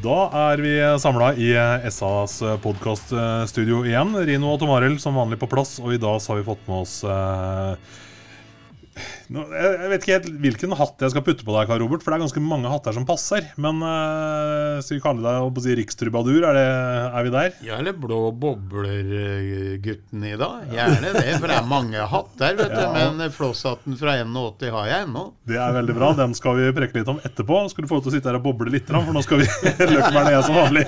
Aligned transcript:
Da 0.00 0.20
er 0.48 0.60
vi 0.64 0.70
samla 0.96 1.34
i 1.36 1.50
SAs 1.92 2.38
podkaststudio 2.64 3.82
igjen. 3.84 4.14
Rino 4.16 4.54
og 4.54 4.62
Tom 4.62 4.72
som 5.02 5.18
vanlig 5.18 5.36
på 5.42 5.48
plass, 5.50 5.74
og 5.82 5.92
i 5.92 6.00
dag 6.00 6.16
har 6.24 6.38
vi 6.38 6.46
fått 6.46 6.62
med 6.70 6.78
oss 6.86 6.94
eh, 7.04 7.98
nå, 9.30 9.44
jeg 9.54 9.90
vet 9.92 10.02
ikke 10.04 10.14
helt 10.16 10.28
hvilken 10.42 10.72
hatt 10.78 11.02
jeg 11.04 11.12
skal 11.12 11.22
putte 11.26 11.44
på 11.46 11.54
deg, 11.54 11.68
Karl 11.70 11.82
Robert, 11.84 12.02
for 12.02 12.10
det 12.10 12.18
er 12.18 12.24
ganske 12.24 12.42
mange 12.42 12.70
hatter 12.72 12.96
som 12.96 13.06
passer. 13.06 13.44
Men 13.62 13.78
øh, 13.86 14.80
skal 14.82 14.98
vi 14.98 15.02
kalle 15.04 15.22
deg 15.22 15.60
si, 15.62 15.76
rikstrubadur? 15.78 16.46
Er, 16.48 16.58
det, 16.58 16.64
er 17.14 17.26
vi 17.26 17.32
der? 17.34 17.54
Ja, 17.66 17.78
eller 17.78 17.94
blå 17.94 18.18
bobler-gutten 18.42 20.26
i 20.26 20.34
dag. 20.40 20.66
Gjerne 20.74 21.12
det, 21.14 21.36
for 21.36 21.46
det 21.46 21.58
er 21.60 21.70
mange 21.70 22.08
hatter, 22.14 22.58
vet 22.58 22.74
du. 22.74 22.82
Ja. 22.82 22.90
Men 22.96 23.34
flosshatten 23.34 23.98
fra 24.00 24.16
81 24.24 24.74
har 24.74 24.90
jeg 24.90 25.06
ennå. 25.06 25.24
Det 25.48 25.62
er 25.62 25.78
veldig 25.78 25.98
bra. 26.00 26.10
Den 26.18 26.36
skal 26.38 26.58
vi 26.58 26.68
preke 26.76 26.98
litt 27.00 27.14
om 27.14 27.22
etterpå. 27.22 27.62
Skal 27.72 27.86
du 27.86 27.90
få 27.92 28.00
lov 28.00 28.06
til 28.06 28.14
å 28.14 28.16
sitte 28.18 28.32
her 28.32 28.40
og 28.40 28.46
boble 28.50 28.74
litt, 28.74 28.90
for 28.90 29.14
nå 29.14 29.24
skal 29.26 29.44
vi 29.44 29.48
Løkkeberg 29.94 30.30
ned 30.30 30.42
som 30.46 30.58
vanlig. 30.58 30.86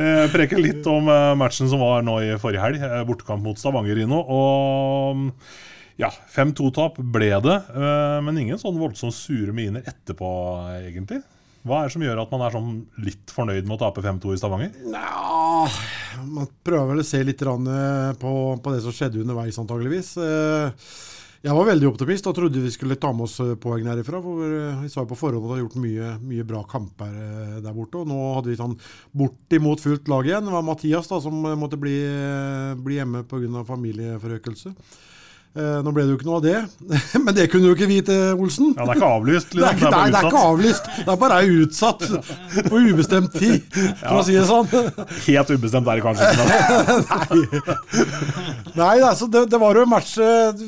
Eh, 0.00 0.26
preke 0.34 0.58
litt 0.60 0.86
om 0.90 1.08
eh, 1.10 1.32
matchen 1.38 1.70
som 1.70 1.82
var 1.86 2.02
nå 2.06 2.18
i 2.26 2.30
forrige 2.40 2.66
helg. 2.66 2.82
eh, 2.86 3.02
Bortekamp 3.08 3.46
mot 3.46 3.60
Stavanger 3.60 3.98
Rino. 4.02 4.22
Og 4.26 5.30
ja, 6.00 6.10
5-2-tap 6.34 6.96
ble 7.12 7.28
det, 7.44 7.58
eh, 7.76 8.16
men 8.24 8.40
ingen 8.40 8.60
sånn 8.60 8.78
voldsomt 8.80 9.16
sure 9.16 9.52
miner 9.56 9.84
etterpå, 9.90 10.30
egentlig. 10.80 11.20
Hva 11.60 11.82
er 11.82 11.90
det 11.90 11.92
som 11.92 12.04
gjør 12.06 12.22
at 12.22 12.30
man 12.32 12.42
er 12.46 12.54
sånn 12.56 12.68
litt 13.04 13.32
fornøyd 13.36 13.66
med 13.68 13.76
å 13.76 13.80
tape 13.82 14.00
5-2 14.04 14.32
i 14.32 14.40
Stavanger? 14.40 14.76
Nja, 14.88 15.68
man 16.24 16.48
prøver 16.64 16.94
vel 16.94 17.02
å 17.02 17.06
se 17.06 17.20
litt 17.26 17.42
eh, 17.44 18.12
på, 18.20 18.34
på 18.64 18.72
det 18.72 18.80
som 18.86 18.96
skjedde 18.96 19.20
underveis, 19.20 19.58
antageligvis. 19.60 20.14
Eh, 20.24 20.86
Jeg 21.40 21.56
var 21.56 21.68
veldig 21.70 21.86
optimist 21.88 22.26
og 22.28 22.34
trodde 22.36 22.60
vi 22.60 22.70
skulle 22.72 22.98
ta 23.00 23.12
med 23.16 23.24
oss 23.24 23.38
poeng 23.60 23.86
herifra. 23.88 24.18
For 24.24 24.56
vi 24.82 24.88
sa 24.92 25.04
jo 25.04 25.08
på 25.08 25.16
forhånd 25.16 25.40
at 25.40 25.46
vi 25.46 25.52
hadde 25.54 25.62
gjort 25.62 25.78
mye, 25.80 26.08
mye 26.32 26.44
bra 26.48 26.60
kamper 26.68 27.14
der 27.64 27.76
borte. 27.76 28.02
Og 28.02 28.08
nå 28.10 28.18
hadde 28.34 28.52
vi 28.52 28.58
sånn 28.60 28.74
bortimot 29.16 29.80
fullt 29.80 30.08
lag 30.12 30.28
igjen. 30.28 30.44
Det 30.48 30.52
var 30.56 30.66
Mathias 30.68 31.08
da 31.08 31.20
som 31.24 31.40
måtte 31.60 31.80
bli, 31.80 31.96
bli 32.84 33.00
hjemme 33.00 33.24
pga. 33.28 33.64
familieforøkelse. 33.68 34.74
Eh, 35.50 35.80
Nå 35.82 35.90
ble 35.90 36.04
det 36.06 36.12
jo 36.12 36.18
ikke 36.20 36.28
noe 36.28 36.36
av 36.38 36.44
det, 36.44 36.58
men 37.24 37.34
det 37.34 37.48
kunne 37.50 37.66
du 37.66 37.72
ikke 37.74 37.88
vite, 37.90 38.14
Olsen. 38.38 38.68
Ja, 38.76 38.84
Det 38.86 38.92
er 38.94 39.00
ikke 39.00 39.08
avlyst? 39.16 39.50
Det 39.56 39.64
er, 39.66 39.74
ikke, 39.80 39.90
nei, 39.90 40.04
det 40.12 40.20
er 40.20 40.28
ikke 40.28 40.42
avlyst. 40.46 40.90
Det 41.00 41.10
er 41.10 41.18
bare 41.18 41.40
utsatt 41.56 42.04
på 42.68 42.82
ubestemt 42.86 43.34
tid, 43.34 43.66
for 44.04 44.20
å 44.20 44.22
si 44.28 44.36
det 44.38 44.44
sånn. 44.46 44.70
Helt 45.26 45.50
ubestemt 45.56 45.90
er 45.90 45.98
det 45.98 46.04
kanskje 46.06 46.30
ikke. 46.30 46.46
nei, 47.10 47.64
Nei, 48.78 48.94
altså, 49.02 49.26
det, 49.30 49.44
det 49.50 49.58
var 49.60 49.74
jo 49.80 49.84
en 49.88 49.90
match 49.90 50.14
eh, 50.22 50.62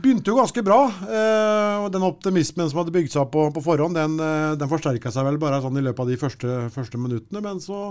Begynte 0.00 0.30
jo 0.32 0.38
ganske 0.38 0.62
bra. 0.64 0.78
eh, 1.10 1.74
og 1.82 1.90
Den 1.92 2.06
optimismen 2.06 2.70
som 2.70 2.78
hadde 2.80 2.94
bygd 2.94 3.10
seg 3.12 3.26
opp 3.26 3.34
på, 3.34 3.42
på 3.52 3.60
forhånd, 3.66 3.98
den, 3.98 4.14
den 4.56 4.70
forsterka 4.70 5.10
seg 5.12 5.26
vel 5.26 5.36
bare 5.42 5.58
sånn 5.60 5.76
i 5.76 5.82
løpet 5.84 6.06
av 6.06 6.08
de 6.14 6.16
første, 6.22 6.54
første 6.72 6.96
minuttene. 7.02 7.42
Men 7.44 7.58
så, 7.60 7.90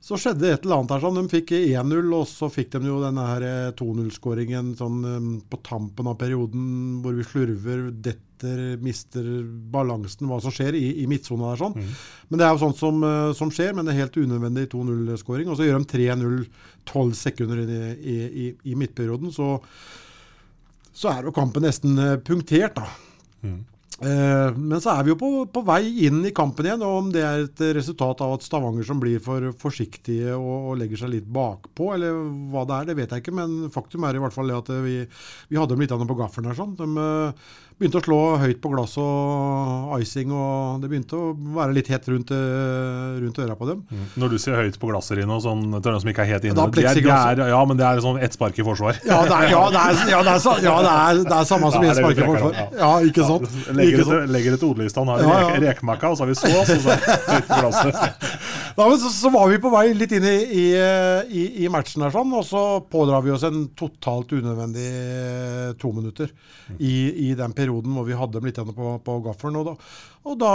så 0.00 0.16
skjedde 0.16 0.48
et 0.48 0.64
eller 0.64 0.80
annet 0.80 0.94
her. 0.94 1.02
sånn. 1.02 1.18
De 1.20 1.28
fikk 1.28 1.52
1-0, 1.58 2.12
og 2.16 2.24
så 2.28 2.48
fikk 2.52 2.72
de 2.72 2.88
jo 2.88 3.02
denne 3.02 3.24
her 3.28 3.44
eh, 3.44 3.72
2-0-skåringen 3.76 4.72
sånn 4.78 4.98
eh, 5.04 5.26
på 5.52 5.60
tampen 5.66 6.08
av 6.08 6.16
perioden 6.20 7.02
hvor 7.04 7.18
vi 7.18 7.26
slurver, 7.28 7.90
detter, 7.92 8.78
mister 8.80 9.26
balansen, 9.72 10.24
hva 10.30 10.38
som 10.40 10.54
skjer 10.56 10.78
i, 10.78 10.86
i 11.02 11.08
midtsona 11.10 11.50
der. 11.52 11.60
sånn. 11.60 11.76
Men 12.30 12.40
det 12.40 12.46
er 12.46 12.54
jo 12.56 12.62
sånt 12.62 12.80
som, 12.80 13.04
eh, 13.04 13.32
som 13.36 13.52
skjer, 13.52 13.74
men 13.76 13.84
det 13.84 13.92
er 13.92 14.06
helt 14.06 14.16
unødvendig 14.22 14.70
2-0-skåring. 14.72 15.52
Og 15.52 15.60
så 15.60 15.68
gjør 15.68 15.84
de 15.84 15.90
3-0 15.92 16.38
12 16.88 17.12
sekunder 17.20 17.60
i, 17.60 18.16
i, 18.16 18.46
i, 18.72 18.78
midtperioden. 18.80 19.34
Så, 19.36 19.52
så 20.96 21.12
er 21.12 21.28
jo 21.28 21.36
kampen 21.36 21.68
nesten 21.68 22.00
punktert, 22.24 22.80
da. 22.80 22.88
Eh, 23.44 23.60
men 24.00 24.80
så 24.80 24.94
er 24.94 25.04
vi 25.04 25.12
jo 25.12 25.18
på, 25.20 25.28
på 25.52 25.62
vei 25.68 26.06
inn 26.06 26.22
i 26.24 26.32
kampen 26.36 26.64
igjen. 26.64 26.84
og 26.86 26.98
Om 27.02 27.10
det 27.12 27.24
er 27.26 27.44
et 27.44 27.62
resultat 27.76 28.22
av 28.24 28.36
at 28.36 28.46
Stavanger 28.46 28.86
som 28.88 29.00
blir 29.02 29.20
for 29.24 29.50
forsiktige 29.60 30.32
og, 30.38 30.70
og 30.70 30.78
legger 30.80 31.02
seg 31.02 31.12
litt 31.12 31.28
bakpå, 31.28 31.90
eller 31.96 32.22
hva 32.52 32.64
det 32.68 32.78
er, 32.78 32.88
det 32.88 32.96
vet 33.02 33.12
jeg 33.12 33.24
ikke. 33.24 33.36
Men 33.36 33.58
faktum 33.74 34.06
er 34.08 34.16
i 34.16 34.22
hvert 34.24 34.36
fall 34.36 34.54
at 34.56 34.72
vi, 34.86 35.02
vi 35.50 35.60
hadde 35.60 35.76
dem 35.76 35.84
litt 35.84 35.92
på 35.92 36.20
gaffelen 36.22 36.48
her. 36.48 36.56
sånn. 36.56 36.76
De 36.80 36.88
eh, 37.04 37.50
begynte 37.80 37.96
å 38.00 38.04
slå 38.04 38.16
høyt 38.42 38.58
på 38.60 38.70
glass 38.74 38.94
og 39.00 39.94
icing, 40.02 40.30
og 40.36 40.82
det 40.82 40.90
begynte 40.92 41.16
å 41.16 41.30
være 41.56 41.72
litt 41.78 41.88
hett 41.88 42.04
rundt, 42.12 42.30
eh, 42.36 43.16
rundt 43.22 43.38
øra 43.40 43.56
på 43.56 43.68
dem. 43.70 43.80
Når 44.20 44.34
du 44.34 44.38
sier 44.42 44.58
høyt 44.60 44.76
på 44.78 44.90
glasset, 44.90 45.16
Rino, 45.16 45.38
sånn, 45.40 45.62
til 45.80 45.88
dem 45.88 46.00
som 46.02 46.10
ikke 46.12 46.24
er 46.26 46.30
helt 46.34 46.44
inne 46.44 46.66
det 46.76 46.84
er, 46.84 47.00
det 47.00 47.44
er, 47.46 47.48
Ja, 47.54 47.64
men 47.64 47.80
det 47.80 47.86
er 47.88 48.02
sånn 48.04 48.20
ett 48.20 48.36
spark 48.36 48.58
i 48.60 48.66
forsvar. 48.66 49.00
Ja, 49.08 49.22
det 49.24 49.32
er, 49.32 49.48
ja, 49.54 49.62
det 49.72 49.80
er, 49.80 50.02
ja, 50.12 50.20
det 50.28 50.34
er, 50.36 50.62
ja, 50.66 50.76
det 50.84 50.92
er, 50.92 51.22
det 51.24 51.36
er 51.40 51.48
samme 51.48 51.72
som 51.72 51.82
ett 51.88 51.96
spark 51.96 52.12
er 52.12 52.20
trekker 52.20 52.30
forsvar. 52.30 52.76
Ja, 52.76 52.92
ikke 53.00 53.24
sant? 53.26 53.48
Legger 53.72 54.04
Ikke 54.04 54.50
det, 54.50 54.60
til- 54.60 54.68
ordlista. 54.70 55.04
Har 55.04 55.24
Ja, 55.24 55.38
ja. 55.48 55.60
rek, 55.64 55.80
og 55.82 56.16
så 56.16 56.20
har 56.20 56.26
vi 56.30 56.34
så, 56.34 56.46
og 56.60 56.66
så 56.68 56.90
er 56.92 57.00
høyt 57.32 57.48
på 57.48 57.60
glasset. 57.64 57.94
Men 58.76 58.98
så, 59.00 59.10
så 59.14 59.30
var 59.32 59.48
vi 59.50 59.60
på 59.62 59.72
vei 59.72 59.86
litt 59.96 60.12
inn 60.16 60.26
i, 60.26 60.36
i, 60.60 61.44
i, 61.64 61.68
matchen 61.72 62.04
her, 62.04 62.12
sånn, 62.14 62.34
og 62.36 62.44
så 62.46 62.62
pådrar 62.90 63.24
vi 63.24 63.32
oss 63.34 63.46
en 63.48 63.64
totalt 63.78 64.34
unødvendig 64.36 64.86
eh, 64.90 65.72
to 65.80 65.92
minutter 65.96 66.32
i, 66.78 67.30
i 67.30 67.32
den 67.38 67.54
perioden 67.56 67.96
hvor 67.96 68.06
vi 68.08 68.18
hadde 68.18 68.38
dem 68.38 68.50
litt 68.50 68.60
på, 68.60 68.92
på 69.04 69.18
gaffelen. 69.26 69.60
Og 69.60 69.70
da, 69.70 69.74
og 70.30 70.38
da 70.40 70.52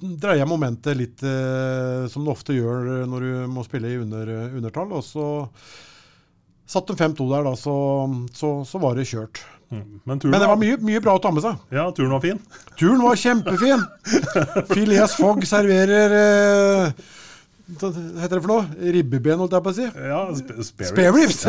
dreier 0.00 0.42
jeg 0.44 0.50
momentet 0.50 0.98
litt 0.98 1.26
eh, 1.26 2.06
som 2.12 2.24
det 2.26 2.34
ofte 2.34 2.56
gjør 2.56 3.06
når 3.10 3.28
du 3.28 3.44
må 3.52 3.66
spille 3.66 3.92
i 3.92 4.00
under, 4.00 4.34
undertall. 4.60 4.96
Og 4.98 5.06
så 5.06 5.28
satt 6.68 6.90
de 6.90 6.98
5-2 6.98 7.30
der, 7.32 7.46
da, 7.48 7.54
så, 7.56 7.76
så, 8.36 8.58
så 8.68 8.80
var 8.82 8.98
det 8.98 9.08
kjørt. 9.08 9.40
Men 9.68 10.16
turen, 10.20 10.32
Men 10.32 10.40
det 10.40 10.48
var 10.48 10.60
mye, 10.60 10.76
mye 10.80 11.00
bra 11.04 11.14
å 11.18 11.20
ta 11.20 11.30
med 11.34 11.44
seg. 11.44 11.60
Ja, 11.74 11.88
turen 11.96 12.12
var 12.14 12.22
fin. 12.24 12.40
Turen 12.80 13.02
var 13.04 13.18
kjempefin. 13.20 13.84
Phileas 14.72 15.16
Fogg 15.18 15.44
serverer 15.48 16.14
eh, 16.16 17.08
Hva 17.68 17.90
heter 17.92 18.38
det 18.38 18.44
for 18.46 18.48
noe? 18.48 18.64
Ribbeben, 18.94 19.42
holdt 19.42 19.52
jeg 19.52 19.64
på 19.66 19.72
å 19.74 19.76
si. 19.76 19.84
Ja, 20.08 20.22
sp 20.32 20.56
spare 20.64 20.88
Spare 20.88 21.12
ribs! 21.12 21.44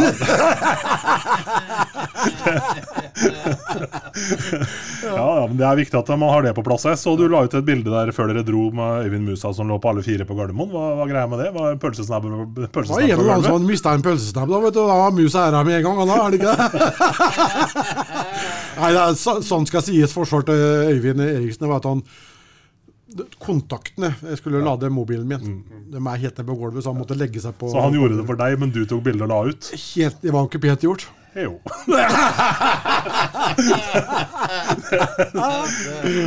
Ja, 5.03 5.25
ja, 5.39 5.45
men 5.47 5.57
Det 5.59 5.65
er 5.65 5.77
viktig 5.79 5.97
at 5.99 6.09
man 6.19 6.31
har 6.31 6.43
det 6.43 6.53
på 6.57 6.63
plass. 6.65 6.85
Jeg 6.87 6.99
så 6.99 7.13
du 7.19 7.25
la 7.31 7.43
ut 7.45 7.55
et 7.55 7.65
bilde 7.65 7.91
der 7.91 8.11
før 8.15 8.31
dere 8.31 8.43
dro 8.47 8.67
med 8.75 9.07
Øyvind 9.07 9.29
Musa 9.31 9.51
som 9.55 9.69
lå 9.69 9.79
på 9.81 9.91
alle 9.91 10.03
fire 10.05 10.27
på 10.27 10.35
Gardermoen. 10.37 10.71
Hva 10.73 10.85
var 10.99 11.11
greia 11.11 11.27
med 11.31 11.41
det? 11.43 11.49
Var 11.55 11.73
er 11.73 11.79
pølsesnabb 11.81 12.27
Det 12.27 12.31
var 12.35 12.43
en 12.43 12.71
på 12.73 12.83
eller 12.83 13.33
annen 13.35 13.47
som 13.47 13.67
mista 13.67 13.93
en 13.95 14.05
pølsesnabb, 14.05 14.51
da, 14.51 14.61
vet 14.65 14.75
du. 14.75 14.81
Da 14.83 14.97
var 15.01 15.15
musa 15.15 15.45
æra 15.47 15.63
med 15.67 15.79
en 15.79 15.87
gang, 15.87 15.97
da, 16.09 16.15
er 16.19 16.29
det 16.29 16.39
ikke 16.39 16.51
det? 16.55 16.59
Nei, 18.79 18.91
det 18.95 19.01
er, 19.03 19.15
så, 19.19 19.39
sånn 19.43 19.67
skal 19.69 19.83
sies 19.87 20.15
forsvar 20.15 20.45
til 20.47 20.59
Øyvind 20.95 21.23
Eriksen. 21.25 21.63
Det 21.63 21.71
var 21.71 21.79
at 21.81 21.89
han 21.89 22.03
Kontaktene 23.41 24.11
Jeg 24.21 24.37
skulle 24.37 24.61
lade 24.61 24.89
mobilen 24.93 25.27
min. 25.29 25.63
De 25.89 25.97
er 25.97 26.21
helt 26.23 26.37
nede 26.37 26.45
på 26.45 26.57
gulvet, 26.59 26.83
så 26.85 26.93
han 26.93 26.99
måtte 27.01 27.17
legge 27.17 27.41
seg 27.41 27.55
på 27.57 27.71
Så 27.73 27.81
han 27.81 27.95
gjorde 27.97 28.19
det 28.19 28.25
for 28.29 28.37
deg, 28.39 28.59
men 28.61 28.73
du 28.75 28.83
tok 28.85 29.01
bilde 29.07 29.25
og 29.25 29.31
la 29.33 29.39
ut? 29.49 29.71
helt, 29.95 30.21
Det 30.21 30.33
var 30.35 30.45
jo 30.45 30.51
ikke 30.51 30.63
pent 30.67 30.85
gjort. 30.85 31.07
Jo. 31.37 31.59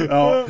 ja. 0.08 0.46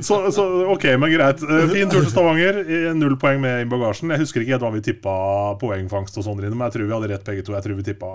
så, 0.00 0.32
så 0.32 0.44
ok, 0.74 0.84
men 1.00 1.12
greit. 1.12 1.42
Eh, 1.42 1.68
Fin 1.72 1.88
tur 1.90 2.02
til 2.02 2.10
Stavanger. 2.12 2.60
Null 2.98 3.16
poeng 3.20 3.40
med 3.42 3.64
i 3.64 3.68
bagasjen. 3.70 4.12
Jeg 4.12 4.20
husker 4.24 4.44
ikke 4.44 4.56
helt 4.56 4.66
hva 4.66 4.72
vi 4.76 4.84
tippa 4.84 5.14
poengfangst 5.62 6.20
og 6.20 6.26
sånn, 6.28 6.42
men 6.44 6.66
jeg 6.68 6.76
tror 6.76 6.86
vi 6.90 6.96
hadde 6.98 7.10
rett 7.14 7.26
begge 7.26 7.46
to. 7.46 7.56
Jeg 7.56 7.66
tror 7.66 7.80
vi 7.80 7.88
tippa 7.88 8.08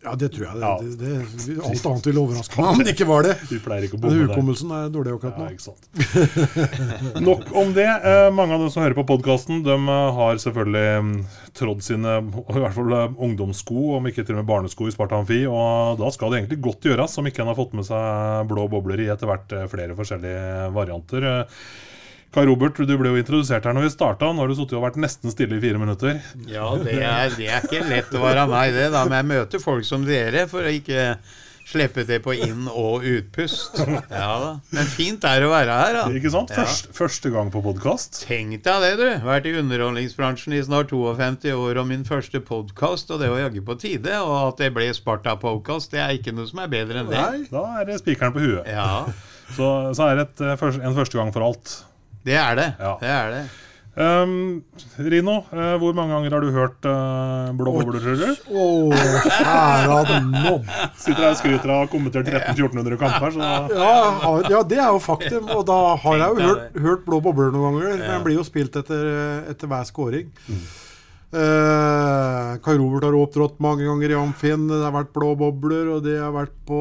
Ja, 0.00 0.14
det 0.16 0.30
tror 0.32 0.46
jeg. 0.46 0.56
Det, 0.56 0.92
det, 0.96 1.10
det, 1.44 1.54
alt 1.60 1.86
annet 1.90 2.06
ville 2.08 2.20
overraske 2.22 2.56
meg 2.56 2.68
om 2.70 2.78
det 2.80 2.92
ikke 2.94 3.06
var 3.10 3.26
det. 3.26 3.34
Vi 3.50 3.58
pleier 3.60 3.84
ikke 3.84 3.98
å 3.98 4.00
bomme 4.00 4.16
Men 4.16 4.30
hukommelsen 4.30 4.70
er 4.72 4.86
dårlig 4.94 5.12
akkurat 5.18 5.42
Ja, 5.42 5.48
ikke 5.52 5.66
sant. 5.66 5.90
Nok 7.28 7.50
om 7.60 7.74
det. 7.76 7.84
Eh, 7.84 8.28
mange 8.32 8.56
av 8.56 8.64
dem 8.64 8.72
som 8.72 8.80
hører 8.80 8.96
på 8.96 9.04
podkasten, 9.10 9.60
de 9.66 9.76
eh, 9.76 10.06
har 10.16 10.40
selvfølgelig 10.40 11.04
mm, 11.04 11.12
trådd 11.60 11.84
sine 11.84 12.16
i 12.16 12.62
hvert 12.62 12.78
fall 12.78 12.96
eh, 12.96 13.20
ungdomssko, 13.28 13.84
om 13.98 14.08
ikke 14.08 14.24
til 14.24 14.38
og 14.38 14.40
med 14.40 14.48
barnesko, 14.48 14.88
i 14.88 14.96
Sparta 14.96 15.20
Amfi. 15.20 15.42
Og 15.50 16.00
da 16.00 16.14
skal 16.16 16.32
det 16.32 16.40
egentlig 16.40 16.62
godt 16.70 16.88
gjøres, 16.88 17.20
om 17.20 17.28
ikke 17.28 17.44
en 17.44 17.52
har 17.52 17.60
fått 17.60 17.76
med 17.76 17.88
seg 17.90 18.48
blå 18.48 18.70
bobler 18.72 19.04
i 19.04 19.12
etter 19.12 19.28
hvert 19.28 19.52
flere 19.68 19.98
forskjellige 20.00 20.70
varianter. 20.80 21.28
Kai 22.30 22.44
Robert, 22.46 22.78
du 22.78 22.94
ble 22.98 23.10
jo 23.10 23.18
introdusert 23.18 23.64
her 23.66 23.74
når 23.74 23.88
vi 23.88 23.92
starta. 23.96 24.28
Nå 24.30 24.44
har 24.44 24.50
du 24.50 24.54
sittet 24.54 24.78
og 24.78 24.84
vært 24.86 25.00
nesten 25.02 25.32
stille 25.34 25.58
i 25.58 25.62
fire 25.62 25.80
minutter. 25.82 26.20
Ja, 26.46 26.68
det 26.78 27.00
er, 27.02 27.32
det 27.34 27.48
er 27.50 27.66
ikke 27.66 27.82
lett 27.90 28.14
å 28.14 28.22
være 28.22 28.46
meg, 28.50 28.74
det. 28.76 28.90
Da 28.94 29.04
Men 29.08 29.18
jeg 29.22 29.30
møter 29.32 29.62
folk 29.62 29.86
som 29.88 30.06
dere 30.06 30.46
for 30.50 30.62
å 30.66 30.74
ikke 30.74 31.14
Slippe 31.70 32.02
til 32.02 32.18
på 32.24 32.32
inn- 32.34 32.66
og 32.66 33.04
utpust. 33.06 33.78
Ja 34.10 34.30
da. 34.42 34.48
Men 34.74 34.88
fint 34.90 35.22
er 35.28 35.44
å 35.46 35.50
være 35.52 35.76
her, 35.78 35.98
da. 36.00 36.04
Ikke 36.18 36.32
sant? 36.32 36.50
Ja. 36.56 36.64
Første 36.96 37.30
gang 37.30 37.52
på 37.54 37.62
podkast. 37.62 38.22
Tenk 38.26 38.56
deg 38.64 38.82
det, 38.82 38.90
du. 38.98 39.04
Vært 39.26 39.46
i 39.46 39.52
underholdningsbransjen 39.60 40.56
i 40.56 40.62
snart 40.66 40.90
52 40.90 41.52
år, 41.54 41.78
og 41.82 41.86
min 41.92 42.02
første 42.08 42.40
podkast, 42.42 43.12
og 43.14 43.22
det 43.22 43.30
var 43.30 43.44
jaggu 43.44 43.60
på 43.68 43.76
tide. 43.84 44.16
Og 44.18 44.34
at 44.48 44.64
det 44.64 44.72
ble 44.74 44.88
Sparta-podkast, 44.96 45.92
det 45.94 46.02
er 46.02 46.16
ikke 46.18 46.34
noe 46.34 46.50
som 46.50 46.64
er 46.64 46.72
bedre 46.74 47.04
enn 47.04 47.12
det. 47.12 47.20
Nei. 47.20 47.44
Da 47.52 47.62
er 47.78 47.86
det 47.92 48.00
spikeren 48.02 48.34
på 48.34 48.42
huet. 48.42 48.66
Ja, 48.66 49.04
Så, 49.54 49.70
så 49.98 50.10
er 50.10 50.18
det 50.18 50.26
et, 50.28 50.42
eh, 50.46 50.66
en 50.82 50.98
første 50.98 51.18
gang 51.18 51.30
for 51.34 51.46
alt. 51.52 51.76
Det 52.26 52.36
er 52.36 52.56
det. 52.58 52.70
Ja. 52.78 52.94
Det 53.00 53.10
er 53.16 53.34
det. 53.34 53.42
Um, 54.00 54.62
Rino, 55.02 55.40
uh, 55.50 55.74
hvor 55.82 55.92
mange 55.98 56.14
ganger 56.14 56.34
har 56.36 56.44
du 56.44 56.50
hørt 56.54 56.86
uh, 56.86 57.50
Blå 57.58 57.72
bobler, 57.74 58.36
Oh, 58.48 58.94
kjære 58.94 60.20
nådd. 60.30 60.68
Sitter 60.94 61.24
her 61.24 61.32
og 61.32 61.40
skryter 61.40 61.72
av 61.72 61.74
å 61.74 61.80
ha 61.82 61.88
kommentert 61.90 62.30
1300-1400 62.30 63.00
kamper, 63.00 63.34
så 63.34 63.48
Ja, 63.74 64.36
ja, 64.46 64.60
det 64.62 64.78
er 64.78 64.92
jo 64.94 65.02
faktum. 65.02 65.50
Og 65.56 65.64
da 65.68 65.80
har 66.04 66.22
jeg 66.22 66.30
jo 66.30 66.46
hørt, 66.46 66.78
hørt 66.86 67.02
Blå 67.08 67.18
bobler 67.24 67.50
noen 67.50 67.80
ganger. 67.80 67.96
Men 67.98 68.06
Den 68.06 68.24
blir 68.28 68.38
jo 68.38 68.46
spilt 68.46 68.78
etter, 68.78 69.10
etter 69.50 69.72
hver 69.74 69.90
scoring. 69.90 70.30
Eh, 71.30 72.56
Kai 72.64 72.74
Robert 72.74 73.04
har 73.06 73.14
opptrådt 73.14 73.60
mange 73.62 73.84
ganger 73.86 74.10
i 74.10 74.16
Amfin. 74.18 74.64
Det 74.66 74.80
har 74.82 74.94
vært 74.94 75.12
blå 75.14 75.28
bobler, 75.38 75.92
og 75.94 76.02
det 76.02 76.16
har 76.18 76.32
vært 76.34 76.56
på 76.66 76.80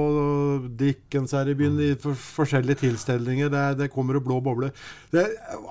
Dickens 0.79 1.35
her 1.37 1.51
i 1.51 1.57
byen 1.57 1.77
i 1.85 1.91
for, 2.01 2.17
forskjellige 2.39 2.81
tilstelninger. 2.87 3.51
Det, 3.53 3.65
det 3.83 3.91
kommer 3.93 4.17
jo 4.17 4.23
blå 4.25 4.39
bobler. 4.45 4.73
Det, 5.13 5.27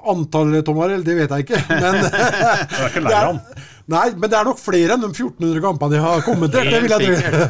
antallet, 0.07 0.63
Tom 0.67 0.79
Arild, 0.85 1.07
det 1.09 1.19
vet 1.19 1.35
jeg 1.35 1.49
ikke. 1.49 1.65
Men 1.73 1.99
det 2.07 2.23
er 2.23 2.87
ikke 2.93 3.05
lei 3.09 3.19
han. 3.27 3.43
Nei, 3.88 4.11
men 4.20 4.29
det 4.29 4.37
er 4.37 4.44
nok 4.44 4.58
flere 4.61 4.96
enn 4.99 5.00
de 5.00 5.08
1400 5.08 5.62
kampene 5.64 5.94
de 5.94 6.00
har 6.02 6.25
kommentert. 6.26 6.67
Det 6.69 6.81
vil 6.85 6.93
jeg 6.93 7.05
tro. 7.08 7.44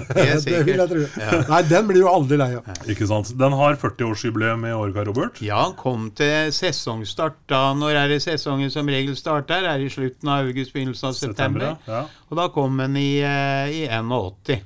Det 0.45 0.61
vil 0.69 0.77
jeg 0.79 0.91
tro. 0.93 1.01
Nei, 1.53 1.63
den 1.67 1.89
blir 1.89 1.99
jo 2.05 2.13
aldri 2.13 2.39
lei 2.39 2.53
av. 2.61 2.69
Ikke 2.87 3.09
sant? 3.11 3.33
Den 3.41 3.57
har 3.59 3.79
40-årsjubileum 3.81 4.63
i 4.69 4.75
år, 4.77 4.93
Kai 4.95 5.03
Robert. 5.09 5.41
Ja, 5.43 5.65
han 5.65 5.75
kom 5.81 6.07
til 6.19 6.53
sesongstart 6.55 7.41
da. 7.51 7.65
Når 7.75 7.99
er 8.05 8.15
det 8.15 8.21
sesongen 8.23 8.71
som 8.71 8.87
regel 8.87 9.19
starter? 9.19 9.67
Er 9.67 9.83
det 9.83 9.91
i 9.91 9.97
slutten 9.97 10.31
av 10.31 10.47
august, 10.47 10.77
begynnelsen 10.77 11.11
av 11.11 11.19
september? 11.19 11.75
ja. 11.91 12.05
Og 12.29 12.39
da 12.39 12.47
kom 12.55 12.79
han 12.85 12.95
i, 13.01 13.19
eh, 13.25 13.75
i 13.75 13.83
81. 13.91 14.63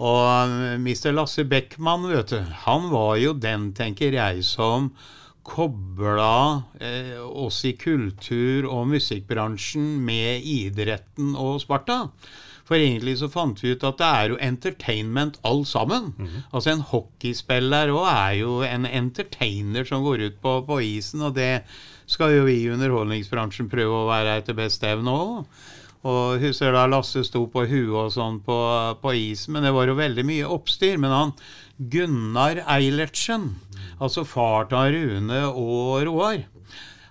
Og 0.00 0.58
Mr. 0.80 1.12
Lasse 1.12 1.44
Beckmann, 1.44 2.08
vet 2.08 2.32
du, 2.32 2.38
han 2.64 2.90
var 2.90 3.14
jo 3.20 3.34
den, 3.36 3.70
tenker 3.76 4.16
jeg, 4.16 4.42
som 4.48 4.90
kobla 5.46 6.62
eh, 6.80 7.16
oss 7.20 7.64
i 7.64 7.72
kultur- 7.78 8.68
og 8.68 8.88
musikkbransjen 8.92 9.98
med 10.04 10.46
idretten 10.46 11.34
og 11.38 11.60
Sparta. 11.62 12.06
For 12.70 12.78
egentlig 12.78 13.16
så 13.18 13.26
fant 13.26 13.58
vi 13.64 13.72
ut 13.74 13.82
at 13.82 13.98
det 13.98 14.08
er 14.08 14.30
jo 14.30 14.36
entertainment 14.46 15.40
all 15.42 15.64
sammen. 15.66 16.12
Altså 16.52 16.70
en 16.70 16.84
hockeyspiller 16.86 17.90
òg 17.90 18.06
er 18.06 18.36
jo 18.44 18.60
en 18.62 18.86
entertainer 18.86 19.88
som 19.88 20.04
går 20.06 20.22
ut 20.28 20.36
på, 20.38 20.52
på 20.68 20.78
isen, 20.86 21.24
og 21.26 21.34
det 21.34 21.64
skal 22.06 22.36
jo 22.36 22.46
vi 22.46 22.60
i 22.62 22.70
underholdningsbransjen 22.70 23.70
prøve 23.72 24.04
å 24.04 24.08
være 24.10 24.38
etter 24.38 24.54
beste 24.54 24.86
evne 24.86 25.10
òg. 25.10 25.58
Og 26.06 26.40
husker 26.40 26.72
da 26.72 26.86
Lasse 26.88 27.20
sto 27.26 27.42
på 27.52 27.66
huet 27.68 27.90
og 27.92 28.12
sånn 28.14 28.38
på, 28.46 28.56
på 29.02 29.16
isen, 29.18 29.52
men 29.56 29.66
det 29.66 29.74
var 29.76 29.90
jo 29.90 29.98
veldig 29.98 30.24
mye 30.30 30.48
oppstyr. 30.48 30.94
Men 31.02 31.12
han 31.12 31.34
Gunnar 31.80 32.60
Eilertsen, 32.68 33.54
altså 34.00 34.26
far 34.28 34.66
til 34.68 34.96
Rune 34.98 35.40
og 35.48 36.02
Roar, 36.04 36.42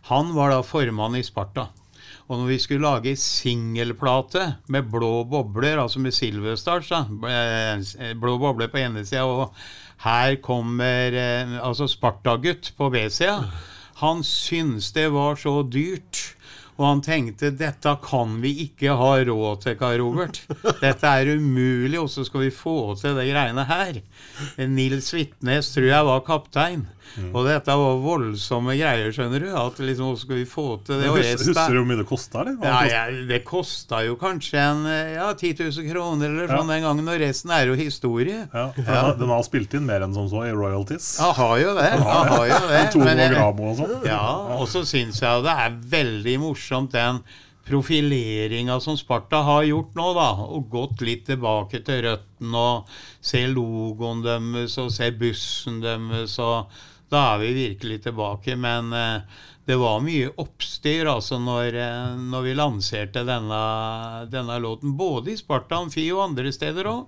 han 0.10 0.34
var 0.36 0.54
da 0.54 0.60
formann 0.66 1.18
i 1.18 1.24
Sparta. 1.26 1.70
Og 2.30 2.38
når 2.38 2.50
vi 2.52 2.58
skulle 2.62 2.86
lage 2.86 3.16
singelplate 3.18 4.44
med 4.70 4.92
blå 4.92 5.24
bobler, 5.26 5.82
altså 5.82 6.02
med 6.02 6.14
Silverstars, 6.14 6.92
da, 6.92 7.00
eh, 7.26 8.14
blå 8.14 8.38
bobler 8.38 8.70
på 8.70 8.78
ene 8.78 9.02
sida, 9.06 9.26
og 9.26 9.56
her 10.06 10.36
kommer 10.36 11.18
altså 11.18 11.66
altså 11.72 11.88
Spartagutt 11.88 12.74
på 12.78 12.92
B-sida, 12.94 13.50
han 14.04 14.22
syntes 14.24 14.92
det 14.96 15.10
var 15.12 15.36
så 15.36 15.64
dyrt. 15.66 16.36
Og 16.80 16.86
han 16.88 17.02
tenkte 17.04 17.50
dette 17.60 17.92
kan 18.06 18.38
vi 18.40 18.54
ikke 18.70 18.94
ha 18.96 19.10
råd 19.28 19.66
til, 19.66 19.76
Kai 19.80 19.98
Robert. 20.00 20.40
Dette 20.80 21.12
er 21.12 21.34
umulig, 21.36 22.00
og 22.00 22.08
så 22.12 22.24
skal 22.28 22.46
vi 22.46 22.54
få 22.56 22.78
til 23.02 23.18
de 23.20 23.26
greiene 23.28 23.66
her. 23.68 24.00
Nils 24.72 25.12
Hvitnes 25.12 25.74
tror 25.76 25.90
jeg 25.92 26.08
var 26.08 26.24
kaptein. 26.28 26.88
Og 27.34 27.42
dette 27.48 27.74
var 27.74 27.98
voldsomme 28.04 28.76
greier, 28.78 29.10
skjønner 29.12 29.42
du. 29.42 29.48
At 29.58 29.80
liksom, 29.82 30.12
hvordan 30.12 30.22
skal 30.22 30.38
vi 30.38 30.46
få 30.48 30.66
til 30.86 31.02
det? 31.02 31.10
Husker, 31.10 31.42
husker 31.50 31.74
du 31.74 31.80
hvor 31.82 31.88
mye 31.90 32.00
det 32.00 32.06
kosta, 32.08 32.44
ja, 32.62 32.76
ja, 32.86 33.02
det 33.32 33.40
kosta 33.48 34.04
jo 34.06 34.14
kanskje 34.22 34.62
en 34.62 34.84
ja, 35.16 35.26
10 35.34 35.56
000 35.58 35.90
kroner 35.90 36.30
eller 36.30 36.54
sånn 36.54 36.70
Ja. 36.70 36.76
den 36.78 36.86
gangen, 36.86 37.10
og 37.10 37.20
resten 37.20 37.52
er 37.56 37.72
jo 37.74 37.76
historie. 37.80 38.46
Ja, 38.54 38.68
den, 38.78 38.88
har, 38.88 39.18
den 39.20 39.34
har 39.34 39.44
spilt 39.48 39.74
inn 39.76 39.88
mer 39.90 40.06
enn 40.06 40.14
som 40.16 40.30
så 40.32 40.46
i 40.48 40.54
royalties. 40.54 41.10
Ja, 41.20 41.32
har 41.36 41.56
jo 41.64 41.74
det. 41.80 41.90
Ja, 41.98 42.20
har 42.30 42.46
jo 42.54 42.62
det. 42.70 42.84
Men 43.10 43.36
og 43.42 43.76
sånn. 43.82 43.96
Ja, 44.08 44.22
og 44.60 44.70
så 44.70 44.86
syns 44.88 45.20
jeg 45.26 45.44
det 45.50 45.58
er 45.66 45.76
veldig 45.98 46.38
morsomt 46.46 46.69
den 46.70 47.24
profileringa 47.70 48.80
som 48.80 48.98
Sparta 48.98 49.44
har 49.46 49.64
gjort 49.64 49.96
nå, 49.96 50.08
da. 50.18 50.30
Og 50.50 50.70
gått 50.72 51.04
litt 51.06 51.28
tilbake 51.30 51.84
til 51.86 52.04
røttene 52.08 52.64
og 52.64 52.94
se 53.22 53.44
logoen 53.52 54.24
deres 54.26 54.78
og 54.82 54.92
se 54.96 55.12
bussen 55.12 55.82
deres. 55.84 56.38
og 56.40 56.72
Da 57.10 57.34
er 57.34 57.44
vi 57.44 57.54
virkelig 57.58 58.04
tilbake. 58.08 58.56
Men 58.58 58.94
eh, 58.94 59.22
det 59.70 59.78
var 59.78 60.02
mye 60.02 60.32
oppstyr 60.42 61.10
altså 61.12 61.38
når, 61.42 61.76
eh, 61.78 62.16
når 62.32 62.48
vi 62.48 62.56
lanserte 62.58 63.26
denne, 63.28 63.64
denne 64.34 64.62
låten. 64.62 64.98
Både 64.98 65.34
i 65.34 65.38
Sparta 65.38 65.84
Amfi 65.84 66.08
og 66.14 66.32
andre 66.32 66.54
steder 66.56 66.90
òg. 66.90 67.06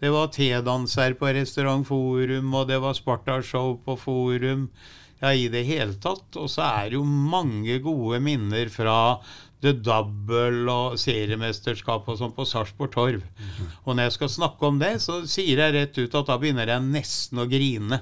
Det 0.00 0.08
var 0.10 0.30
T-danser 0.32 1.12
på 1.20 1.28
Restaurant 1.36 1.84
Forum, 1.86 2.54
og 2.56 2.70
det 2.70 2.78
var 2.80 2.96
Sparta-show 2.96 3.74
på 3.84 3.98
Forum. 4.00 4.70
Ja, 5.20 5.32
i 5.32 5.48
det 5.52 5.66
hele 5.68 5.94
tatt. 6.00 6.34
Og 6.40 6.48
så 6.50 6.64
er 6.66 6.90
det 6.90 6.98
jo 6.98 7.04
mange 7.04 7.78
gode 7.84 8.20
minner 8.24 8.70
fra 8.72 8.96
The 9.60 9.74
Double 9.76 10.64
og 10.72 10.94
seriemesterskap 11.00 12.06
og 12.08 12.16
sånn 12.16 12.32
på 12.36 12.46
Sarpsborg 12.48 12.92
Torv. 12.94 13.24
Og 13.84 13.92
når 13.92 14.06
jeg 14.08 14.14
skal 14.16 14.32
snakke 14.32 14.70
om 14.70 14.78
det, 14.80 14.94
så 15.04 15.20
sier 15.28 15.60
jeg 15.60 15.74
rett 15.76 15.98
ut 16.00 16.16
at 16.22 16.30
da 16.30 16.38
begynner 16.40 16.72
jeg 16.72 16.86
nesten 16.86 17.42
å 17.42 17.48
grine. 17.50 18.00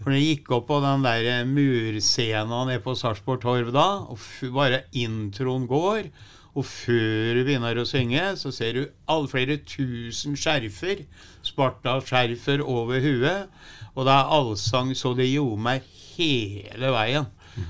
For 0.00 0.08
når 0.08 0.16
jeg 0.16 0.30
gikk 0.30 0.54
opp 0.56 0.70
på 0.70 0.80
den 0.84 1.04
der 1.04 1.44
murscena 1.50 2.62
nede 2.70 2.84
på 2.84 2.96
Sarpsborg 2.96 3.44
Torv 3.44 3.74
da, 3.76 3.88
og 4.08 4.54
bare 4.56 4.86
introen 4.96 5.68
går 5.68 6.08
og 6.54 6.62
før 6.68 7.34
du 7.34 7.40
begynner 7.42 7.78
å 7.80 7.86
synge, 7.88 8.22
så 8.38 8.52
ser 8.54 8.76
du 8.76 8.82
alle 9.10 9.30
flere 9.30 9.56
tusen 9.66 10.36
skjerfer, 10.38 11.02
Sparta-skjerfer 11.44 12.62
over 12.62 13.02
huet. 13.02 13.50
Og 13.94 14.06
det 14.06 14.14
er 14.14 14.30
allsang 14.36 14.92
så 14.98 15.12
det 15.18 15.26
gjorde 15.32 15.64
meg 15.66 15.88
hele 16.16 16.92
veien. 16.94 17.26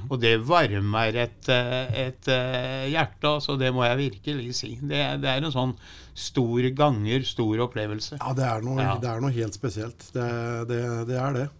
Og 0.09 0.17
det 0.23 0.39
varmer 0.49 1.17
et, 1.27 1.49
eh, 1.53 2.07
et 2.07 2.29
eh, 2.33 2.87
hjerte, 2.89 3.29
altså. 3.29 3.59
Det 3.61 3.69
må 3.77 3.85
jeg 3.85 3.99
virkelig 4.01 4.55
si. 4.57 4.71
Det, 4.81 5.03
det 5.21 5.29
er 5.29 5.45
en 5.45 5.53
sånn 5.53 5.75
stor 6.17 6.71
ganger, 6.79 7.27
stor 7.29 7.67
opplevelse. 7.67 8.17
Ja, 8.17 8.33
det 8.39 8.47
er 8.49 8.65
noe, 8.65 8.81
Ja. 8.81 8.95
det 9.03 9.11
er 9.13 9.21
noe 9.21 9.35
helt 9.35 9.53
spesielt. 9.59 10.09
Det, 10.15 10.31
det, 10.71 10.81
det 11.11 11.21
er 11.21 11.37
det. 11.37 11.51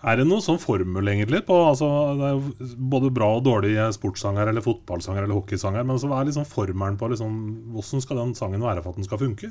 Er 0.00 0.16
det 0.16 0.24
noen 0.24 0.40
sånn 0.40 0.56
formel 0.56 1.10
egentlig 1.12 1.42
på 1.44 1.52
altså, 1.60 1.86
Det 2.16 2.24
er 2.24 2.36
jo 2.38 2.68
både 2.88 3.10
bra 3.12 3.26
og 3.36 3.42
dårlige 3.44 3.84
sportssanger 3.92 4.48
eller 4.48 4.64
fotballsanger 4.64 5.26
eller 5.26 5.36
hockeysanger, 5.36 5.84
men 5.84 6.00
så 6.00 6.08
hva 6.08 6.22
er 6.22 6.30
liksom 6.30 6.46
formelen 6.48 6.96
på 6.96 7.10
liksom, 7.12 7.34
hvordan 7.74 8.04
skal 8.06 8.20
den 8.22 8.32
sangen 8.38 8.64
være 8.64 8.80
for 8.80 8.94
at 8.94 9.00
den 9.02 9.04
skal 9.04 9.20
funke? 9.20 9.50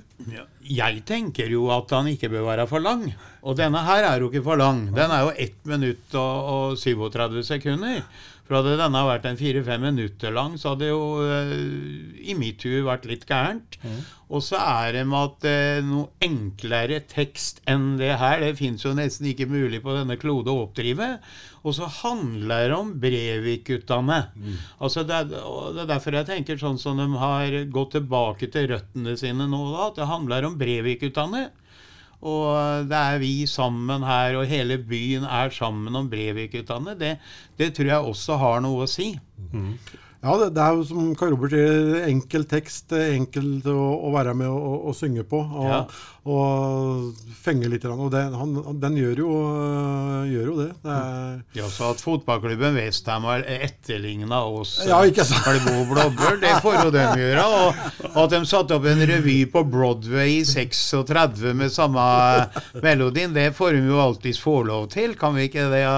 Jeg 0.66 1.04
tenker 1.06 1.54
jo 1.54 1.68
at 1.76 1.94
han 1.94 2.10
ikke 2.10 2.32
bør 2.34 2.48
være 2.50 2.66
for 2.72 2.82
lang. 2.82 3.06
Og 3.44 3.56
denne 3.60 3.84
her 3.88 4.04
er 4.04 4.20
jo 4.20 4.32
ikke 4.32 4.44
for 4.46 4.60
lang. 4.60 4.90
Den 4.96 5.14
er 5.16 5.28
jo 5.28 5.36
1 5.36 5.70
minutt 5.72 6.18
og, 6.20 6.52
og 6.56 6.82
37 6.82 7.44
sekunder. 7.48 8.04
For 8.50 8.58
hadde 8.58 8.80
denne 8.80 9.02
vært 9.06 9.28
en 9.30 9.38
fire-fem 9.38 9.84
minutter 9.86 10.32
lang, 10.34 10.56
så 10.58 10.72
hadde 10.72 10.88
det 10.88 10.90
jo 10.90 11.04
eh, 11.22 11.52
i 12.32 12.34
mitt 12.34 12.64
hue 12.66 12.80
vært 12.88 13.06
litt 13.06 13.28
gærent. 13.30 13.78
Og 14.34 14.42
så 14.42 14.58
er 14.58 14.96
det 14.98 15.04
med 15.06 15.20
at 15.28 15.46
eh, 15.46 15.82
noe 15.86 16.10
enklere 16.26 16.98
tekst 17.12 17.62
enn 17.70 17.92
det 18.02 18.16
her, 18.18 18.42
det 18.42 18.56
fins 18.58 18.88
jo 18.88 18.96
nesten 18.98 19.30
ikke 19.30 19.46
mulig 19.52 19.84
på 19.86 19.94
denne 19.94 20.18
klode 20.18 20.50
å 20.50 20.64
oppdrive. 20.66 21.12
Og 21.62 21.78
så 21.78 21.92
handler 22.00 22.74
det 22.74 22.80
om 22.80 22.92
Brevik-guttene. 23.06 24.20
Altså 24.82 25.06
det, 25.06 25.22
er, 25.22 25.30
det 25.78 25.86
er 25.86 25.94
derfor 25.94 26.18
jeg 26.18 26.32
tenker 26.34 26.58
sånn 26.58 26.82
som 26.82 26.98
de 26.98 27.06
har 27.22 27.54
gått 27.70 28.00
tilbake 28.00 28.50
til 28.50 28.72
røttene 28.74 29.14
sine 29.20 29.46
nå, 29.46 29.62
da, 29.76 29.92
at 29.92 30.02
det 30.02 30.10
handler 30.10 30.50
om 30.50 30.58
Brevik-guttene. 30.58 31.52
Og 32.20 32.90
det 32.90 32.98
er 33.00 33.20
vi 33.22 33.46
sammen 33.48 34.04
her, 34.04 34.36
og 34.42 34.50
hele 34.52 34.76
byen 34.84 35.24
er 35.24 35.54
sammen 35.56 35.96
om 35.96 36.10
Brevik-guttene. 36.12 36.98
Det, 37.00 37.14
det 37.58 37.72
tror 37.78 37.86
jeg 37.94 38.12
også 38.12 38.38
har 38.42 38.60
noe 38.66 38.84
å 38.84 38.90
si. 38.92 39.14
Ja, 40.20 40.34
det, 40.36 40.50
det 40.58 40.60
er 40.60 40.76
jo 40.76 40.84
som 40.84 41.14
Kai 41.16 41.30
Robert 41.32 41.54
sier, 41.56 42.02
enkel 42.10 42.44
tekst, 42.52 42.92
eh, 42.92 43.14
enkelt 43.16 43.64
å, 43.72 43.78
å 44.04 44.10
være 44.12 44.34
med 44.36 44.50
og, 44.52 44.90
og 44.92 44.98
synge 45.00 45.24
på. 45.24 45.40
Og, 45.40 45.70
Ja. 45.70 45.78
Og 46.30 47.30
fenge 47.40 47.70
litt. 47.72 47.86
Og 47.90 48.10
det, 48.14 48.22
han, 48.36 48.56
den 48.82 48.98
gjør 49.00 49.22
jo, 49.24 49.30
øh, 49.50 50.28
gjør 50.30 50.50
jo 50.52 50.56
det. 50.60 50.70
det 50.84 50.96
er, 50.96 51.40
Ja, 51.58 51.70
så 51.72 51.92
at 51.94 52.04
fotballklubben 52.04 52.78
Westham 52.78 53.26
har 53.30 53.46
etterligna 53.50 54.42
oss 54.46 54.78
Ja. 54.86 55.02
Kalbo 55.10 55.86
Blobber, 55.90 56.38
det 56.42 56.54
får 56.64 56.78
jo 56.84 56.92
dem 56.94 57.20
gjøre. 57.20 57.46
Og 58.14 58.20
at 58.26 58.34
de 58.36 58.42
satte 58.50 58.76
opp 58.78 58.86
en 58.90 59.04
revy 59.10 59.40
på 59.52 59.64
Broadway 59.68 60.40
i 60.40 60.46
36 60.48 61.54
med 61.58 61.74
samme 61.74 62.04
melodien, 62.84 63.34
det 63.34 63.50
får 63.58 63.78
de 63.78 63.84
jo 63.90 64.00
alltids 64.04 64.40
få 64.44 64.60
lov 64.68 64.90
til, 64.94 65.16
kan 65.20 65.36
vi 65.38 65.48
ikke 65.50 65.68
det? 65.72 65.84
ja? 65.86 65.96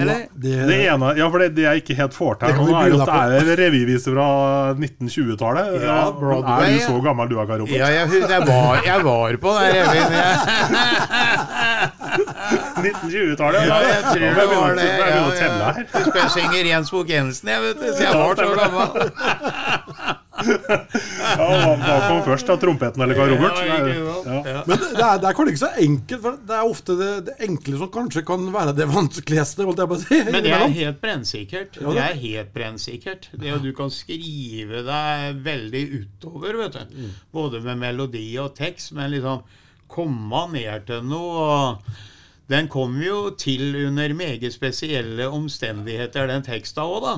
Eller? 0.00 0.26
det, 0.34 0.54
Det 0.68 0.78
ene, 0.86 1.14
ja, 1.18 1.28
for 1.32 1.42
det, 1.42 1.52
det 1.56 1.66
jeg 1.66 1.84
ikke 1.84 1.98
helt 1.98 2.16
får 2.16 2.40
til 2.42 2.54
nå, 2.60 2.68
er 2.78 2.92
jo 2.92 3.00
at 3.04 3.12
det 3.34 3.54
er 3.56 3.62
revyviser 3.64 4.14
fra 4.14 4.28
1920-tallet. 4.76 5.80
Ja, 5.84 5.98
Broadway, 6.14 6.74
Er 6.74 6.78
du 6.78 6.86
så 6.86 7.00
gammel 7.04 7.30
du 7.30 7.38
er, 7.40 7.48
Robert? 7.54 7.74
Ja, 7.74 7.90
jeg, 7.92 8.22
jeg, 8.28 8.46
var, 8.48 8.82
jeg 8.84 9.04
var 9.04 9.38
på 9.44 9.54
den 9.64 9.74
revyen. 9.80 10.12
jeg. 10.14 10.36
1920-tallet? 12.84 13.60
Ja, 13.66 13.78
jeg 13.88 14.02
tror 14.10 14.30
det 14.40 14.46
var 14.50 14.68
det. 14.74 14.84
Jeg. 14.84 15.86
Jeg 16.14 16.30
skal 16.30 16.66
Jens 16.66 16.90
Bukk 16.90 17.10
Jensen, 17.10 17.48
jeg, 17.48 17.62
vet 17.62 17.76
du. 17.80 17.86
Så 17.96 18.02
jeg 18.02 18.14
var 18.14 18.34
så 18.34 18.42
gammel. 18.60 18.90
Ja, 20.44 21.46
hva, 21.48 21.72
hva 21.80 21.96
kom 22.08 22.20
først, 22.26 22.46
da? 22.48 22.56
Trompeten 22.60 23.02
eller 23.04 23.16
Kai 23.18 23.26
Robert? 23.32 23.58
Ja. 23.64 23.78
Ja. 23.88 24.38
Ja. 24.54 24.62
Men 24.68 24.78
det 24.82 24.90
det 24.94 25.02
er, 25.06 25.18
det 25.22 25.28
er 25.30 25.36
kanskje 25.38 25.54
ikke 25.54 25.62
så 25.64 25.70
enkelt. 25.86 26.22
for 26.24 26.38
Det 26.50 26.56
er 26.58 26.70
ofte 26.74 26.96
det, 27.00 27.10
det 27.28 27.34
enkle 27.48 27.80
som 27.80 27.90
kanskje 27.94 28.24
kan 28.28 28.46
være 28.54 28.74
det 28.78 28.86
vanskeligste. 28.92 29.64
holdt 29.68 29.82
jeg 29.84 29.90
på 29.92 29.98
å 29.98 30.02
si. 30.04 30.20
Men 30.30 30.46
det 30.46 30.54
er 30.54 30.74
helt 30.78 31.00
brennsikkert. 31.02 31.80
Ja, 31.80 31.88
Det 31.88 31.94
det- 31.98 32.06
er 32.10 32.22
helt 32.24 32.54
brennsikkert. 32.54 33.28
Det 33.40 33.54
at 33.56 33.62
du 33.62 33.72
kan 33.76 33.90
skrive 33.90 34.84
deg 34.86 35.42
veldig 35.44 35.84
utover, 36.00 36.56
vet 36.64 36.72
du. 36.80 36.96
Mm. 37.04 37.12
Både 37.32 37.60
med 37.64 37.78
melodi 37.78 38.26
og 38.38 38.54
tekst, 38.58 38.92
men 38.92 39.10
liksom 39.10 39.42
komme 39.88 40.46
ned 40.52 40.86
til 40.88 41.02
noe. 41.02 41.44
og 41.44 41.94
Den 42.48 42.68
kom 42.68 42.98
jo 43.00 43.30
til 43.40 43.86
under 43.86 44.12
meget 44.14 44.52
spesielle 44.52 45.28
omstendigheter, 45.32 46.26
den 46.28 46.42
teksta 46.44 46.82
òg, 46.84 47.00
da. 47.04 47.14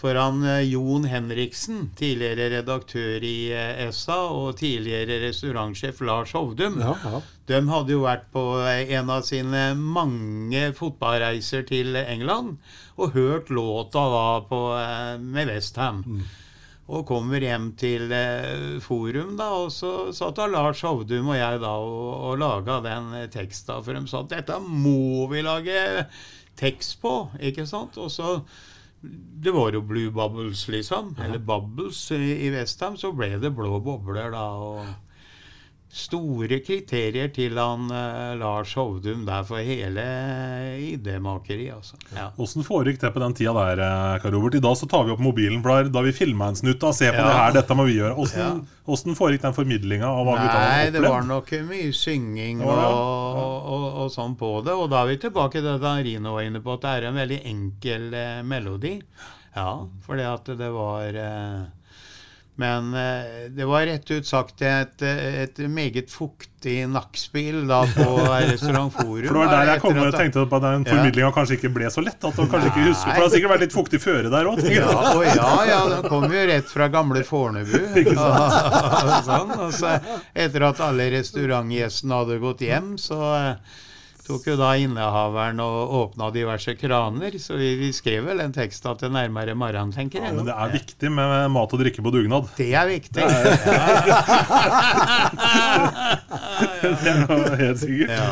For 0.00 0.16
han 0.16 0.40
eh, 0.48 0.62
Jon 0.70 1.04
Henriksen, 1.04 1.90
tidligere 1.98 2.46
redaktør 2.54 3.20
i 3.26 3.50
eh, 3.52 3.82
ESA, 3.86 4.16
og 4.32 4.54
tidligere 4.60 5.18
restaurantsjef 5.26 6.00
Lars 6.08 6.32
Hovdum, 6.36 6.78
Ja, 6.80 6.94
ja. 7.04 7.20
de 7.50 7.60
hadde 7.68 7.92
jo 7.92 8.04
vært 8.06 8.30
på 8.32 8.44
en 8.64 9.12
av 9.12 9.26
sine 9.28 9.66
mange 9.76 10.70
fotballreiser 10.78 11.66
til 11.68 11.98
England 12.00 12.56
og 12.96 13.12
hørt 13.16 13.50
låta 13.52 14.06
da 14.14 14.24
på, 14.48 14.60
eh, 14.78 15.18
med 15.20 15.52
Westham. 15.52 16.04
Og 16.90 17.04
kommer 17.06 17.44
hjem 17.44 17.68
til 17.78 18.10
eh, 18.10 18.80
forum, 18.82 19.36
da, 19.38 19.50
og 19.60 19.68
så 19.70 20.10
satt 20.16 20.40
da 20.40 20.48
Lars 20.50 20.80
Hovdum 20.82 21.28
og 21.30 21.38
jeg 21.38 21.60
da 21.62 21.76
og, 21.76 22.08
og 22.32 22.40
laga 22.40 22.80
den 22.88 23.12
eh, 23.20 23.28
teksta. 23.30 23.76
For 23.84 23.94
de 23.94 24.02
sa 24.10 24.24
at 24.24 24.32
dette 24.32 24.56
må 24.64 25.28
vi 25.30 25.44
lage 25.46 26.06
tekst 26.58 26.98
på, 27.04 27.14
ikke 27.38 27.68
sant? 27.68 28.00
Og 28.00 28.10
så 28.10 28.40
det 29.02 29.52
var 29.54 29.72
jo 29.72 29.80
Blue 29.80 30.10
Bubbles, 30.12 30.66
liksom. 30.68 31.14
Eller 31.24 31.38
Bubbles 31.38 32.10
i 32.12 32.50
Westham. 32.52 32.96
Så 33.00 33.12
ble 33.16 33.38
det 33.40 33.54
blå 33.56 33.78
bobler, 33.80 34.30
da. 34.34 34.44
og 34.52 34.84
Store 35.90 36.60
kriterier 36.62 37.32
til 37.34 37.56
han 37.58 37.88
uh, 37.90 38.36
Lars 38.38 38.76
Hovdum 38.78 39.24
der 39.26 39.42
for 39.48 39.58
hele 39.58 40.04
idémakeri, 40.86 41.64
altså. 41.74 41.96
Ja. 42.14 42.28
Åssen 42.38 42.62
foregikk 42.62 43.00
det 43.02 43.10
på 43.10 43.22
den 43.22 43.34
tida 43.34 43.54
der, 43.56 43.82
eh, 43.82 44.28
Robert? 44.30 44.54
I 44.54 44.62
dag 44.62 44.76
så 44.78 44.86
tar 44.86 45.08
vi 45.08 45.10
opp 45.16 45.24
mobilen, 45.24 45.58
for 45.64 45.90
da- 45.90 46.04
vi 46.06 46.12
filma 46.14 46.52
en 46.52 46.54
snutt 46.60 46.78
Da, 46.80 46.92
ser 46.92 47.10
på 47.10 47.18
Ja. 47.18 47.26
det 47.26 47.34
her, 47.40 47.52
dette 47.58 47.74
må 47.74 47.86
vi 47.88 47.98
gjøre. 47.98 48.14
Åssen 48.16 49.10
ja. 49.10 49.16
foregikk 49.18 49.42
den 49.42 49.52
formidlinga 49.56 50.06
av 50.06 50.24
hva 50.26 50.36
gutta 50.38 50.60
Nei, 50.60 50.84
hadde 50.84 50.92
det 50.92 51.02
var 51.10 51.26
nok 51.26 51.50
mye 51.66 51.90
synging 51.92 52.58
Det 52.62 52.66
var 52.66 52.84
og, 52.86 53.36
og, 53.42 53.66
og, 53.74 53.98
og 54.04 54.10
sånn 54.14 54.38
på 54.38 54.52
det. 54.64 54.72
Og 54.72 54.88
da 54.90 55.02
er 55.02 55.10
vi 55.10 55.16
tilbake 55.26 55.58
til 55.58 55.78
det 55.78 55.96
Rino 56.06 56.34
var 56.38 56.42
inne 56.46 56.62
på, 56.62 56.72
at 56.78 56.86
det 56.86 56.90
er 56.94 57.08
en 57.10 57.18
veldig 57.18 57.40
enkel 57.44 58.14
eh, 58.14 58.42
melodi. 58.42 59.00
Ja, 59.56 59.86
fordi 60.06 60.22
at 60.22 60.44
det 60.44 60.70
var 60.70 61.18
eh, 61.18 61.66
Men 62.60 62.92
eh, 62.94 63.48
det 63.56 63.66
var 63.68 63.86
rett 63.88 64.10
ut 64.10 64.26
sagt 64.28 64.60
et, 64.66 65.02
et 65.02 65.60
meget 65.72 66.10
fuktig 66.12 66.82
nakkspill 66.92 67.62
da 67.70 67.80
på 67.88 68.06
Restaurant 68.50 68.92
Forum. 68.92 69.24
For 69.24 69.38
det 69.38 69.40
var 69.40 69.52
der 69.54 69.72
jeg 69.72 69.82
kom 69.84 70.00
og 70.02 70.16
tenkte 70.16 70.44
på 70.50 70.60
at 70.60 70.66
den 70.66 70.86
formidlinga 70.90 71.32
kanskje 71.36 71.56
ikke 71.56 71.72
ble 71.78 71.92
så 71.92 72.04
lett. 72.04 72.18
At 72.20 72.36
de 72.36 72.46
kanskje 72.52 72.72
ikke 72.72 72.86
husker, 72.90 73.08
For 73.08 73.16
det 73.16 73.26
har 73.26 73.34
sikkert 73.36 73.54
vært 73.54 73.64
litt 73.66 73.76
fuktig 73.76 74.02
føre 74.04 74.32
der 74.32 74.50
òg. 74.50 74.64
Ja, 74.68 74.88
og 75.14 75.24
ja, 75.24 75.50
ja, 75.70 75.80
den 75.94 76.08
kom 76.12 76.26
jo 76.28 76.46
rett 76.52 76.68
fra 76.72 76.90
gamle 76.92 77.24
Fornebu. 77.26 77.78
Og 78.10 79.14
sånn, 79.28 79.54
og 79.56 79.70
så 79.74 79.94
etter 80.34 80.66
at 80.68 80.82
alle 80.84 81.08
restaurantgjestene 81.14 82.18
hadde 82.20 82.40
gått 82.42 82.64
hjem, 82.66 82.92
så 83.00 83.20
eh, 83.38 83.78
tok 84.30 84.46
jo 84.52 84.56
da 84.60 84.70
innehaveren 84.80 85.60
og 85.64 85.94
åpna 86.00 86.30
diverse 86.34 86.74
kraner. 86.80 87.36
Så 87.42 87.58
vi, 87.60 87.72
vi 87.80 87.90
skrev 87.96 88.24
vel 88.30 88.40
en 88.44 88.54
tekst 88.54 88.86
at 88.88 89.02
det 89.04 89.10
nærmere 89.14 89.54
morgenen, 89.58 89.92
tenker 89.94 90.22
jeg. 90.24 90.34
Men 90.38 90.46
det 90.48 90.54
er 90.56 90.72
viktig 90.78 91.10
med 91.12 91.50
mat 91.54 91.74
og 91.76 91.82
drikke 91.82 92.04
på 92.06 92.12
dugnad. 92.14 92.48
Det 92.58 92.70
er 92.78 92.86
viktig. 92.90 93.26
Det 96.80 97.10
er 97.10 97.56
helt 97.60 97.80
sikkert. 97.80 98.10
Ja. 98.12 98.30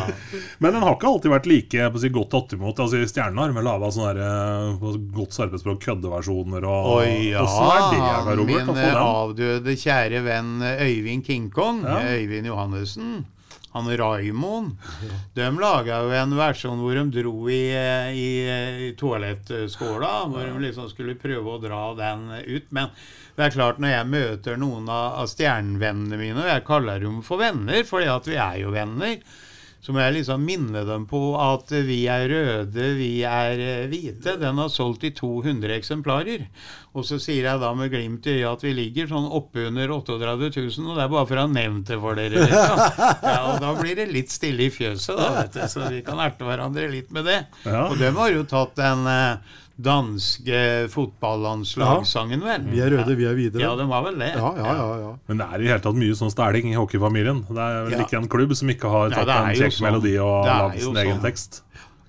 Men 0.63 0.75
den 0.77 0.83
har 0.85 0.95
ikke 0.97 1.09
alltid 1.11 1.33
vært 1.33 1.47
like 1.49 1.89
si, 2.03 2.11
godt 2.15 2.31
tatt 2.35 2.55
imot. 2.57 2.81
Altså, 2.83 3.01
Stjernen 3.09 3.41
har 3.43 3.55
med 3.57 3.67
laga 3.67 3.91
sånne 3.95 4.13
der, 4.17 4.21
eh, 4.25 4.99
godt 5.17 5.39
arbeidsspråk 5.45 5.81
køddeversjoner 5.85 6.67
og 6.69 6.91
Oi, 6.99 7.31
ja. 7.33 7.43
Åssen 7.45 7.65
er 7.99 8.29
det, 8.29 8.37
Robert? 8.41 8.69
Min 8.69 8.83
eh, 8.85 9.01
avdøde 9.01 9.77
kjære 9.81 10.23
venn 10.27 10.53
eh, 10.67 10.85
Øyvind 10.89 11.25
King 11.27 11.49
Kong, 11.55 11.83
Ja. 11.87 11.99
eh, 12.03 12.23
Øyvind 12.23 12.47
Johannessen, 12.51 13.11
han 13.73 13.89
Raimond, 14.01 14.77
de 15.35 15.49
laga 15.61 16.01
jo 16.05 16.13
en 16.17 16.37
versjon 16.39 16.81
hvor 16.81 16.97
de 16.97 17.05
dro 17.21 17.35
i, 17.53 17.63
i, 18.17 18.29
i 18.89 18.91
toalettskåla, 18.99 20.13
hvor 20.33 20.47
de 20.47 20.63
liksom 20.65 20.89
skulle 20.93 21.19
prøve 21.21 21.57
å 21.57 21.61
dra 21.63 21.83
den 21.99 22.31
ut. 22.47 22.71
Men 22.75 22.95
det 23.37 23.47
er 23.47 23.55
klart, 23.55 23.83
når 23.83 23.93
jeg 23.93 24.13
møter 24.15 24.57
noen 24.61 24.89
av, 24.91 25.21
av 25.23 25.29
stjernevennene 25.31 26.21
mine, 26.21 26.41
og 26.43 26.51
jeg 26.51 26.67
kaller 26.67 27.05
dem 27.05 27.21
for 27.27 27.43
venner, 27.45 27.85
fordi 27.87 28.09
at 28.11 28.31
vi 28.31 28.41
er 28.41 28.57
jo 28.65 28.73
venner, 28.75 29.21
så 29.79 29.95
må 29.95 30.01
jeg 30.03 30.17
liksom 30.17 30.43
minne 30.43 30.83
dem 30.89 31.05
på 31.09 31.21
at 31.39 31.71
vi 31.87 32.01
er 32.11 32.25
røde, 32.33 32.87
vi 32.99 33.13
er 33.23 33.61
eh, 33.63 33.85
hvite. 33.91 34.35
Den 34.41 34.59
har 34.59 34.73
solgt 34.75 35.07
i 35.07 35.13
200 35.15 35.71
eksemplarer. 35.77 36.49
Og 36.99 37.07
så 37.07 37.21
sier 37.23 37.47
jeg 37.47 37.63
da 37.63 37.71
med 37.79 37.93
glimt 37.93 38.27
i 38.27 38.41
øyet 38.41 38.49
at 38.51 38.65
vi 38.67 38.73
ligger 38.75 39.07
sånn 39.11 39.29
oppunder 39.39 39.93
38 39.95 40.51
000, 40.57 40.89
og 40.89 40.99
det 40.99 41.05
er 41.05 41.13
bare 41.15 41.29
for 41.31 41.39
å 41.39 41.45
ha 41.47 41.53
nevnt 41.53 41.93
det 41.93 42.01
for 42.03 42.19
dere. 42.19 42.43
Ja. 42.51 42.67
Ja, 43.23 43.39
og 43.53 43.63
da 43.63 43.71
blir 43.79 43.95
det 43.99 44.09
litt 44.11 44.33
stille 44.35 44.67
i 44.67 44.73
fjøset, 44.73 45.15
da, 45.15 45.31
vet 45.37 45.55
du. 45.55 45.63
Så 45.71 45.87
vi 45.93 46.03
kan 46.07 46.19
erte 46.25 46.47
hverandre 46.49 46.91
litt 46.91 47.15
med 47.15 47.29
det. 47.29 47.39
Ja. 47.69 47.87
Og 47.87 47.99
dem 48.03 48.19
har 48.19 48.35
jo 48.35 48.43
tatt 48.51 48.83
en 48.83 49.07
eh, 49.13 49.57
danske 49.79 50.89
fotballandslagssangen, 50.91 52.41
vel? 52.43 52.65
Vi 52.73 52.81
er 52.83 52.91
røde, 52.97 53.15
vi 53.19 53.27
er 53.29 53.37
videre. 53.39 53.63
Ja, 53.63 53.75
den 53.79 53.89
var 53.91 54.03
vel 54.09 54.19
det. 54.19 54.33
ja, 54.35 54.51
ja, 54.57 54.73
ja, 54.75 54.89
ja. 55.05 55.13
Men 55.29 55.39
det 55.43 55.47
er 55.47 55.55
i 55.55 55.63
det 55.63 55.71
hele 55.73 55.85
tatt 55.85 56.01
mye 56.01 56.17
sånn 56.19 56.33
stæling 56.35 56.73
i 56.73 56.77
hockeyfamilien. 56.79 57.45
Det 57.49 57.63
er 57.63 57.85
vel 57.87 57.93
Ja. 57.99 58.05
ikke 58.07 58.19
en 58.19 58.29
klubb 58.29 58.55
som 58.59 58.69
ikke 58.75 58.91
har 58.91 59.11
tatt 59.11 59.29
en 59.29 59.55
kjekk 59.55 59.77
sånn. 59.79 59.87
melodi 59.89 60.17
og 60.19 60.45
lagd 60.47 60.81
sin 60.81 60.97
egen 60.97 61.17
sånn. 61.19 61.23
tekst. 61.23 61.63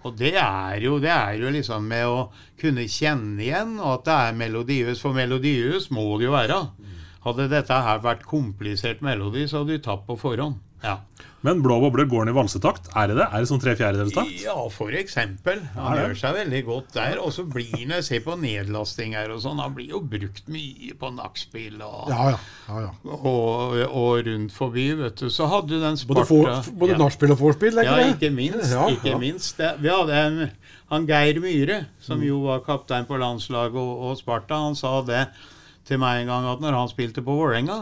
Og 0.04 0.16
det 0.18 0.34
er, 0.36 0.80
jo, 0.80 0.98
det 1.00 1.10
er 1.12 1.34
jo 1.38 1.50
liksom 1.52 1.84
med 1.88 2.06
å 2.08 2.30
kunne 2.60 2.86
kjenne 2.88 3.40
igjen, 3.44 3.80
og 3.80 4.00
at 4.00 4.06
det 4.06 4.14
er 4.14 4.34
melodiøst. 4.40 5.02
For 5.02 5.12
melodiøst 5.14 5.92
må 5.92 6.18
det 6.18 6.26
jo 6.30 6.32
være. 6.32 6.60
Hadde 7.26 7.50
dette 7.52 7.74
her 7.84 8.00
vært 8.00 8.24
komplisert 8.24 9.02
melodi, 9.02 9.44
så 9.46 9.60
hadde 9.60 9.76
du 9.76 9.84
tapt 9.84 10.08
på 10.08 10.16
forhånd. 10.18 10.56
Ja, 10.84 11.00
Men 11.44 11.62
Blå 11.64 11.78
bobler 11.80 12.04
går 12.08 12.26
den 12.26 12.34
i 12.34 12.36
valsetakt? 12.36 12.90
Er 13.00 13.08
det 13.08 13.16
det? 13.18 13.26
Er 13.32 13.44
det 13.44 13.48
sånn 13.48 13.62
tre 13.64 13.72
fjerdedels-takt? 13.80 14.32
ja 14.44 14.56
for 14.76 14.92
eksempel. 14.96 15.62
Han 15.76 15.96
Ja, 15.96 16.06
gjør 16.08 16.16
seg 16.20 16.34
veldig 16.36 16.62
godt 16.68 16.90
der. 16.98 17.20
Og 17.24 17.32
så 17.36 17.46
blir 17.48 17.70
han, 17.78 17.94
jeg 17.96 18.04
ser 18.08 18.24
på 18.26 18.36
nedlasting 18.40 19.16
her 19.16 19.32
og 19.32 19.40
sånn, 19.44 19.60
han 19.64 19.76
blir 19.76 19.94
jo 19.94 20.02
brukt 20.04 20.48
mye 20.52 20.96
på 21.00 21.12
nakkspill 21.16 21.78
og, 21.84 22.10
ja, 22.12 22.30
ja, 22.34 22.40
ja, 22.68 22.82
ja. 22.88 22.92
og, 23.04 23.78
og 23.88 24.26
rundt 24.28 24.56
forbi, 24.56 24.88
vet 25.00 25.20
du. 25.24 25.30
Så 25.32 25.48
hadde 25.52 25.72
du 25.72 25.78
den 25.80 26.00
Både, 26.10 26.26
Sparta 26.28 26.58
for, 26.64 26.80
både 26.84 26.98
nachspiel 27.00 27.36
og 27.36 27.40
vorspiel, 27.44 27.80
Ja, 27.88 28.00
ikke 28.10 28.32
minst. 28.36 28.72
Ja, 28.76 28.88
ikke 28.92 29.16
minst. 29.20 29.64
Vi 29.80 29.94
hadde 29.94 30.20
en, 30.26 30.42
han 30.92 31.08
Geir 31.08 31.40
Myhre, 31.44 31.86
som 32.04 32.24
jo 32.24 32.42
var 32.50 32.66
kaptein 32.68 33.08
på 33.08 33.20
landslaget 33.20 33.80
og, 33.80 33.96
og 34.10 34.20
Sparta, 34.20 34.60
han 34.68 34.76
sa 34.80 35.00
det 35.08 35.28
til 35.88 35.98
meg 36.02 36.22
en 36.22 36.28
gang 36.30 36.46
at 36.52 36.60
når 36.62 36.76
han 36.78 36.92
spilte 36.92 37.24
på 37.26 37.34
Vålerenga, 37.34 37.80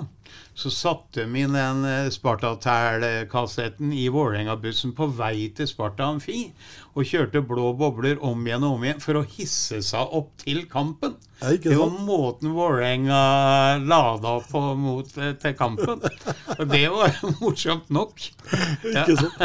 så 0.58 0.72
satte 0.74 1.28
inn 1.38 1.54
den 1.54 1.84
eh, 1.86 2.08
Spartatæl-kassetten 2.10 3.92
i 3.94 4.08
Vålerenga-bussen 4.10 4.96
på 4.98 5.06
vei 5.20 5.52
til 5.54 5.70
Sparta 5.70 6.10
Amfi. 6.10 6.48
Og 6.98 7.06
kjørte 7.06 7.44
blå 7.46 7.76
bobler 7.78 8.18
om 8.26 8.42
igjen 8.48 8.66
og 8.66 8.80
om 8.80 8.86
igjen 8.88 9.02
for 9.04 9.20
å 9.20 9.28
hisse 9.36 9.84
seg 9.86 10.16
opp 10.18 10.32
til 10.42 10.64
kampen. 10.72 11.14
Ja, 11.38 11.52
det 11.62 11.76
var 11.78 11.92
måten 11.94 12.56
Vålerenga 12.56 13.20
lada 13.86 14.32
på 14.50 14.62
mot 14.82 15.12
eh, 15.22 15.36
til 15.38 15.54
kampen. 15.60 16.02
Og 16.58 16.64
det 16.72 16.88
var 16.90 17.14
morsomt 17.44 17.92
nok. 17.94 18.18
Ja. 18.82 19.04
Ikke 19.04 19.20
sant? 19.20 19.38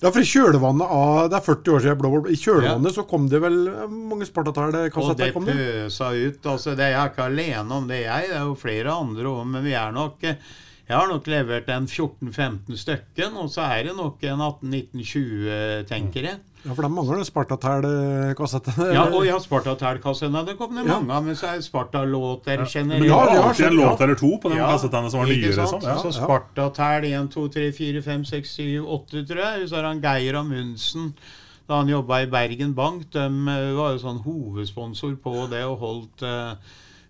Ja, 0.00 0.08
for 0.08 0.22
i 0.22 0.28
kjølvannet 0.28 0.90
av 0.94 1.28
Det 1.32 1.36
er 1.38 1.44
40 1.44 1.74
år 1.74 1.84
siden 1.84 2.00
Blå 2.00 2.10
bobler. 2.14 2.32
I 2.32 2.40
kjølvannet 2.40 2.96
så 2.96 3.04
kom 3.08 3.28
det 3.28 3.42
vel 3.44 3.60
eh, 3.68 3.84
mange 3.92 4.24
Og 4.24 4.30
Spartatæl-kassetter? 4.32 5.28
det 5.28 5.44
det? 5.44 5.58
pøsa 5.60 6.14
ut. 6.16 6.50
altså 6.54 6.72
det 6.72 6.88
Er 6.88 6.96
jeg 6.96 7.12
ikke 7.12 7.28
alene 7.28 7.80
om 7.82 7.92
det, 7.92 8.00
jeg. 8.06 8.32
Det 8.32 8.40
er 8.40 8.48
jo 8.48 8.56
flere 8.64 8.96
andre 9.04 9.28
òg. 9.34 9.44
Men 9.52 9.68
vi 9.68 9.76
er 9.76 9.92
nok 9.92 10.24
Jeg 10.88 10.96
har 10.98 11.08
nok 11.08 11.26
levert 11.32 11.68
en 11.72 11.86
14-15 11.88 12.76
stykken. 12.76 13.36
Og 13.40 13.48
så 13.54 13.62
er 13.72 13.86
det 13.88 13.94
nok 13.96 14.20
en 14.28 14.42
18-19-20, 14.44 15.86
tenker 15.88 16.28
jeg. 16.28 16.40
Ja, 16.64 16.72
for 16.72 16.80
da 16.86 16.88
mangler 16.88 17.18
du 17.20 17.24
Spartatæl-kassetter. 17.28 18.92
Ja, 18.94 19.02
og 19.12 19.24
ja, 19.26 19.36
Sparta-Tærkassene. 19.40 20.44
Det 20.48 20.54
kom 20.56 20.72
det 20.76 20.84
mange 20.86 21.12
av. 21.12 21.24
Men 21.26 21.36
så 21.36 21.50
er 21.54 21.60
Sparta-låter 21.64 22.62
Men 22.62 22.70
generelt. 22.72 23.02
det 23.04 23.10
var 23.12 23.26
Ja, 23.28 23.34
ja, 23.34 23.42
alltid 23.48 23.66
en 23.66 23.78
ja. 23.80 23.90
låt 23.90 24.00
eller 24.00 24.14
to 24.20 24.30
på 24.40 24.48
de 24.52 24.56
Ja, 24.60 24.70
kassettene 24.72 25.10
som 25.12 25.20
var 25.20 25.26
nye. 25.28 25.40
Liksom. 25.52 25.80
Ja. 25.84 25.96
Så 26.00 26.12
Spartatæl 26.16 27.04
1, 27.12 27.30
2, 27.34 27.48
3, 27.48 27.72
4, 27.72 28.02
5, 28.02 28.24
6, 28.24 28.54
7, 28.54 28.86
8, 28.86 29.24
tror 29.28 29.42
jeg. 29.44 29.68
Så 29.68 29.76
har 29.76 29.84
han 29.90 30.00
Geir 30.04 30.34
Amundsen 30.40 31.12
da 31.68 31.78
han 31.80 31.88
jobba 31.88 32.22
i 32.22 32.26
Bergen 32.28 32.74
Bank. 32.76 33.06
De 33.12 33.24
eh, 33.24 33.70
var 33.76 33.92
jo 33.94 34.00
sånn 34.02 34.18
hovedsponsor 34.24 35.14
på 35.24 35.46
det 35.48 35.62
og 35.64 35.78
holdt 35.80 36.22
eh, 36.22 36.56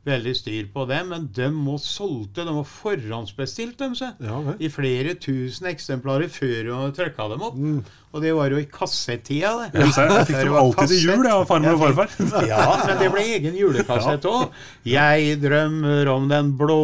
veldig 0.07 0.35
styr 0.37 0.71
på 0.75 0.87
det. 0.91 1.01
Men 1.09 1.29
de 1.37 1.51
må 1.55 1.77
solgte, 1.83 2.47
de 2.47 2.55
var 2.57 2.69
forhåndsbestilt 2.69 3.79
dem, 3.81 3.97
se. 3.99 4.13
Ja. 4.25 4.41
I 4.59 4.71
flere 4.73 5.17
tusen 5.21 5.71
eksemplarer 5.71 6.33
før 6.33 6.71
du 6.71 6.97
trykka 6.97 7.29
dem 7.35 7.47
opp. 7.49 7.59
Mm. 7.59 7.83
Og 8.15 8.23
det 8.23 8.31
var 8.37 8.47
jo 8.55 8.61
i 8.63 8.67
kassettida, 8.71 9.49
det. 9.59 9.73
Jeg 9.75 9.89
Jeg 9.91 10.27
fikk 10.29 10.37
Det 10.39 10.45
dem 10.47 10.59
alltid 10.61 10.89
til 10.93 11.01
jul, 11.03 11.27
av 11.27 11.47
farmor 11.51 11.75
og 11.75 11.81
farfar. 11.83 12.09
Ja, 12.47 12.67
men 12.87 12.99
det 13.01 13.09
ble 13.11 13.25
egen 13.35 13.57
julekassett 13.59 14.23
òg. 14.31 14.53
Jeg 14.87 15.41
drømmer 15.43 16.11
om 16.13 16.29
den 16.31 16.53
blå 16.61 16.79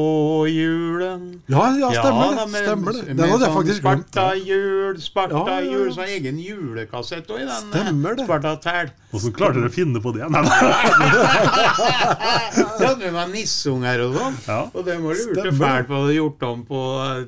julen. 0.50 1.28
Ja, 1.46 1.68
ja, 1.78 1.92
stemmer 1.94 2.34
det. 2.34 2.48
med- 2.50 2.64
Stemmer 2.66 2.92
det. 2.98 3.04
Den 3.14 3.22
hadde 3.30 3.30
jeg 3.30 3.46
sånn 3.46 3.56
faktisk 3.60 3.82
glemt. 3.86 4.10
Sparta-jul, 4.10 4.90
Ja, 4.90 4.98
ja, 4.98 5.04
Sparta-jul. 5.06 5.86
ja. 5.86 5.94
Så 5.94 6.08
egen 6.16 6.38
julekassett 6.42 7.30
òg 7.30 7.44
i 7.44 7.46
den 7.46 7.70
Stemmer 7.70 8.16
det. 8.18 8.26
Sparta-tæl. 8.26 8.90
Åssen 9.14 9.32
klarte 9.34 9.58
dere 9.62 9.70
å 9.70 9.74
finne 9.74 10.02
på 10.02 10.12
det? 10.14 10.26
Nei, 10.30 10.42
nei. 10.42 11.80
Hadde 12.80 12.98
vi 13.04 13.10
med 13.14 13.32
nissunger 13.34 14.02
og 14.06 14.14
sånn. 14.18 14.36
Ja. 14.46 14.58
Og 14.74 14.84
de 14.86 14.96
var 15.02 15.18
lurte 15.18 15.52
fælt 15.60 15.88
på 15.90 16.00
det, 16.06 16.14
gjort 16.18 16.44
om 16.50 16.62
på 16.68 16.82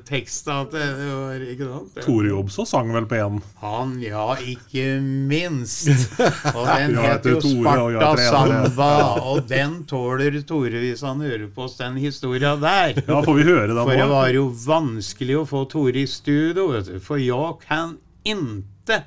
var? 0.07 1.81
Det- 1.93 2.03
Tore 2.05 2.29
Jobso 2.31 2.65
sang 2.67 2.91
vel 2.93 3.05
på 3.09 3.15
én. 3.19 3.41
Han, 3.61 3.92
ja, 4.01 4.25
ikke 4.39 4.99
minst. 5.01 5.89
Og 6.55 6.63
den 6.67 6.95
heter 6.97 7.35
jo 7.35 7.41
Sparta. 7.43 8.11
Samba. 8.23 8.91
Og 9.21 9.43
den 9.49 9.81
tåler 9.89 10.39
Tore 10.47 10.81
hvis 10.83 11.03
han 11.05 11.21
hører 11.23 11.47
på 11.53 11.67
oss, 11.67 11.77
den 11.81 11.99
historia 12.01 12.55
der. 12.59 12.97
Ja, 13.03 13.21
får 13.25 13.37
vi 13.39 13.45
høre 13.49 13.69
den 13.71 13.81
For 13.83 13.93
det 13.99 14.07
var 14.11 14.31
jo 14.33 14.47
vanskelig 14.65 15.37
å 15.41 15.45
få 15.49 15.65
Tore 15.71 16.03
i 16.03 16.07
studio, 16.09 16.71
vet 16.73 16.89
du. 16.89 16.97
For 17.03 17.21
jeg 17.21 17.59
kan 17.67 17.97
inte 18.23 19.03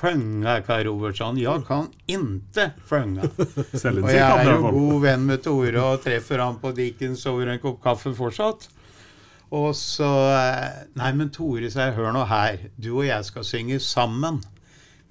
sjunga, 0.00 0.60
Kai 0.66 0.82
Robertsson. 0.88 1.40
Jeg 1.40 1.64
kan 1.68 1.88
inte 2.10 2.70
sjunga. 2.88 3.28
Og 3.28 4.12
jeg 4.12 4.22
er 4.22 4.52
jo 4.52 4.60
god 4.68 5.02
venn 5.04 5.26
med 5.28 5.42
Tore 5.44 5.82
og 5.82 6.04
treffer 6.04 6.42
han 6.42 6.60
på 6.62 6.72
Dickens 6.76 7.26
over 7.30 7.52
en 7.52 7.60
kopp 7.62 7.82
kaffe 7.84 8.14
fortsatt. 8.16 8.70
Og 9.52 9.74
så 9.76 10.08
eh, 10.32 10.86
Nei, 10.96 11.10
men 11.16 11.32
Tore 11.34 11.68
sier, 11.72 11.92
hør 11.96 12.14
nå 12.16 12.24
her. 12.30 12.70
Du 12.80 12.94
og 12.94 13.06
jeg 13.06 13.28
skal 13.28 13.44
synge 13.46 13.78
sammen. 13.84 14.40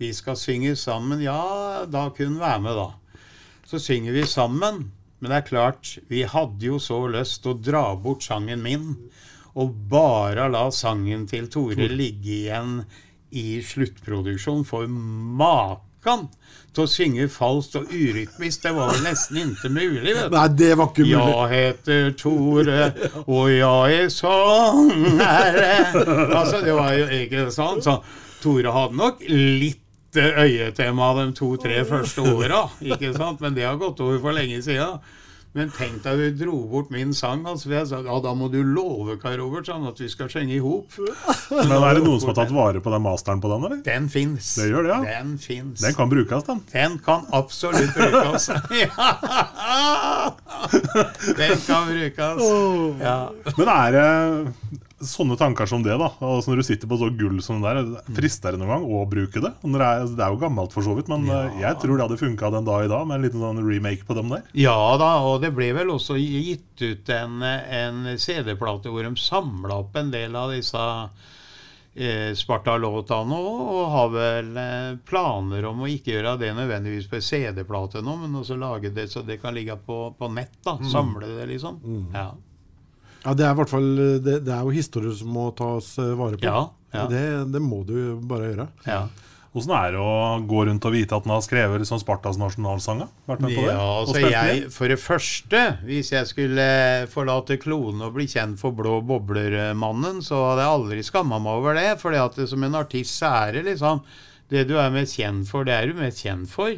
Vi 0.01 0.09
skal 0.17 0.39
synge 0.39 0.73
sammen. 0.79 1.21
Ja, 1.21 1.85
da 1.85 2.07
kunne 2.09 2.35
hun 2.35 2.41
være 2.41 2.63
med, 2.65 2.79
da. 2.79 3.21
Så 3.69 3.79
synger 3.79 4.17
vi 4.17 4.25
sammen. 4.25 4.87
Men 5.21 5.29
det 5.29 5.37
er 5.37 5.49
klart, 5.51 5.91
vi 6.09 6.23
hadde 6.25 6.65
jo 6.65 6.79
så 6.81 7.03
lyst 7.13 7.43
til 7.43 7.53
å 7.53 7.61
dra 7.61 7.83
bort 8.01 8.25
sangen 8.25 8.63
min. 8.65 8.95
Og 9.61 9.75
bare 9.91 10.47
la 10.49 10.65
sangen 10.73 11.27
til 11.29 11.45
Tore 11.51 11.89
ligge 11.91 12.33
igjen 12.39 12.79
i 13.37 13.61
sluttproduksjon. 13.61 14.65
For 14.65 14.89
makan 16.01 16.29
til 16.73 16.85
å 16.85 16.87
synge 16.87 17.27
falskt 17.29 17.75
og 17.75 17.89
urytmisk, 17.91 18.61
det 18.63 18.71
var 18.73 18.93
vel 18.93 19.03
nesten 19.03 19.37
ikke 19.51 19.69
mulig. 19.69 20.13
vet 20.15 20.29
du. 20.31 20.35
Nei, 20.37 20.47
det 20.55 20.77
var 20.77 20.87
ikke 20.89 21.05
mulig. 21.05 21.33
Jeg 21.35 21.49
heter 21.51 22.11
Tore, 22.17 22.93
og 23.27 23.51
jeg 23.51 23.97
er 23.99 24.09
sangere. 24.09 25.71
Altså, 26.39 26.61
det 26.63 26.73
var 26.77 26.93
jo 26.95 27.07
ikke 27.19 27.45
sant. 27.51 27.83
Så 27.83 27.97
Tore 28.41 28.71
hadde 28.71 28.97
nok 28.97 29.21
litt 29.27 29.79
øyetema 30.15 31.11
de 31.19 31.27
to-tre 31.35 31.83
første 31.87 32.23
åra? 32.23 32.63
Men 33.39 33.55
det 33.55 33.67
har 33.67 33.77
gått 33.79 33.99
over 34.03 34.19
for 34.23 34.35
lenge 34.35 34.61
siden. 34.63 34.99
Men 35.51 35.67
tenk 35.75 35.97
deg 36.05 36.19
du 36.21 36.45
dro 36.45 36.57
bort 36.71 36.91
min 36.93 37.09
sang. 37.15 37.41
Altså, 37.49 37.71
jeg 37.73 37.87
sa, 37.89 37.99
ja, 38.05 38.17
Da 38.23 38.31
må 38.37 38.47
du 38.51 38.61
love 38.63 39.17
Kai 39.19 39.33
Robertson 39.39 39.83
at 39.89 39.99
vi 39.99 40.07
skal 40.11 40.29
synge 40.31 40.55
i 40.55 40.61
hop. 40.63 40.95
Men 41.51 41.73
er 41.75 41.97
det 41.97 42.05
noen 42.05 42.21
som 42.23 42.31
har 42.31 42.37
tatt 42.39 42.53
vare 42.55 42.79
på 42.83 42.93
den 42.93 43.03
masteren 43.03 43.41
på 43.43 43.51
den, 43.51 43.65
eller? 43.67 43.81
Den 43.83 44.07
fins. 44.11 44.53
Det 44.55 44.69
gjør 44.71 44.87
det, 44.87 44.93
ja. 44.93 45.17
Den 45.19 45.33
fins. 45.41 45.83
Den 45.83 45.97
kan 45.97 46.11
brukes, 46.13 46.47
den. 46.47 46.63
Den 46.71 46.95
kan 47.03 47.27
absolutt 47.35 47.91
brukes. 47.97 48.49
Ja. 48.81 50.31
Den 51.37 51.57
kan 51.65 51.87
brukes. 51.89 52.43
Ja. 53.01 53.17
Men 53.57 53.71
er 53.75 53.95
det 53.97 54.07
sånne 55.07 55.37
tanker 55.39 55.69
som 55.69 55.83
det, 55.85 55.95
da? 55.99 56.09
Altså 56.23 56.51
når 56.51 56.61
du 56.61 56.67
sitter 56.67 56.89
på 56.89 56.99
så 57.01 57.09
gull 57.17 57.41
som 57.43 57.63
det 57.63 57.73
der, 57.73 58.05
frister 58.17 58.55
det 58.55 58.61
noen 58.61 58.73
gang 58.75 58.85
å 58.85 59.03
bruke 59.09 59.43
det? 59.43 59.53
Når 59.63 59.83
det, 59.83 59.89
er, 59.89 60.13
det 60.19 60.25
er 60.25 60.35
jo 60.35 60.41
gammelt 60.41 60.75
for 60.75 60.85
så 60.85 60.95
vidt, 60.97 61.11
men 61.11 61.27
ja. 61.29 61.41
jeg 61.65 61.81
tror 61.81 61.97
det 61.97 62.07
hadde 62.07 62.21
funka 62.21 62.53
den 62.55 62.67
dag 62.67 62.85
i 62.85 62.91
dag 62.91 63.07
med 63.07 63.17
en 63.17 63.27
liten 63.27 63.43
sånn 63.43 63.63
remake 63.65 64.07
på 64.07 64.17
dem 64.17 64.31
der. 64.33 64.45
Ja 64.57 64.77
da, 65.01 65.11
og 65.27 65.41
det 65.43 65.53
ble 65.57 65.71
vel 65.77 65.93
også 65.93 66.17
gitt 66.19 66.81
ut 66.81 67.13
en, 67.15 67.41
en 67.43 68.09
CD-plate 68.17 68.91
hvor 68.91 69.05
de 69.05 69.13
samla 69.19 69.81
opp 69.83 69.97
en 69.99 70.11
del 70.13 70.35
av 70.37 70.53
disse 70.53 70.85
eh, 71.93 72.31
Sparta-låtene 72.37 73.39
og, 73.39 73.73
og 73.75 73.89
har 73.95 74.13
vel 74.15 74.53
eh, 74.61 74.93
planer 75.07 75.67
om 75.69 75.83
å 75.83 75.89
ikke 75.91 76.15
gjøre 76.15 76.37
det 76.41 76.53
nødvendigvis 76.57 77.09
på 77.11 77.21
CD-plate 77.25 78.03
nå, 78.05 78.15
men 78.23 78.39
også 78.41 78.59
lage 78.59 78.93
det 78.95 79.09
så 79.11 79.25
det 79.25 79.41
kan 79.41 79.55
ligge 79.57 79.77
på, 79.85 80.03
på 80.17 80.31
nett. 80.33 80.57
da, 80.65 80.77
Samle 80.91 81.33
det, 81.35 81.49
liksom. 81.55 81.81
Ja. 82.13 82.31
Ja, 83.21 83.33
det 83.37 83.45
er 83.45 83.51
i 83.53 83.59
hvert 83.59 83.69
fall 83.69 83.89
det, 84.25 84.37
det 84.47 84.53
er 84.53 84.61
jo 84.65 84.73
historier 84.73 85.13
som 85.17 85.33
må 85.35 85.49
tas 85.57 85.93
eh, 86.01 86.13
vare 86.17 86.39
på. 86.39 86.45
Ja, 86.47 86.63
ja. 86.95 87.03
Det, 87.11 87.25
det 87.53 87.61
må 87.63 87.83
du 87.87 87.97
bare 88.27 88.53
gjøre. 88.53 88.71
ja. 88.87 89.03
Åssen 89.51 89.73
er 89.75 89.89
det 89.91 89.99
å 89.99 90.11
gå 90.47 90.61
rundt 90.63 90.85
og 90.87 90.93
vite 90.95 91.17
at 91.17 91.25
han 91.27 91.33
har 91.33 91.41
skrevet 91.43 91.81
liksom 91.81 91.99
Spartas 91.99 92.37
nasjonalsanger? 92.39 93.09
Vært 93.27 93.41
med 93.43 93.51
på 93.57 93.65
det? 93.65 93.73
Ja, 93.73 93.87
altså 93.99 94.21
jeg. 94.23 94.61
For 94.71 94.87
det 94.87 94.95
første, 95.01 95.63
hvis 95.83 96.13
jeg 96.13 96.29
skulle 96.29 96.67
forlate 97.11 97.57
klonen 97.59 98.05
og 98.05 98.13
bli 98.15 98.29
kjent 98.31 98.61
for 98.61 98.71
Blå 98.77 99.01
bobler-mannen, 99.09 100.21
så 100.23 100.39
hadde 100.53 100.63
jeg 100.63 100.77
aldri 100.77 101.03
skamma 101.03 101.41
meg 101.43 101.59
over 101.59 101.75
det. 101.75 101.89
For 101.99 102.15
som 102.47 102.63
en 102.63 102.79
artist 102.79 103.19
så 103.19 103.33
er 103.41 103.57
det 103.57 103.65
liksom 103.73 103.99
Det 104.51 104.63
du 104.67 104.77
er 104.79 104.91
mest 104.91 105.19
kjent 105.19 105.47
for, 105.47 105.67
det 105.67 105.75
er 105.75 105.91
du 105.91 105.99
mest 105.99 106.23
kjent 106.23 106.47
for. 106.51 106.71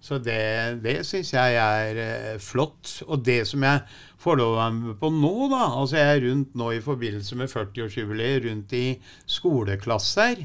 Så 0.00 0.20
det, 0.22 0.78
det 0.84 1.00
syns 1.06 1.32
jeg 1.34 1.56
er 1.58 2.02
eh, 2.02 2.34
flott. 2.42 3.00
Og 3.08 3.22
det 3.26 3.42
som 3.50 3.64
jeg 3.66 3.82
får 4.22 4.38
lov 4.38 4.54
å 4.54 4.58
være 4.60 4.76
med 4.76 4.98
på 5.00 5.10
nå, 5.14 5.32
da 5.50 5.64
Altså 5.80 5.98
jeg 5.98 6.16
er 6.16 6.26
rundt 6.28 6.58
nå 6.58 6.72
i 6.76 6.84
forbindelse 6.84 7.38
med 7.38 7.50
40-årsjubileet 7.50 8.44
rundt 8.46 8.76
i 8.78 8.84
skoleklasser. 9.26 10.44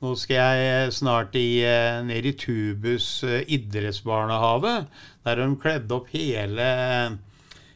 Nå 0.00 0.14
skal 0.16 0.60
jeg 0.60 0.92
snart 0.96 1.34
i, 1.36 1.60
eh, 1.64 2.02
ned 2.04 2.28
i 2.28 2.36
Tubus 2.36 3.08
eh, 3.24 3.42
idrettsbarnehage. 3.56 4.76
Der 5.24 5.42
de 5.42 5.48
kledd 5.60 5.92
opp 5.92 6.12
hele, 6.12 6.70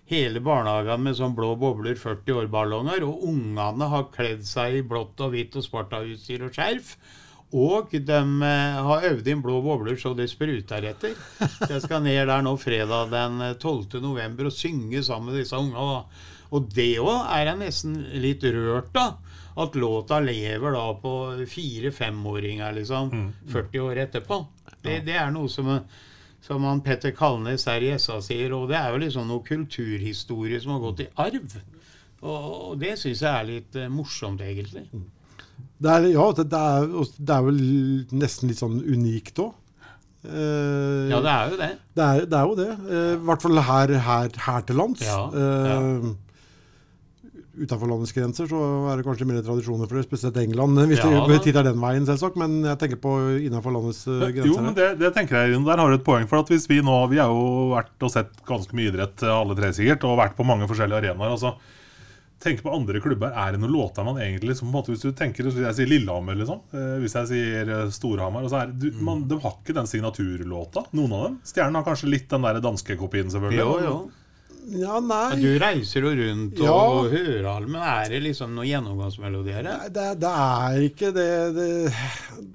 hele 0.08 0.44
barnehagen 0.44 1.04
med 1.04 1.18
sånn 1.18 1.36
blå 1.36 1.54
bobler, 1.60 1.96
40 2.00 2.44
år-ballonger. 2.44 3.04
Og 3.04 3.28
ungene 3.32 3.90
har 3.92 4.08
kledd 4.14 4.44
seg 4.48 4.80
i 4.80 4.86
blått 4.88 5.20
og 5.24 5.32
hvitt 5.32 5.56
og 5.60 5.66
Sparta-utstyr 5.66 6.46
og 6.48 6.56
skjerf. 6.56 6.96
Og 7.54 7.92
de 7.94 8.18
eh, 8.18 8.78
har 8.88 9.04
øvd 9.10 9.28
inn 9.30 9.42
blå 9.44 9.60
bobler 9.62 9.98
så 10.00 10.10
det 10.18 10.26
spruter 10.32 10.88
etter. 10.90 11.14
Så 11.38 11.68
jeg 11.70 11.84
skal 11.84 12.02
ned 12.02 12.24
der 12.26 12.42
nå 12.42 12.56
fredag 12.58 13.12
den 13.12 13.40
eh, 13.46 13.54
12. 13.54 14.00
november 14.02 14.50
og 14.50 14.56
synge 14.56 15.04
sammen 15.06 15.30
med 15.30 15.38
disse 15.42 15.58
unga. 15.58 16.02
Og 16.54 16.66
det 16.74 16.96
òg 17.02 17.28
er 17.34 17.48
jeg 17.50 17.60
nesten 17.62 17.94
litt 18.22 18.42
rørt 18.44 18.98
av. 18.98 19.20
At 19.54 19.76
låta 19.78 20.18
lever 20.18 20.74
da 20.74 20.88
på 20.98 21.12
fire-femåringer, 21.46 22.74
liksom. 22.74 23.12
40 23.52 23.84
år 23.84 24.00
etterpå. 24.08 24.40
Det, 24.82 24.96
det 25.06 25.14
er 25.14 25.30
noe 25.30 25.46
som, 25.48 25.70
som 26.42 26.66
han 26.66 26.82
Petter 26.82 27.14
Kalnes 27.14 27.68
her 27.70 27.86
i 27.86 27.92
SA 28.02 28.18
sier, 28.24 28.50
og 28.56 28.66
det 28.72 28.80
er 28.80 28.90
jo 28.90 28.98
liksom 29.04 29.30
noe 29.30 29.46
kulturhistorie 29.46 30.58
som 30.58 30.74
har 30.74 30.82
gått 30.88 31.04
i 31.06 31.10
arv. 31.22 31.54
Og 32.24 32.74
det 32.80 32.96
syns 32.98 33.22
jeg 33.22 33.30
er 33.30 33.46
litt 33.52 33.78
eh, 33.78 33.90
morsomt, 33.92 34.42
egentlig. 34.42 34.88
Det 35.84 35.92
er, 35.92 36.06
ja, 36.14 36.24
det, 36.38 36.46
det, 36.54 36.62
er, 36.64 36.88
det 37.28 37.34
er 37.36 37.44
vel 37.50 37.60
nesten 38.24 38.48
litt 38.48 38.60
sånn 38.62 38.78
unikt 38.80 39.40
òg. 39.44 39.52
Eh, 40.24 41.10
Ja, 41.12 41.18
det 41.20 41.32
er 41.36 41.50
jo 41.52 41.56
det. 41.60 41.70
det, 41.98 42.04
er, 42.04 42.26
det 42.32 42.38
er 42.40 42.44
jo 42.48 42.54
det. 42.60 42.68
Eh, 42.88 43.08
I 43.18 43.24
hvert 43.28 43.42
fall 43.44 43.60
her, 43.68 43.92
her, 44.06 44.30
her 44.48 44.68
til 44.70 44.80
lands. 44.80 45.04
Ja, 45.04 45.24
Eh, 45.28 46.12
utenfor 47.54 47.86
landets 47.86 48.10
grenser 48.10 48.48
så 48.50 48.60
er 48.90 48.98
det 48.98 49.04
kanskje 49.06 49.26
mer 49.30 49.36
tradisjoner 49.46 49.86
for 49.86 49.94
det, 50.00 50.06
spesielt 50.08 50.40
England, 50.40 50.74
hvis 50.90 50.98
Ja, 51.04 51.20
det 51.30 51.36
titter 51.44 51.62
den 51.68 51.78
veien, 51.78 52.02
selvsagt. 52.08 52.34
Men 52.40 52.56
jeg 52.66 52.80
tenker 52.80 52.98
på 53.04 53.12
innenfor 53.44 53.70
landets 53.76 54.00
eh, 54.10 54.24
grenser. 54.34 54.48
Jo, 54.50 54.56
men 54.64 54.74
det, 54.74 54.88
det 54.98 55.12
tenker 55.14 55.44
jeg, 55.44 55.60
Der 55.68 55.78
har 55.84 55.92
du 55.92 55.98
et 56.00 56.06
poeng. 56.08 56.26
For 56.30 56.40
at 56.42 56.50
hvis 56.50 56.66
vi 56.72 56.80
nå 56.82 56.96
Vi 57.12 57.20
har 57.22 57.30
jo 57.30 57.68
vært 57.76 57.94
og 58.02 58.10
sett 58.10 58.32
ganske 58.48 58.74
mye 58.74 58.90
idrett, 58.90 59.22
alle 59.28 59.54
tre 59.60 59.70
sikkert, 59.76 60.02
og 60.08 60.18
vært 60.18 60.34
på 60.40 60.46
mange 60.48 60.66
forskjellige 60.72 61.04
arenaer. 61.04 61.36
altså 61.36 61.54
Tenk 62.44 62.60
på 62.62 62.72
andre 62.76 63.00
klubber. 63.00 63.32
Er 63.32 63.52
det 63.56 63.60
noen 63.62 63.72
låter 63.72 64.04
man 64.04 64.18
egentlig 64.20 64.56
som 64.58 64.68
på 64.68 64.72
en 64.74 64.76
måte, 64.78 64.92
Hvis 64.92 65.04
du 65.06 65.12
tenker 65.16 65.46
Hvis 65.48 65.56
jeg 65.62 65.74
sier 65.78 65.88
Lillehammer, 65.88 66.36
liksom. 66.36 66.60
eh, 66.76 66.98
hvis 67.00 67.14
jeg 67.16 67.30
sier 67.32 67.70
eh, 67.78 67.86
Storhamar 67.94 68.44
altså 68.44 68.60
er, 68.62 68.74
du, 68.76 68.90
man, 69.00 69.24
De 69.30 69.38
har 69.40 69.56
ikke 69.62 69.74
den 69.78 69.88
signaturlåta, 69.88 70.84
noen 70.92 71.12
av 71.16 71.24
dem. 71.30 71.38
Stjernen 71.48 71.80
har 71.80 71.88
kanskje 71.88 72.12
litt 72.12 72.28
den 72.28 72.44
der 72.44 72.60
danske 72.64 72.98
kopien, 73.00 73.32
selvfølgelig. 73.32 73.64
Jo, 73.64 73.80
jo. 73.88 73.96
Ja, 74.64 74.94
nei. 75.04 75.34
Du 75.42 75.50
reiser 75.60 76.00
jo 76.06 76.10
rundt 76.16 76.60
og 76.62 76.64
Ja. 76.64 76.76
hører 77.12 77.48
alle, 77.50 77.66
men 77.68 77.82
er 77.84 78.06
det 78.08 78.20
liksom 78.24 78.54
noen 78.56 78.64
gjennomgangsmelodier? 78.70 79.60
Nei, 79.66 79.88
Det, 79.92 80.04
det 80.22 80.30
er 80.30 80.78
ikke 80.86 81.10
det, 81.12 81.26
det 81.52 81.66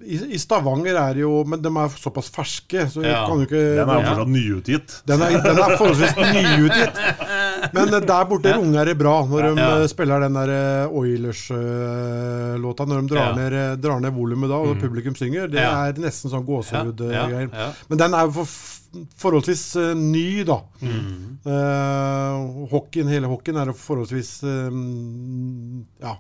I, 0.10 0.18
I 0.34 0.40
Stavanger 0.42 0.98
er 0.98 1.14
det 1.14 1.22
jo 1.22 1.44
Men 1.46 1.62
de 1.62 1.70
er 1.70 1.94
såpass 2.02 2.32
ferske, 2.34 2.88
så 2.90 3.04
Ja. 3.06 3.28
kan 3.28 3.38
du 3.38 3.46
ikke 3.46 3.62
Den 3.78 3.90
er 3.94 3.94
jo 3.94 4.02
Ja. 4.02 4.16
fortsatt 4.16 4.34
nyutgitt. 4.34 4.96
Den 5.06 5.22
er, 5.22 5.38
den 5.38 5.62
er 5.62 5.76
forholdsvis 5.78 6.18
nyutgitt. 6.40 7.04
Men 7.74 7.94
eh, 7.94 8.00
der 8.06 8.26
borte 8.30 8.54
runger 8.56 8.86
det 8.90 8.98
bra 9.00 9.16
når 9.28 9.42
de 9.48 9.52
Ja. 9.62 9.70
eh, 9.82 9.88
spiller 9.92 10.20
den 10.26 10.34
der 10.40 10.50
eh, 10.56 10.98
Oilers-låta. 11.02 12.86
Når 12.86 13.02
de 13.02 13.14
drar. 13.14 13.32
Mm. 13.34 13.40
ned, 13.42 13.82
drar 13.84 14.00
ned 14.00 14.14
volumet 14.14 14.50
da, 14.50 14.56
og 14.56 14.80
publikum 14.82 15.16
synger. 15.16 15.48
Det 15.52 15.60
er 15.64 15.94
nesten 16.02 16.32
sånn 16.32 16.46
gåsehud-greier. 16.48 17.50
Men 17.90 17.98
den 18.02 18.14
er 18.18 18.28
jo 18.28 18.32
for, 18.40 18.48
forholdsvis 19.22 19.64
uh, 19.78 19.94
ny, 19.94 20.44
da. 20.48 20.60
Mm. 20.82 21.40
Uh, 21.46 22.68
hockeyen, 22.72 23.08
hele 23.12 23.30
hockeyen 23.30 23.60
er 23.62 23.70
jo 23.70 23.78
forholdsvis 23.78 24.32
uh, 24.44 24.70
Ja. 26.02 26.16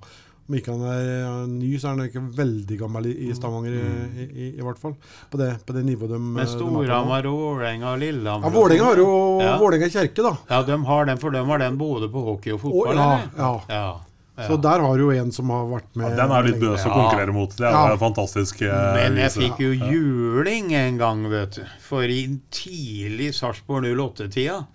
Om 0.49 0.55
ikke 0.57 0.73
han 0.73 0.81
er 0.89 1.47
ny, 1.47 1.75
så 1.77 1.91
er 1.91 1.93
han 1.93 2.07
ikke 2.09 2.21
veldig 2.33 2.77
gammel 2.79 3.05
i, 3.05 3.11
i 3.29 3.33
Stavanger, 3.37 3.75
i, 4.17 4.23
i, 4.25 4.47
i 4.57 4.63
hvert 4.65 4.79
fall. 4.81 4.95
På 5.29 5.37
det, 5.37 5.51
på 5.67 5.75
det 5.77 5.83
nivået 5.85 6.09
de 6.09 6.17
Mm. 6.17 6.33
Men. 6.39 6.47
Storhamar 6.49 7.27
og 7.29 7.37
Vålerenga 7.43 7.91
og 7.93 7.99
Lillehammer 8.01 8.49
Ja, 8.49 8.53
Vålerenga 8.55 8.83
har 8.89 8.97
jo 8.97 9.09
Ja. 9.43 9.51
Vålerenga 9.61 9.89
kjerke, 9.93 10.23
da. 10.25 10.31
Ja, 10.49 10.63
de 10.65 10.77
har 10.89 11.05
den, 11.05 11.17
for 11.21 11.29
de 11.31 11.45
har 11.45 11.57
den 11.61 11.77
både 11.77 12.09
på 12.09 12.23
hockey 12.25 12.51
og 12.57 12.61
fotball, 12.61 12.87
Og- 12.87 12.95
ja, 12.95 13.09
eller? 13.13 13.29
ja. 13.37 13.51
ja. 13.69 14.01
ja. 14.39 14.47
Så 14.47 14.55
der 14.63 14.79
har 14.79 14.97
jo 14.97 15.09
en 15.11 15.31
som 15.35 15.49
har 15.51 15.65
vært 15.67 15.95
med 15.99 16.15
Den 16.17 16.31
er 16.31 16.43
litt 16.47 16.59
bøs 16.61 16.79
å 16.81 16.87
Ja. 16.89 16.93
konkurrere 16.95 17.33
mot. 17.35 17.49
Det 17.55 17.67
er 17.67 17.71
Ja. 17.71 17.97
fantastisk. 17.97 18.61
eh, 18.63 18.93
Men 18.95 19.17
jeg 19.17 19.31
fikk 19.35 19.59
jo 19.59 19.71
juling 19.73 20.73
en 20.73 20.97
gang, 20.97 21.29
vet 21.29 21.51
du. 21.59 21.65
For 21.81 22.01
i 22.03 22.39
tidlig 22.49 23.33
Sarpsborg 23.35 23.83
08-tida 23.93 24.65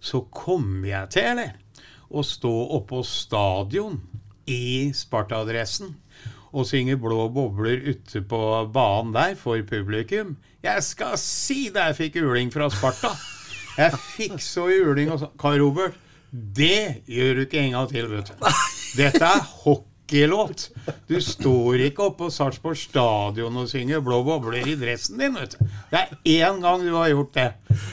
så 0.00 0.24
kom 0.30 0.84
jeg 0.86 1.10
til, 1.10 1.22
eller, 1.22 1.52
å 2.10 2.22
stå 2.24 2.50
oppå 2.80 3.04
stadion 3.04 4.00
i 4.48 4.90
Sparta-adressen 4.96 5.96
og 6.50 6.66
synge 6.66 6.96
blå 6.98 7.28
bobler 7.30 7.82
ute 7.92 8.22
på 8.26 8.40
banen 8.74 9.12
der 9.14 9.36
for 9.38 9.60
publikum. 9.66 10.36
Jeg 10.64 10.82
skal 10.84 11.18
si 11.20 11.68
det 11.72 11.90
jeg 11.90 11.98
fikk 12.00 12.22
juling 12.22 12.50
fra 12.52 12.70
Sparta! 12.72 13.12
Jeg 13.78 13.94
fikk 14.16 14.40
så 14.42 14.66
juling 14.68 15.12
og 15.14 15.22
sånn. 15.22 15.36
Karl 15.40 15.60
Robert, 15.62 15.94
det 16.30 17.04
gjør 17.08 17.38
du 17.38 17.44
ikke 17.46 17.62
en 17.62 17.76
gang 17.78 17.86
til, 17.90 18.10
vet 18.10 18.32
du. 18.32 18.50
Dette 18.98 19.22
er 19.24 19.46
hockeylåt. 19.62 20.66
Du 21.08 21.16
står 21.22 21.86
ikke 21.86 22.08
oppe 22.10 22.24
på 22.26 22.32
Sarpsborg 22.34 22.78
stadion 22.78 23.56
og 23.62 23.70
synger 23.70 24.02
blå 24.04 24.20
bobler 24.26 24.66
i 24.66 24.76
dressen 24.78 25.22
din, 25.22 25.38
vet 25.38 25.54
du. 25.54 25.64
Det 25.94 26.02
er 26.02 26.50
én 26.50 26.60
gang 26.62 26.82
du 26.84 26.92
har 26.98 27.08
gjort 27.14 27.32
det. 27.38 27.48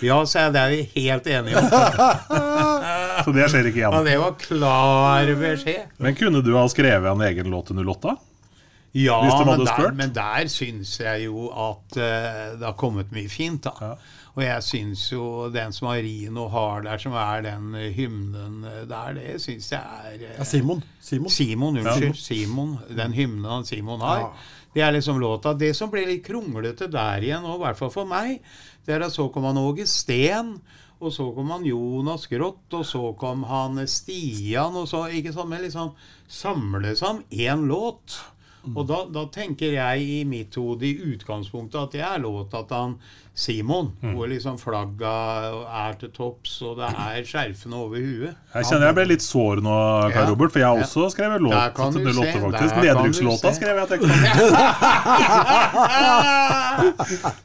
Ja, 0.05 0.17
sa 0.25 0.47
jeg, 0.47 0.57
det 0.57 0.65
er 0.65 0.73
vi 0.73 0.81
helt 0.97 1.31
enige 1.37 1.61
om. 1.61 1.69
Så 3.27 3.33
det 3.35 3.49
skjer 3.51 3.67
ikke 3.67 3.81
Ja, 3.81 3.89
igjen. 3.91 4.05
det 4.07 4.17
var 4.21 4.35
klar 4.39 5.29
beskjed. 5.35 5.89
Men 5.99 6.15
kunne 6.15 6.39
du 6.45 6.53
ha 6.55 6.63
skrevet 6.71 7.11
en 7.11 7.23
egen 7.27 7.49
låt 7.51 7.67
til 7.67 7.81
08? 7.83 8.13
Ja, 8.95 9.17
de 9.19 9.45
men 9.45 9.65
der, 9.67 9.91
men 9.93 10.13
der 10.15 10.47
syns 10.47 10.93
jeg 11.01 11.25
jo 11.25 11.49
at 11.51 11.97
uh, 11.99 12.55
det 12.55 12.63
har 12.63 12.77
kommet 12.79 13.11
mye 13.11 13.27
fint, 13.29 13.67
da. 13.67 13.73
Ja. 13.83 13.89
Og 14.37 14.43
jeg 14.45 14.63
syns 14.63 15.03
jo 15.11 15.25
den 15.51 15.75
som 15.75 15.89
Marino 15.89 16.47
har 16.53 16.85
der, 16.85 17.01
som 17.01 17.17
er 17.19 17.43
den 17.43 17.75
eh, 17.75 17.89
hymnen 17.97 18.61
eh, 18.69 18.83
der, 18.87 19.15
det 19.17 19.39
syns 19.41 19.71
jeg 19.73 19.81
er 19.81 20.15
uh, 20.21 20.31
Ja, 20.37 20.47
Simon. 20.47 20.83
Simon. 21.01 21.33
Simon, 21.33 21.81
unnskyld. 21.83 22.15
Simon. 22.21 22.75
Den 22.95 23.17
hymnen 23.17 23.67
Simon 23.67 24.01
har. 24.07 24.23
Ja. 24.23 24.31
Det 24.77 24.87
er 24.87 24.95
liksom 24.95 25.19
låta. 25.19 25.53
Det 25.57 25.73
som 25.75 25.91
ble 25.91 26.05
litt 26.07 26.23
kronglete 26.25 26.87
der 26.87 27.27
igjen, 27.27 27.43
og 27.43 27.59
i 27.59 27.63
hvert 27.65 27.81
fall 27.83 27.91
for 27.91 28.07
meg, 28.07 28.39
det 28.87 28.95
er 28.95 29.03
at 29.09 29.13
så 29.19 29.27
kom 29.33 29.49
han 29.49 29.59
Åge 29.59 29.83
Steen. 29.89 30.55
Og 30.97 31.13
så 31.13 31.27
kom 31.35 31.51
han 31.53 31.65
Jonas 31.67 32.25
Grått, 32.31 32.65
og 32.73 32.85
så 32.89 33.03
kom 33.19 33.43
han 33.45 33.83
Stian, 33.87 34.73
og 34.73 34.87
så 34.89 35.05
ikke 35.13 35.33
sånn, 35.35 35.51
men 35.51 35.61
liksom 35.67 35.93
samles 36.27 37.03
om 37.05 37.21
én 37.29 37.67
låt. 37.69 38.17
Og 38.73 38.83
da, 38.89 39.03
da 39.13 39.27
tenker 39.31 39.77
jeg 39.77 40.03
i 40.03 40.17
mitt 40.27 40.57
hode 40.59 40.89
i 40.89 41.13
utgangspunktet 41.13 41.79
at 41.79 41.93
det 41.95 42.01
er 42.03 42.19
låta 42.19 42.65
til 42.67 42.81
han 42.81 42.95
Simon, 43.37 43.91
hvor 44.01 44.25
liksom 44.31 44.55
flagga 44.57 45.11
er 45.85 45.93
til 46.01 46.09
topps, 46.09 46.55
og 46.65 46.79
det 46.79 46.87
er 46.89 47.21
skjerfene 47.29 47.75
over 47.77 48.01
huet. 48.01 48.33
Jeg 48.55 48.65
kjenner 48.65 48.87
jeg 48.89 48.95
ble 48.97 49.05
litt 49.11 49.21
sår 49.21 49.61
nå, 49.61 49.75
Kai 50.09 50.23
Ja. 50.23 50.29
Robert, 50.31 50.49
for 50.55 50.59
jeg 50.63 50.67
har 50.67 50.73
Ja. 50.79 50.83
også 50.87 51.05
skrevet 51.13 51.37
låt 51.45 51.53
til 51.77 52.01
du 52.01 52.09
08, 52.17 52.41
faktisk. 52.47 52.73
Nedrykkslåta 52.81 53.53
skrev 53.53 53.77
jeg 53.77 53.87
tekst 53.93 54.09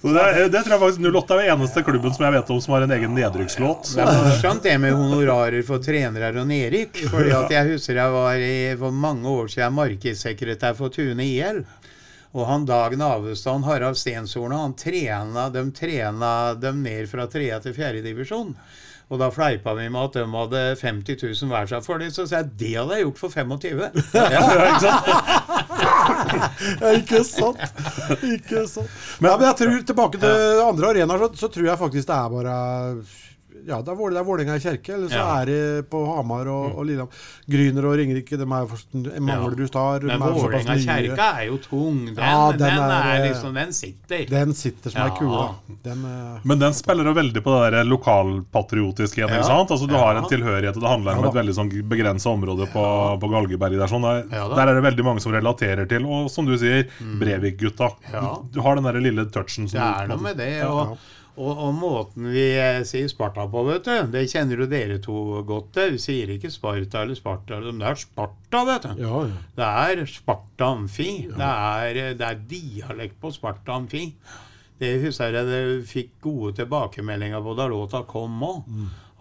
Så 0.03 0.09
det, 0.13 0.49
det 0.53 0.63
tror 0.65 0.75
jeg 0.75 0.81
faktisk 0.83 1.01
08 1.13 1.35
er 1.35 1.39
den 1.43 1.51
eneste 1.59 1.83
klubben 1.87 2.15
som 2.17 2.25
jeg 2.27 2.35
vet 2.39 2.51
om 2.53 2.61
som 2.65 2.75
har 2.77 2.83
en 2.87 2.95
egen 2.97 3.13
nedrykkslåt. 3.17 3.83
Det 3.97 4.03
er 4.05 4.09
morsomt 4.25 4.63
det 4.67 4.75
med 4.83 4.93
honorarer 4.97 5.63
for 5.67 5.79
trenere 5.85 6.33
og 6.41 6.47
nedrykk. 6.51 6.95
Fordi 7.13 7.31
at 7.37 7.51
jeg 7.53 7.63
husker 7.73 7.95
jeg 8.01 8.11
var 8.17 8.37
i, 8.49 8.57
for 8.81 8.91
mange 9.05 9.27
år 9.29 9.47
siden 9.53 9.77
markedssekretær 9.77 10.73
for 10.79 10.89
Tune 10.93 11.25
IL. 11.25 11.59
Og 12.33 12.47
han 12.49 12.65
Dag 12.69 12.95
Navestad 12.97 13.61
og 13.61 13.67
Harald 13.69 13.99
Stenshorna 14.01 14.63
han 14.63 14.77
trena, 14.79 15.51
de 15.53 15.67
trena 15.77 16.33
dem 16.57 16.81
ned 16.85 17.11
fra 17.11 17.27
tredje 17.29 17.61
til 17.67 17.77
fjerde 17.77 18.01
divisjon. 18.07 18.55
Og 19.13 19.19
da 19.21 19.29
fleipa 19.29 19.75
vi 19.77 19.91
med 19.93 20.07
at 20.07 20.15
de 20.17 20.23
hadde 20.33 20.61
50 20.81 21.19
000 21.21 21.51
hver 21.53 21.69
seg 21.69 21.85
for 21.85 22.01
det. 22.01 22.09
Så 22.15 22.25
sa 22.25 22.41
jeg 22.41 22.55
det 22.63 22.71
hadde 22.79 22.97
jeg 22.97 23.05
gjort 23.05 23.21
for 23.21 23.35
25. 23.37 23.83
Ja. 24.17 24.95
Ja, 25.83 26.93
ikke 26.95 27.21
sant. 27.27 27.59
Ikke 28.23 28.63
sant. 28.71 28.91
Men, 29.19 29.33
ja, 29.33 29.35
men 29.37 29.47
jeg 29.49 29.57
tror 29.59 29.83
tilbake 29.89 30.21
til 30.23 30.61
andre 30.63 30.93
arenaer, 30.93 31.25
så, 31.25 31.29
så 31.43 31.51
tror 31.53 31.67
jeg 31.67 31.81
faktisk 31.81 32.09
det 32.09 32.17
er 32.17 32.33
bare 32.33 32.55
ja, 33.67 33.79
det 33.83 33.89
er 33.89 34.19
er 34.19 34.25
Vålerenga 34.25 34.59
kjerke, 34.61 34.95
eller 34.95 35.09
så 35.09 35.19
Ja. 35.19 35.27
Mm. 35.27 35.41
er 35.43 35.47
det 35.47 35.91
på 35.91 36.01
Hamar 36.17 36.47
og, 36.49 36.77
og 36.79 36.87
Lillehammer. 36.87 37.13
Gryner 37.49 37.85
og 37.89 37.97
Ringerike, 37.99 38.37
de 38.37 38.43
er 38.43 39.21
Manglerud 39.21 39.69
Star. 39.69 40.01
Men 40.01 40.19
Vålinga 40.19 40.41
Vålerenga 40.43 40.77
kjerke 40.83 41.29
er 41.41 41.47
jo 41.47 41.59
tung. 41.59 42.07
Den, 42.07 42.17
Ja, 42.23 42.51
den 42.53 42.59
den, 42.59 42.79
er, 42.79 43.09
er- 43.13 43.29
liksom 43.29 43.55
Den 43.55 43.73
sitter. 43.73 44.25
Den 44.31 44.55
sitter 44.55 44.91
som 44.91 45.03
ei 45.03 45.09
Ja. 45.09 45.17
kule. 45.17 45.55
Den, 45.83 46.05
eh, 46.05 46.41
Men 46.45 46.59
den 46.59 46.73
spiller 46.75 47.05
jo 47.05 47.15
veldig 47.15 47.43
på 47.43 47.53
det 47.65 47.73
der 47.73 47.85
lokalpatriotiske 47.85 49.19
igjen. 49.23 49.31
ikke 49.31 49.45
sant? 49.47 49.71
Altså 49.71 49.87
Du 49.89 49.95
Ja. 49.95 50.01
har 50.01 50.17
en 50.17 50.25
tilhørighet, 50.25 50.77
og 50.77 50.83
det 50.83 50.89
handler 50.91 51.13
om 51.19 51.25
Ja 51.25 51.29
et 51.31 51.35
veldig 51.35 51.55
sånn 51.55 51.89
begrensa 51.89 52.29
område 52.31 52.67
på, 52.73 53.21
på 53.21 53.29
Galgeberg. 53.31 53.79
Der, 53.79 53.87
sånn. 53.87 54.03
der, 54.03 54.25
Ja 54.37 54.49
der 54.55 54.69
er 54.69 54.75
det 54.81 54.85
veldig 54.85 55.05
mange 55.05 55.21
som 55.21 55.33
relaterer 55.33 55.89
til, 55.89 56.05
og 56.07 56.31
som 56.31 56.45
du 56.47 56.57
sier, 56.59 56.87
Brevik-gutta. 57.01 57.91
Ja. 58.13 58.21
Du, 58.43 58.49
du 58.59 58.61
har 58.63 58.75
den 58.77 58.85
der 58.85 59.01
lille 59.01 59.25
touchen 59.31 59.69
som 59.69 59.79
Det 59.81 60.03
er 60.03 60.07
noe 60.09 60.19
med 60.23 60.37
det. 60.37 60.63
Og, 60.65 60.99
og, 61.33 61.51
og 61.65 61.73
måten 61.79 62.27
vi 62.29 62.45
eh, 62.61 62.83
sier 62.85 63.09
Sparta 63.09 63.47
på, 63.49 63.63
vet 63.65 63.87
du, 63.87 63.93
det 64.13 64.27
kjenner 64.29 64.61
jo 64.61 64.67
dere 64.69 64.99
to 65.01 65.17
godt 65.49 65.71
til. 65.79 65.95
Vi 65.97 66.01
sier 66.03 66.33
ikke 66.35 66.51
Sparta 66.53 67.07
eller 67.07 67.17
Sparta, 67.17 67.61
men 67.65 67.81
det 67.81 67.89
er 67.89 68.01
Sparta, 68.03 68.65
vet 68.69 68.85
du. 68.85 69.01
ja, 69.01 69.23
ja. 69.31 69.43
Det 69.57 69.69
er 69.87 70.03
Sparta 70.13 70.69
Amfi. 70.75 71.11
Det, 71.33 71.49
er, 71.49 72.01
det 72.21 72.29
er 72.29 72.43
dialekt 72.51 73.17
på 73.23 73.33
Sparta 73.33 73.79
Amfi. 73.79 74.11
Det 74.83 74.93
husker 75.05 75.33
jeg 75.39 75.47
det 75.49 75.63
fikk 75.89 76.13
gode 76.25 76.57
tilbakemeldinger 76.59 77.41
på 77.45 77.57
da 77.57 77.69
låta 77.71 78.03
kom 78.09 78.41
òg. 78.45 78.69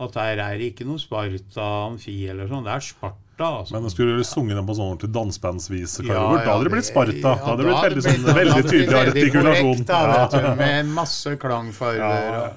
At 0.02 0.16
der 0.18 0.40
er 0.42 0.64
ikke 0.66 0.88
noe 0.90 1.00
Sparta 1.00 1.68
Amfi 1.88 2.18
eller 2.34 2.52
sånn. 2.52 2.68
Det 2.68 2.76
er 2.76 2.88
Sparta, 2.92 3.20
altså. 3.48 3.72
Men 3.80 3.90
skulle 3.90 4.18
du 4.18 4.24
sunget 4.24 4.56
den 4.58 4.68
på 4.68 4.76
sånn 4.78 4.92
ordentlig 4.94 5.12
dansebandvis, 5.16 5.98
ja, 6.06 6.14
Ja, 6.14 6.38
da 6.46 6.54
hadde 6.54 6.64
det 6.70 6.72
blitt 6.72 6.86
Sparta. 6.86 7.12
ja, 7.18 7.36
Da 7.36 7.46
hadde 7.46 7.58
det 7.64 7.68
blitt 7.72 7.84
veldig, 7.88 8.04
sånn, 8.08 8.36
veldig 8.36 8.64
tydelig 8.70 9.00
artikulasjon. 9.02 9.86
korrekt, 9.86 10.32
Da, 10.32 10.40
Ja. 10.42 10.56
med 10.56 10.86
masse 10.88 11.36
klangfarger. 11.38 12.54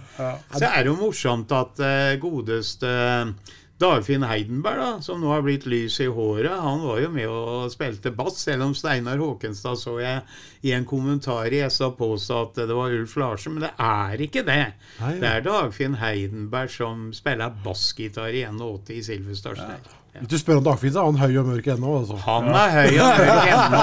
Så 0.57 0.65
er 0.65 0.83
det 0.83 0.87
jo 0.87 0.97
morsomt 0.97 1.53
at 1.53 1.81
eh, 1.81 2.17
godeste 2.21 3.35
Dagfinn 3.77 4.23
Heidenberg, 4.23 4.77
da, 4.79 5.01
som 5.03 5.21
nå 5.21 5.27
har 5.33 5.43
blitt 5.43 5.65
lys 5.67 5.97
i 6.01 6.07
håret, 6.07 6.47
han 6.63 6.81
var 6.87 7.01
jo 7.01 7.09
med 7.11 7.27
og 7.27 7.71
spilte 7.73 8.13
bass, 8.15 8.37
selv 8.47 8.63
om 8.63 8.73
Steinar 8.73 9.19
Håkenstad 9.19 9.77
så 9.77 9.97
jeg 10.01 10.23
i 10.63 10.71
en 10.73 10.85
kommentar 10.87 11.51
i 11.53 11.59
SA 11.69 11.91
påstå 11.91 12.39
at 12.47 12.55
det 12.69 12.77
var 12.79 12.95
Ulf 12.95 13.17
Larsen, 13.17 13.55
men 13.59 13.63
det 13.67 13.73
er 13.77 14.17
ikke 14.29 14.45
det. 14.47 14.61
Nei. 15.01 15.19
Det 15.19 15.25
er 15.29 15.41
Dagfinn 15.43 15.97
Heidenberg 15.99 16.71
som 16.71 17.11
spiller 17.13 17.51
bassgitar 17.65 18.31
i 18.33 18.45
81 18.47 18.91
i 18.95 19.03
Silverstars. 19.03 19.59
Ja. 19.59 19.75
Hvis 20.15 20.31
du 20.31 20.39
spør 20.39 20.61
om 20.61 20.67
Dagfinn, 20.69 20.93
så 20.95 21.01
er 21.03 21.07
han 21.09 21.17
høy 21.19 21.33
og 21.41 21.47
mørk 21.49 21.67
ennå. 21.75 21.89
Altså. 21.99 22.15
Han 22.23 22.45
er 22.55 22.69
høy 22.71 22.93
og 23.03 23.09
mørk 23.19 23.49
ennå. 23.51 23.81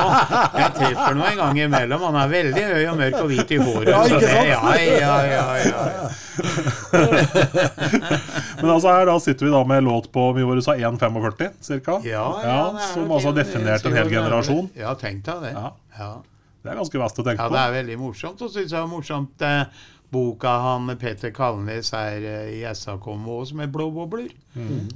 Jeg 0.61 0.69
treffer 0.77 1.11
noe 1.17 1.27
en 1.27 1.35
gang 1.41 1.57
imellom. 1.65 2.05
Han 2.07 2.15
er 2.21 2.29
veldig 2.31 2.63
høy 2.69 2.83
og 2.87 2.95
mørk 3.01 3.17
og 3.19 3.27
hvit 3.33 3.51
i 3.51 3.57
håret. 3.59 3.91
Ja, 3.91 3.99
ikke 4.07 4.29
sant? 4.31 4.47
Ja, 4.47 4.71
ja, 4.79 5.27
ja, 5.27 5.43
ja. 5.67 5.83
Men 8.61 8.69
altså 8.71 8.87
her 8.93 9.03
da 9.11 9.15
sitter 9.19 9.45
vi 9.49 9.51
da 9.51 9.59
med 9.67 9.83
låt 9.83 10.07
på 10.15 10.31
mye 10.37 10.47
det 10.47 10.55
du 10.61 10.65
sa, 10.65 10.71
1,45 10.79 11.51
cirka? 11.67 11.99
Ja, 12.07 12.23
Ja, 12.45 12.61
som 12.93 13.11
altså 13.11 13.27
har 13.33 13.37
definerte 13.41 13.91
en 13.91 13.97
hel 13.99 14.07
generasjon. 14.15 14.71
Ja, 14.79 14.95
tenk 14.99 15.19
deg 15.27 15.37
det. 15.49 15.53
Ja. 15.99 16.11
Det 16.61 16.69
er 16.71 16.77
ganske 16.77 16.99
verst 17.01 17.17
å 17.19 17.23
tenke 17.25 17.41
på. 17.41 17.45
Ja, 17.49 17.53
det 17.57 17.63
er 17.67 17.71
veldig 17.81 17.97
morsomt. 18.05 18.39
Og 18.45 18.49
syns 18.53 18.71
jeg 18.71 18.77
var 18.77 18.85
er 18.87 18.91
morsomt 18.91 19.41
eh, 19.45 19.63
boka 20.11 20.51
han 20.59 20.89
Peter 20.99 21.31
Kalnes 21.31 21.91
her 21.95 22.19
eh, 22.27 22.49
i 22.59 22.61
SAK 22.75 23.05
også, 23.07 23.55
med 23.55 23.71
blå 23.71 23.85
bobler. 23.95 24.27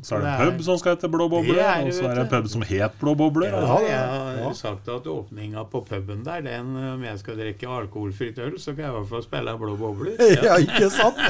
Så 0.03 0.17
er 0.17 0.19
det 0.19 0.25
det 0.25 0.31
en 0.33 0.41
er- 0.41 0.49
pub 0.51 0.63
som 0.65 0.77
skal 0.81 0.97
hete 0.97 1.07
Blå 1.07 1.29
bobler, 1.31 1.55
Det 1.55 1.63
er 1.63 1.85
og 1.87 1.93
så 1.95 2.09
er 2.09 2.15
det 2.17 2.23
en 2.25 2.31
pub 2.33 2.49
som 2.51 2.61
het 2.67 2.97
Blå 2.99 3.13
bobler. 3.15 3.53
Ja, 3.55 3.77
jeg 3.87 4.43
har 4.43 4.53
sagt 4.59 4.89
at 4.91 5.07
åpninga 5.07 5.63
på 5.71 5.79
puben 5.87 6.25
der, 6.25 6.41
den 6.43 6.75
om 6.75 7.03
jeg 7.07 7.19
skal 7.21 7.37
drikke 7.39 7.69
alkoholfritt 7.77 8.37
øl, 8.43 8.57
så 8.59 8.73
kan 8.75 8.83
jeg 8.83 8.91
i 8.91 8.97
hvert 8.97 9.09
fall 9.13 9.23
spille 9.23 9.55
blå 9.63 9.77
bobler. 9.79 10.19
Ja, 10.43 10.57
ikke 10.59 10.89
sant? 10.91 11.23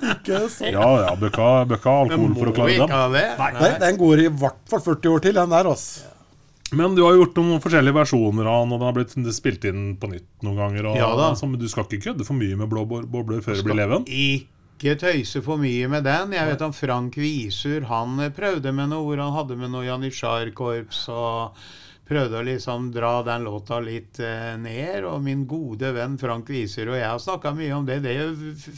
Ikke 0.00 0.40
sant. 0.48 0.72
Ja, 0.72 0.88
ja, 1.04 1.12
bøkka, 1.20 1.50
bøkka 1.68 1.98
alkohol 2.06 2.34
for 2.40 2.48
å 2.48 2.56
klare 2.56 2.80
dem. 2.80 3.12
det. 3.12 3.26
Nei, 3.60 3.72
den 3.84 4.00
går 4.00 4.24
i 4.24 4.28
hvert 4.32 4.62
fall 4.72 4.80
40 4.88 5.12
år 5.12 5.26
til, 5.28 5.34
den 5.42 5.52
der, 5.52 5.68
altså. 5.76 6.12
Men 6.74 6.96
du 6.96 7.02
har 7.04 7.14
gjort 7.14 7.36
noen 7.38 7.62
forskjellige 7.62 7.94
versjoner 7.94 8.48
av 8.50 8.64
den, 8.64 8.74
og 8.74 8.80
den 8.80 8.88
har 8.88 8.96
blitt 8.96 9.34
spilt 9.36 9.64
inn 9.68 9.94
på 10.00 10.10
nytt 10.10 10.28
noen 10.42 10.58
ganger. 10.58 10.90
Og, 10.90 10.98
Ja 10.98 11.12
da. 11.14 11.30
altså, 11.30 11.46
men 11.46 11.60
du 11.60 11.68
skal 11.70 11.86
ikke 11.86 12.10
kødde 12.10 12.26
for 12.26 12.38
mye 12.38 12.58
med 12.58 12.70
blå 12.72 12.82
bobler 12.88 13.42
før 13.44 13.60
det 13.60 13.66
blir 13.68 13.78
leven? 13.78 14.06
Ikke 14.10 14.96
tøyse 15.00 15.42
for 15.46 15.62
mye 15.62 15.88
med 15.88 16.04
den. 16.08 16.34
Jeg 16.36 16.50
vet 16.50 16.64
om 16.66 16.74
Frank 16.74 17.16
Visur 17.20 17.86
han 17.88 18.18
eh, 18.20 18.32
prøvde 18.34 18.74
med 18.74 18.90
noe 18.92 19.06
hvor 19.06 19.22
han 19.22 19.36
hadde 19.36 19.58
med 19.60 19.72
noe 19.72 19.86
Janitsjar-korps 19.86 21.06
og 21.14 21.62
prøvde 22.06 22.38
å 22.38 22.46
liksom 22.46 22.90
dra 22.94 23.14
den 23.26 23.46
låta 23.46 23.78
litt 23.82 24.18
eh, 24.18 24.52
ned. 24.58 25.06
Og 25.06 25.22
min 25.22 25.46
gode 25.48 25.94
venn 25.94 26.18
Frank 26.18 26.50
Visur 26.50 26.90
og 26.90 26.98
jeg 26.98 27.06
har 27.06 27.22
snakka 27.22 27.54
mye 27.56 27.78
om 27.78 27.86
det. 27.86 28.02
Det 28.04 28.18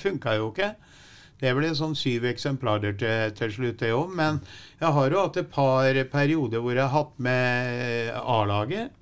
funka 0.05 0.37
jo 0.38 0.53
ikke. 0.53 0.74
Det 1.38 1.53
ble 1.55 1.70
sånn 1.79 1.94
syv 1.94 2.24
eksemplarer 2.33 2.96
til, 2.98 3.33
til 3.38 3.53
slutt, 3.55 3.79
det 3.79 3.92
òg. 3.94 4.14
Men 4.18 4.40
jeg 4.81 4.94
har 4.96 5.11
jo 5.14 5.20
hatt 5.22 5.37
et 5.38 5.51
par 5.55 5.98
perioder 6.12 6.62
hvor 6.64 6.74
jeg 6.74 6.83
har 6.83 6.94
hatt 6.94 7.18
med 7.22 8.14
A-laget. 8.18 8.94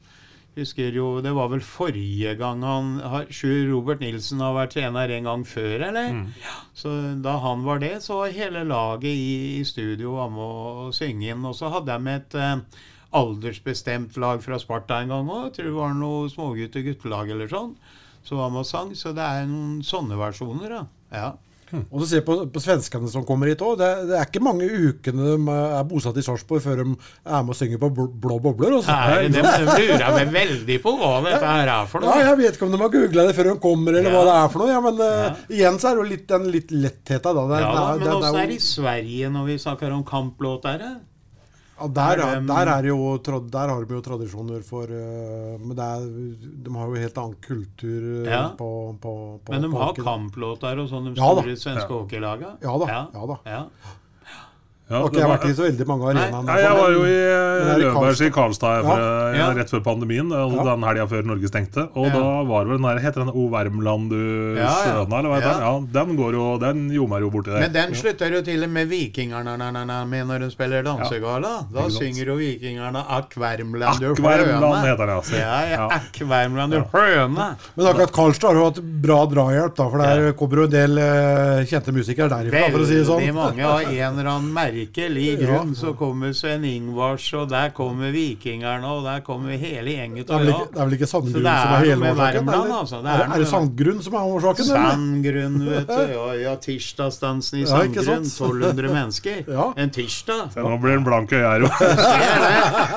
Husker 0.57 0.95
jo, 0.97 1.21
Det 1.21 1.35
var 1.37 1.51
vel 1.53 1.61
forrige 1.61 2.31
gang 2.41 2.63
han 2.65 2.95
har, 3.05 3.27
Sjur 3.29 3.67
Robert 3.69 4.01
Nilsen 4.01 4.41
har 4.41 4.55
vært 4.57 4.73
trener 4.73 5.13
en 5.13 5.29
gang 5.29 5.43
før, 5.45 5.83
eller? 5.91 6.15
Ja, 6.41 6.55
så 6.73 6.93
Da 7.25 7.35
han 7.45 7.65
var 7.67 7.83
det, 7.83 7.99
så 8.05 8.23
var 8.23 8.33
hele 8.33 8.63
laget 8.65 9.11
i, 9.13 9.61
i 9.61 9.65
studio 9.69 10.15
var 10.17 10.31
med 10.33 10.41
å 10.41 10.93
synge 10.97 11.29
inn. 11.29 11.45
Og 11.45 11.57
så 11.59 11.69
hadde 11.75 11.93
jeg 11.93 12.05
med 12.07 12.23
et 12.23 12.39
eh, 12.41 12.85
aldersbestemt 13.21 14.17
lag 14.21 14.41
fra 14.45 14.59
Sparta 14.61 15.03
en 15.03 15.13
gang 15.13 15.29
òg. 15.29 15.51
Tror 15.57 15.69
det 15.69 15.77
var 15.77 15.97
noe 15.97 16.31
smågutte-guttelag 16.33 17.33
eller 17.37 17.53
sånn. 17.53 17.75
Som 18.25 18.41
var 18.41 18.53
med 18.53 18.65
og 18.65 18.69
sang. 18.69 18.95
Så 18.97 19.13
det 19.17 19.25
er 19.25 19.45
noen 19.51 19.83
sånne 19.87 20.17
versjoner, 20.21 20.73
da. 20.73 20.83
Ja. 21.13 21.29
Og 21.91 22.03
så 22.03 22.07
ser 22.11 22.23
på, 22.27 22.37
på 22.53 22.61
svenskene 22.63 23.09
som 23.11 23.25
kommer 23.27 23.49
hit 23.51 23.63
òg. 23.67 23.77
Det, 23.81 23.89
det 24.11 24.17
er 24.21 24.29
ikke 24.29 24.43
mange 24.45 24.69
ukene 24.71 25.25
de 25.33 25.57
er 25.57 25.87
bosatt 25.91 26.17
i 26.21 26.25
Sarpsborg 26.27 26.63
før 26.63 26.83
de 26.83 26.85
er 26.95 27.43
med 27.43 27.55
og 27.55 27.59
synger 27.59 27.81
på 27.83 27.91
Blå 27.97 28.37
bobler. 28.45 28.77
Også. 28.79 28.93
Nei, 28.93 29.27
de, 29.35 29.43
de 29.43 29.65
lurer 29.67 30.15
meg 30.21 30.31
veldig 30.37 30.79
på 30.85 30.95
hva 31.01 31.11
dette 31.27 31.43
her 31.57 31.73
er 31.75 31.91
for 31.91 32.05
noe. 32.05 32.15
Ja. 32.21 32.29
Jeg 32.31 32.41
vet 32.45 32.57
ikke 32.61 32.69
om 32.69 32.77
de 32.77 32.83
har 32.85 32.93
googla 32.95 33.27
det 33.31 33.35
før 33.41 33.51
de 33.51 33.57
kommer, 33.67 33.99
eller 33.99 34.11
Ja. 34.11 34.15
hva 34.17 34.25
det 34.31 34.37
er 34.45 34.53
for 34.55 34.63
noe. 34.63 34.71
Ja, 34.77 34.81
men 34.87 35.03
eh, 35.09 35.43
igjen 35.59 35.81
så 35.83 35.91
er 35.91 35.99
det 35.99 36.05
jo 36.05 36.09
litt 36.15 36.29
den 36.31 36.49
litt 36.55 36.71
lettheta, 36.77 37.35
da. 37.35 37.47
Det, 37.51 37.61
Ja, 37.65 37.73
det, 37.75 37.83
men 37.99 38.07
det, 38.07 38.15
åssen 38.15 38.23
det 38.27 38.41
er 38.41 38.47
er 38.47 38.55
det 38.55 38.61
i 38.61 38.67
Sverige 38.71 39.33
når 39.35 39.51
vi 39.51 39.59
snakker 39.67 39.97
om 39.99 40.05
kamplåter? 40.07 40.87
eh? 40.87 40.97
Ja, 41.77 41.87
der, 41.93 42.21
Er 42.25 42.41
der, 42.41 42.69
er 42.73 42.87
jo, 42.89 43.19
der 43.21 43.69
har 43.69 43.85
de 43.85 43.95
jo 43.95 44.01
tradisjoner 44.01 44.63
for 44.65 44.89
eh, 44.89 45.59
Men 45.61 45.77
er, 45.77 46.07
de 46.65 46.73
har 46.73 46.87
jo 46.89 46.95
helt 47.03 47.19
annen 47.21 47.37
kultur 47.45 48.07
eh, 48.25 48.31
Ja. 48.33 48.49
på, 48.57 48.97
på, 49.01 49.13
på 49.45 49.53
Men 49.53 49.67
de 49.67 49.73
har 49.75 49.93
kamplåter 49.99 50.81
og 50.81 50.89
sånn, 50.89 51.11
de 51.11 51.21
Ja 51.21 51.29
store 51.35 51.57
svenske 51.61 51.93
hockeylaga? 51.93 52.55
Ja 52.65 52.79
da, 52.81 52.87
ja 53.13 53.27
da. 53.29 53.67
Ja. 54.89 55.01
okay, 55.03 55.21
Har 55.21 55.23
jeg 55.23 55.27
har 55.27 55.39
vært 55.39 55.51
i 55.51 55.55
så 55.59 55.65
veldig 55.67 55.87
mange 55.87 56.05
arenaer. 56.07 56.45
Nei, 56.47 56.57
jeg 56.63 56.75
var 56.79 56.91
jo 56.95 57.01
i 57.03 57.15
Men 57.17 57.67
eh, 57.67 57.75
det 57.75 57.83
Løvbergs 57.87 58.21
i 58.23 58.31
Karlstad 58.31 58.83
for, 58.87 58.99
Ja. 59.01 59.31
eh, 59.33 59.39
Ja. 59.39 59.47
rett 59.59 59.71
før 59.71 59.83
pandemien. 59.83 60.29
Altså 60.31 60.57
Ja. 60.57 60.65
Den 60.77 60.83
helga 60.87 61.07
før 61.11 61.25
Norge 61.27 61.49
stengte. 61.51 61.89
Og 61.97 62.07
Ja. 62.07 62.13
da 62.13 62.43
var 62.45 62.65
vel 62.65 62.77
den 62.79 62.87
der 62.87 62.99
Heter 63.03 63.25
den 63.25 63.31
O 63.35 63.49
Värmland 63.51 64.11
du 64.11 64.55
Ja, 64.57 64.63
ja. 64.63 64.71
skjøna, 64.85 65.19
eller 65.19 65.29
hva 65.29 65.41
heter 65.41 65.53
den? 65.53 65.63
Ja, 65.67 66.05
den 66.05 66.17
går 66.17 66.33
jo 66.33 66.59
Den 66.59 66.91
ljomer 66.91 67.21
jo 67.21 67.31
borti 67.31 67.51
der. 67.51 67.61
Men 67.61 67.73
den 67.73 67.95
slutter 67.95 68.31
jo 68.33 68.43
til 68.43 68.63
og 68.63 68.71
med 68.71 68.89
vikingerne 68.89 69.57
na, 69.59 69.71
na, 69.71 69.85
na, 69.85 70.05
med 70.05 70.27
når 70.29 70.39
de 70.47 70.51
spiller 70.51 70.83
dansegala. 70.87 71.67
Da 71.73 71.89
synger 71.91 72.27
jo 72.27 72.37
vikingerne 72.37 73.03
'Akk 73.07 73.35
Värmland, 73.37 73.99
du 74.01 74.15
høne'. 74.15 74.85
heter 74.87 75.07
den, 75.07 75.17
altså. 75.17 75.37
Ja, 75.37 75.61
ja, 75.67 75.77
Ja. 75.77 75.89
Akk 75.99 76.17
Värmland, 76.21 76.71
du 76.73 76.81
høne. 76.93 77.57
Men 77.77 77.87
akkurat 77.87 78.13
Karlstad 78.13 78.49
har 78.49 78.55
jo 78.55 78.65
hatt 78.71 78.81
bra 79.03 79.27
drahjelp, 79.27 79.75
da, 79.77 79.89
for 79.91 79.99
der 79.99 80.33
kommer 80.33 80.57
jo 80.57 80.63
en 80.65 80.71
del 80.71 80.99
eh, 80.99 81.65
kjente 81.67 81.93
musikere 81.93 82.29
derifra, 82.31 82.71
for 82.71 82.79
å 82.81 82.87
si 82.87 82.95
det 82.95 83.05
Veldig 83.07 83.29
sånn. 83.29 83.35
mange 83.35 83.65
av 83.65 83.81
en 83.81 84.19
eller 84.19 84.31
annen 84.31 84.53
merkelig 84.77 85.39
grunn 85.41 85.75
så 85.77 85.93
kommer 85.97 86.33
Sven 86.37 86.65
Ingvars, 86.69 87.27
og 87.35 87.49
der 87.51 87.71
kommer 87.77 88.11
vikingerne, 88.15 88.87
og 88.87 89.05
der 89.07 89.21
kommer 89.25 89.57
hele 89.57 89.95
gjengen 89.95 90.25
Det 90.27 90.35
er 90.35 90.43
vel 90.43 90.51
ikke, 90.53 90.69
det 90.73 90.81
er 90.81 90.85
vel 90.91 90.97
ikke 90.99 91.09
Sandgrunn 91.11 91.47
som 91.47 91.73
er 91.73 91.85
hele 91.87 92.11
årsaken? 92.13 92.51
Altså. 92.77 93.01
Det 93.03 93.13
er, 93.13 93.25
er 93.27 93.39
det, 93.43 93.49
Sandgrunn 93.51 94.03
som 94.05 94.15
er 94.15 94.31
årsaken? 94.37 94.69
Sandgrunn, 94.71 95.59
vet 95.71 95.89
du. 95.89 95.95
Ja, 96.17 96.27
ja 96.41 96.55
tirsdagsdansen 96.61 97.61
i 97.63 97.67
Sandgrunn. 97.67 98.25
sant? 98.27 98.33
1200 98.33 98.93
mennesker. 98.99 99.43
Ja. 99.49 99.69
En 99.77 99.91
tirsdag. 99.95 100.51
Så 100.55 100.65
Nå 100.67 100.77
blir 100.83 100.97
den 100.99 101.07
blank 101.07 101.33
i 101.33 101.41
her. 101.43 101.67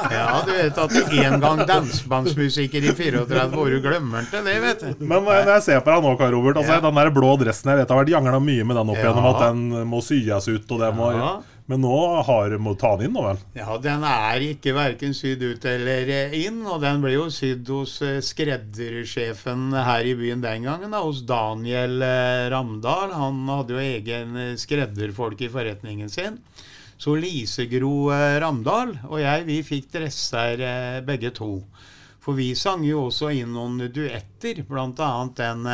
Ja, 0.10 0.42
du 0.46 0.52
vet 0.54 0.78
at 0.78 0.96
en 1.14 1.40
gang 1.42 1.62
dansebandsmusiker 1.70 2.84
i 2.90 2.94
34 2.96 3.58
år, 3.60 3.70
du 3.76 3.80
glemmer 3.84 4.26
ikke 4.26 4.42
det, 4.46 4.56
vet 4.64 4.84
du. 4.84 5.06
Men 5.06 5.26
når 5.28 5.52
jeg 5.56 5.66
ser 5.70 5.84
på 5.86 5.94
deg 5.94 6.06
nå, 6.06 6.16
Kai 6.20 6.30
Robert 6.34 6.60
altså, 6.62 6.78
Ja. 6.80 6.82
Den 6.90 6.96
der 6.98 7.12
blå 7.14 7.34
dressen 7.42 7.70
jeg 7.72 7.82
vet 7.82 7.92
har 7.92 8.00
vært 8.02 8.12
jangla 8.14 8.40
mye 8.42 8.66
med 8.66 8.78
den 8.80 8.92
opp 8.94 8.98
Ja. 8.98 9.04
igjennom 9.10 9.28
at 9.30 9.42
den 9.46 9.88
må 9.90 10.02
syes 10.06 10.48
ut. 10.50 10.66
Og 10.72 10.80
det 10.82 10.92
må, 10.98 11.12
Ja. 11.16 11.32
Men 11.70 11.84
nå 11.86 11.98
har, 12.26 12.56
må 12.58 12.72
ta 12.82 12.96
den 12.98 13.12
inn 13.12 13.14
nå, 13.14 13.22
vel? 13.28 13.42
Ja, 13.54 13.76
den 13.82 14.02
er 14.08 14.42
ikke 14.42 14.74
verken 14.74 15.14
sydd 15.14 15.44
ut 15.46 15.68
eller 15.70 16.10
eh, 16.10 16.34
inn, 16.48 16.64
og 16.66 16.82
den 16.82 17.04
ble 17.04 17.12
jo 17.14 17.28
sydd 17.30 17.70
hos 17.70 18.00
eh, 18.02 18.18
skreddersjefen 18.26 19.76
her 19.78 20.10
i 20.10 20.16
byen 20.18 20.42
den 20.42 20.66
gangen, 20.66 20.90
da, 20.90 21.04
hos 21.06 21.22
Daniel 21.30 22.02
eh, 22.02 22.48
Ramdal. 22.50 23.14
Han 23.14 23.44
hadde 23.54 23.78
jo 23.78 23.84
egen 23.84 24.42
skredderfolk 24.58 25.46
i 25.46 25.52
forretningen 25.54 26.10
sin. 26.10 26.42
Så 27.00 27.14
Lisegro 27.16 28.10
Ramdal 28.42 28.98
og 29.06 29.22
jeg, 29.22 29.46
vi 29.48 29.62
fikk 29.64 29.94
dresser 29.94 30.66
begge 31.06 31.30
to. 31.38 31.54
For 32.20 32.36
vi 32.36 32.50
sang 32.60 32.82
jo 32.84 33.06
også 33.06 33.30
inn 33.32 33.54
noen 33.56 33.86
duetter, 33.94 34.66
annet 34.68 35.38
den 35.38 35.70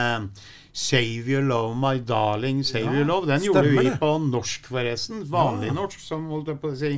Save 0.76 1.30
Your 1.32 1.42
Love, 1.42 1.78
My 1.80 2.00
Darling, 2.04 2.64
Save 2.68 2.92
Your 2.98 3.06
Love. 3.06 3.30
Den 3.30 3.44
gjorde 3.44 3.70
vi 3.70 3.84
det. 3.86 3.96
på 4.00 4.10
norsk, 4.20 4.66
forresten. 4.68 5.22
Vanlig 5.32 5.72
norsk, 5.72 6.02
som 6.04 6.26
holdt 6.28 6.52
jeg 6.52 6.60
på 6.60 6.72
å 6.74 6.76
si, 6.76 6.90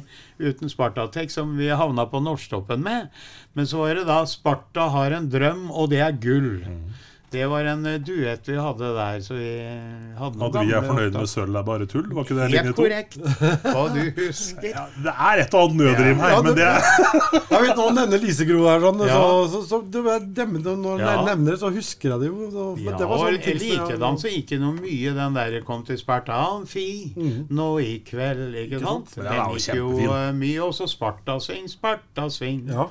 uten 0.42 0.72
Spartatek, 0.72 1.30
som 1.30 1.52
vi 1.60 1.70
havna 1.70 2.08
på 2.10 2.18
norsktoppen 2.26 2.82
med. 2.82 3.12
Men 3.54 3.70
så 3.70 3.84
var 3.84 4.00
det 4.00 4.08
da 4.10 4.24
'Sparta 4.26 4.90
har 4.90 5.12
en 5.12 5.30
drøm, 5.30 5.70
og 5.70 5.92
det 5.94 6.02
er 6.02 6.18
gull'. 6.18 6.66
Det 7.30 7.44
var 7.52 7.66
en 7.68 7.82
eh, 7.86 7.98
duett 8.00 8.46
vi 8.48 8.56
hadde 8.56 8.88
der, 8.96 9.18
så 9.20 9.36
vi 9.36 9.48
hadde 10.16 10.40
noen 10.40 10.54
At 10.56 10.64
vi 10.64 10.72
er 10.78 10.86
fornøyd 10.88 11.16
med 11.18 11.28
sølv 11.28 11.58
er 11.60 11.66
bare 11.68 11.88
tull? 11.92 12.06
Var 12.16 12.24
ikke 12.24 12.38
det 12.38 12.46
Helt 12.54 12.78
korrekt. 12.78 13.18
Hva 13.66 13.82
du 13.92 14.00
husker. 14.22 14.68
Ja, 14.70 14.86
det 15.04 15.14
er 15.28 15.42
et 15.44 15.58
og 15.58 15.66
annet 15.66 15.82
nødrim 15.82 16.22
her, 16.24 16.32
Ja, 16.32 16.38
men 16.46 16.56
det 16.56 16.64
er 16.64 16.80
Jeg 17.52 17.66
vet 17.66 17.82
Når 17.82 17.92
nevner 17.98 18.24
Lisegro 18.24 18.62
her, 18.70 18.80
sånn, 18.86 19.04
Ja. 19.10 19.18
så, 19.18 19.42
så, 19.58 19.62
så 19.68 19.80
det, 19.92 20.04
dem- 20.38 20.56
når 20.64 21.04
Ja. 21.04 21.10
jeg 21.18 21.26
nevner 21.34 21.52
det, 21.52 21.60
så 21.66 21.74
husker 21.76 22.14
jeg 22.14 22.20
det 22.24 22.30
jo. 22.32 22.48
Så, 22.56 22.66
men 22.78 22.88
Ja, 22.94 22.96
det 23.04 23.10
var 23.12 23.24
sånn 23.26 23.36
jeg- 23.42 23.60
likedan 23.66 24.22
så 24.24 24.32
gikk 24.32 24.48
det 24.54 24.62
noe 24.64 24.78
mye 24.80 25.14
den 25.20 25.38
der 25.42 25.60
kom 25.68 25.84
til 25.84 26.00
Spartan 26.00 26.64
Fi 26.72 26.88
nå 27.52 27.68
i 27.84 27.92
kveld, 28.08 28.56
ikke 28.64 28.80
sant? 28.86 29.12
Den 29.20 29.52
gikk 29.58 29.76
jo 29.76 29.92
mye. 30.40 30.64
Også 30.68 30.88
'Sparta 30.88 31.38
sving, 31.44 31.68
Sparta 31.68 32.30
sving'. 32.32 32.72
Ja, 32.72 32.88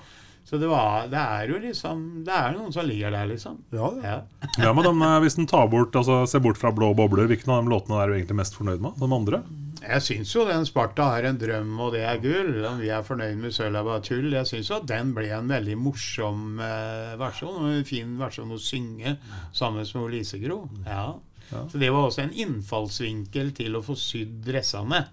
Så 0.46 0.60
det, 0.62 0.68
var, 0.70 1.08
det 1.10 1.18
er 1.18 1.48
jo 1.50 1.56
liksom 1.58 2.02
Det 2.26 2.30
er 2.30 2.52
noen 2.54 2.70
som 2.74 2.86
ligger 2.86 3.10
der, 3.10 3.26
liksom. 3.26 3.58
ja. 3.74 3.88
Ja. 4.04 4.16
Ja, 4.62 4.72
men 4.76 4.86
den, 4.86 5.02
eh, 5.02 5.18
Hvis 5.24 5.34
den 5.38 5.48
tar 5.50 5.66
bort, 5.72 5.96
altså 5.98 6.20
ser 6.30 6.44
bort 6.44 6.60
fra 6.60 6.70
blå 6.74 6.92
bobler, 6.94 7.26
hvilken 7.26 7.50
av 7.50 7.64
de 7.64 7.72
låtene 7.72 7.98
er 7.98 8.12
du 8.12 8.18
egentlig 8.20 8.38
mest 8.44 8.58
fornøyd 8.58 8.84
med? 8.84 9.00
De 9.02 9.08
andre? 9.18 9.42
Jeg 9.86 10.02
syns 10.02 10.32
jo 10.34 10.46
den 10.48 10.64
Sparta 10.66 11.10
har 11.12 11.26
en 11.28 11.38
drøm, 11.38 11.74
og 11.82 11.92
det 11.94 12.02
er 12.06 12.22
gull. 12.22 12.54
Om 12.66 12.80
vi 12.80 12.88
er 12.94 13.04
fornøyd 13.06 13.38
med 13.42 13.54
Sølv 13.54 13.78
er 13.78 13.86
bare 13.86 14.02
tull. 14.06 14.30
Jeg 14.34 14.48
syns 14.48 14.70
jo 14.70 14.78
at 14.80 14.88
den 14.88 15.12
ble 15.14 15.28
en 15.34 15.50
veldig 15.50 15.76
morsom 15.78 16.60
eh, 16.62 17.12
versjon. 17.20 17.60
Og 17.60 17.70
en 17.70 17.86
fin 17.86 18.16
versjon 18.18 18.54
å 18.54 18.58
synge 18.62 19.16
sammen 19.54 19.86
med 19.86 20.14
Lise 20.14 20.40
Gro. 20.42 20.64
Ja. 20.86 21.10
Så 21.50 21.78
det 21.78 21.92
var 21.94 22.08
også 22.08 22.24
en 22.24 22.34
innfallsvinkel 22.34 23.52
til 23.54 23.78
å 23.78 23.84
få 23.86 23.94
sydd 23.98 24.40
dressene. 24.46 25.04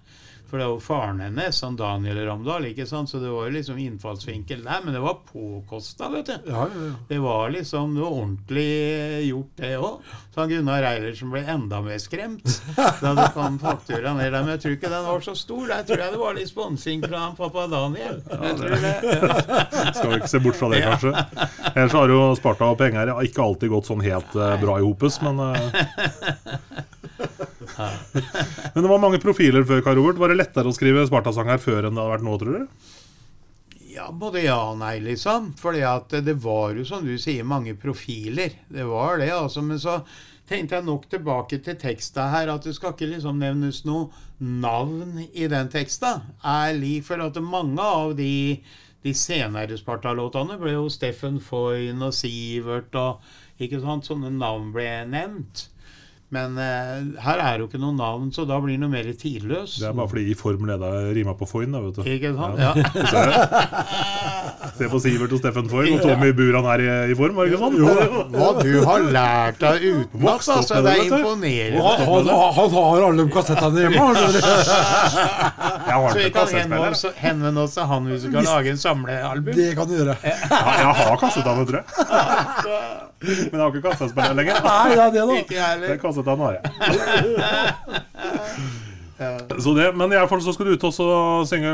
For 0.54 0.60
det 0.62 0.66
var 0.66 0.74
jo 0.76 0.82
faren 0.86 1.20
hennes, 1.20 1.62
han 1.66 1.76
Daniel 1.80 2.20
Ramdal, 2.28 2.68
ikke 2.70 2.86
sant? 2.86 3.10
så 3.10 3.18
det 3.18 3.32
var 3.34 3.48
jo 3.48 3.54
liksom 3.56 3.78
innfallsvinkel 3.82 4.60
der. 4.62 4.84
Men 4.86 4.94
det 4.94 5.00
var 5.02 5.16
påkosta, 5.26 6.12
vet 6.14 6.30
du. 6.30 6.52
Ja, 6.52 6.68
ja, 6.70 6.84
ja. 6.92 6.92
Det 7.10 7.18
var 7.24 7.50
liksom 7.50 7.96
det 7.96 8.04
var 8.04 8.12
ordentlig 8.20 8.68
gjort, 9.32 9.50
det 9.58 9.72
òg. 9.80 10.14
Så 10.30 10.44
han 10.44 10.54
Gunnar 10.54 10.86
Eilertsen 10.92 11.34
ble 11.34 11.42
enda 11.56 11.82
mer 11.82 11.98
skremt 11.98 12.46
da 12.78 13.16
det 13.18 13.28
kom 13.34 13.58
faktura 13.66 14.14
ned 14.14 14.30
der. 14.30 14.38
Men 14.44 14.54
jeg 14.54 14.62
tror 14.62 14.78
ikke 14.78 14.94
den 14.94 15.10
var 15.10 15.26
så 15.26 15.36
stor. 15.42 15.66
Der 15.74 15.90
tror 15.90 16.06
jeg 16.06 16.14
det 16.14 16.22
var 16.22 16.38
litt 16.38 16.54
sponsing 16.54 17.02
fra 17.08 17.26
han 17.26 17.38
pappa 17.42 17.66
Daniel. 17.74 18.22
Jeg 18.30 18.58
tror 18.62 18.80
det. 18.86 18.96
Skal 19.98 20.10
vi 20.14 20.22
ikke 20.22 20.34
se 20.38 20.46
bort 20.46 20.62
fra 20.62 20.74
det, 20.76 20.86
kanskje. 20.86 21.16
Ellers 21.74 21.98
har 21.98 22.14
jo 22.14 22.24
Sparta 22.38 22.70
og 22.70 22.78
penger 22.78 23.18
ikke 23.26 23.50
alltid 23.50 23.74
gått 23.74 23.90
sånn 23.90 24.06
helt 24.06 24.38
eh, 24.38 24.60
bra 24.62 24.78
i 24.78 24.86
hopes, 24.86 25.18
men 25.26 25.48
eh, 25.50 26.84
Men 28.74 28.82
det 28.82 28.90
var 28.90 29.02
mange 29.02 29.22
profiler 29.24 29.66
før, 29.68 29.84
Kai 29.86 29.96
Robert. 29.98 30.20
Var 30.22 30.34
det 30.34 30.42
lettere 30.42 30.70
å 30.70 30.76
skrive 30.76 31.06
Sparta-sanger 31.10 31.62
før 31.64 31.88
enn 31.88 31.96
det 31.96 32.04
hadde 32.04 32.14
vært 32.16 32.28
nå, 32.28 32.36
tror 32.42 32.60
du? 32.60 32.92
Ja, 33.94 34.08
både 34.10 34.42
ja 34.42 34.58
og 34.72 34.80
nei, 34.82 34.98
liksom. 35.06 35.52
Fordi 35.60 35.84
at 35.86 36.14
det 36.26 36.38
var 36.42 36.74
jo, 36.78 36.86
som 36.88 37.06
du 37.06 37.14
sier, 37.22 37.46
mange 37.46 37.76
profiler. 37.78 38.56
Det 38.74 38.86
var 38.90 39.20
det, 39.22 39.30
altså. 39.36 39.62
Men 39.66 39.82
så 39.82 40.00
tenkte 40.50 40.80
jeg 40.80 40.88
nok 40.88 41.06
tilbake 41.12 41.60
til 41.64 41.78
teksta 41.80 42.28
her, 42.34 42.52
at 42.54 42.66
det 42.66 42.74
skal 42.78 42.96
ikke 42.96 43.12
liksom 43.12 43.42
nevnes 43.42 43.84
noe 43.88 44.10
navn 44.40 45.22
i 45.30 45.48
den 45.48 45.70
teksta. 45.72 46.22
lik 46.74 47.06
for 47.06 47.22
at 47.22 47.38
mange 47.42 47.82
av 47.82 48.16
de, 48.18 48.62
de 49.04 49.14
senere 49.14 49.78
Sparta-låtene 49.78 50.58
ble 50.60 50.74
jo 50.74 50.90
Steffen 50.90 51.40
Foyn 51.40 52.02
og 52.02 52.14
Sivert 52.14 52.96
og 52.96 53.22
ikke 53.62 53.80
sant, 53.84 54.06
sånne 54.10 54.34
navn 54.34 54.72
ble 54.74 54.90
nevnt. 55.06 55.70
Men 56.34 56.56
uh, 56.58 57.22
her 57.22 57.38
er 57.44 57.60
jo 57.62 57.68
ikke 57.68 57.78
noe 57.82 57.94
navn, 57.94 58.32
så 58.34 58.46
da 58.50 58.58
blir 58.64 58.74
det 58.74 58.82
noe 58.82 58.90
mer 58.90 59.04
tidløs. 59.20 59.76
Det 59.82 59.88
er 59.90 59.94
bare 59.98 60.10
fordi 60.10 60.24
i 60.32 60.36
form 60.38 60.66
leda 60.66 60.90
rima 61.14 61.34
på 61.38 61.46
Foyn, 61.50 61.72
da, 61.76 61.80
vet 61.84 61.96
du. 62.00 62.04
Ikke 62.10 62.32
sant? 62.34 62.58
Ja. 62.58 62.74
Se 64.74 64.88
på 64.90 64.98
Sivert 65.04 65.34
og 65.36 65.40
Steffen 65.42 65.68
Foyn, 65.70 65.94
og 65.94 66.02
Tommy 66.02 66.32
Buran 66.34 66.66
er 66.74 66.80
i, 66.82 66.88
i 67.14 67.16
form, 67.20 67.36
var 67.38 67.44
det 67.46 67.52
ikke 67.54 67.62
sånn? 67.62 67.76
Jo, 67.78 67.86
hva 68.34 68.50
du 68.64 68.74
har 68.88 69.02
lært 69.14 69.62
av 69.70 69.76
utenat, 69.78 70.22
Vokst 70.24 70.50
altså. 70.56 70.74
Det 70.82 70.90
er 70.96 71.02
imponerende. 71.12 71.82
Han, 71.84 71.98
han, 72.08 72.26
han 72.58 72.70
har 72.80 73.00
alle 73.12 73.24
kassettene 73.38 73.80
hjemme. 73.86 74.02
har 74.02 74.14
Så 76.14 76.18
vi 76.18 76.30
kan 76.34 76.48
henvende 76.50 76.90
oss, 76.90 77.06
henvende 77.22 77.60
oss 77.68 77.74
til 77.78 77.86
han 77.94 78.02
hvis 78.10 78.24
vi 78.26 78.30
kan 78.34 78.42
lage 78.50 78.68
en 78.74 78.82
samlealbum. 78.82 79.54
Det 79.58 79.70
kan 79.78 79.86
du 79.90 79.94
gjøre. 80.00 80.16
Ja, 80.26 80.34
jeg 80.82 80.94
har 81.04 81.16
kassettene, 81.22 81.64
tror 81.70 81.78
jeg. 81.84 81.88
Men 83.24 83.56
jeg 83.56 83.62
har 83.62 83.70
ikke 83.72 83.82
kassettspiller 83.86 84.34
lenger. 84.36 84.58
Nei, 84.66 84.90
det 84.92 85.04
er 85.04 85.12
det, 85.14 85.22
da. 85.30 85.36
Ikke 85.40 85.56
jeg 85.56 85.64
heller. 85.64 85.92
Har 86.28 86.54
jeg. 86.58 86.64
Så 89.62 89.74
det, 89.78 89.92
men 89.96 90.12
i 90.12 90.18
hvert 90.18 90.30
fall 90.32 90.42
så 90.44 90.52
skal 90.56 90.68
du 90.68 90.74
ut 90.74 90.84
og 90.90 91.46
synge 91.48 91.72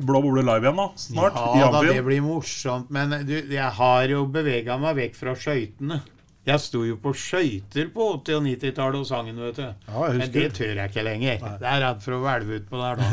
Blå 0.00 0.22
boble 0.24 0.42
live 0.42 0.64
igjen, 0.64 0.80
da. 0.80 0.86
Snart. 0.98 1.36
Ja 1.60 1.68
da, 1.74 1.82
det 1.86 2.00
blir 2.06 2.22
morsomt. 2.24 2.90
Men 2.94 3.12
du, 3.28 3.34
jeg 3.52 3.70
har 3.78 4.10
jo 4.10 4.24
bevega 4.32 4.78
meg 4.82 4.96
vekk 4.98 5.14
fra 5.20 5.36
skøytene. 5.38 6.00
Jeg 6.44 6.60
sto 6.60 6.82
jo 6.84 6.98
på 7.00 7.14
skøyter 7.16 7.86
på 7.94 8.06
80- 8.18 8.36
og 8.36 8.42
90-tallet 8.44 8.98
og 9.00 9.06
sangen, 9.08 9.38
vet 9.40 9.56
du. 9.56 9.64
Ja, 9.64 10.08
Men 10.12 10.32
det 10.34 10.50
tør 10.58 10.74
jeg 10.76 10.90
ikke 10.92 11.04
lenger. 11.06 11.38
Jeg 11.40 11.68
er 11.70 11.80
redd 11.86 12.02
for 12.04 12.16
å 12.18 12.20
hvelve 12.24 12.58
utpå 12.60 12.80
der 12.82 13.00
da. 13.00 13.06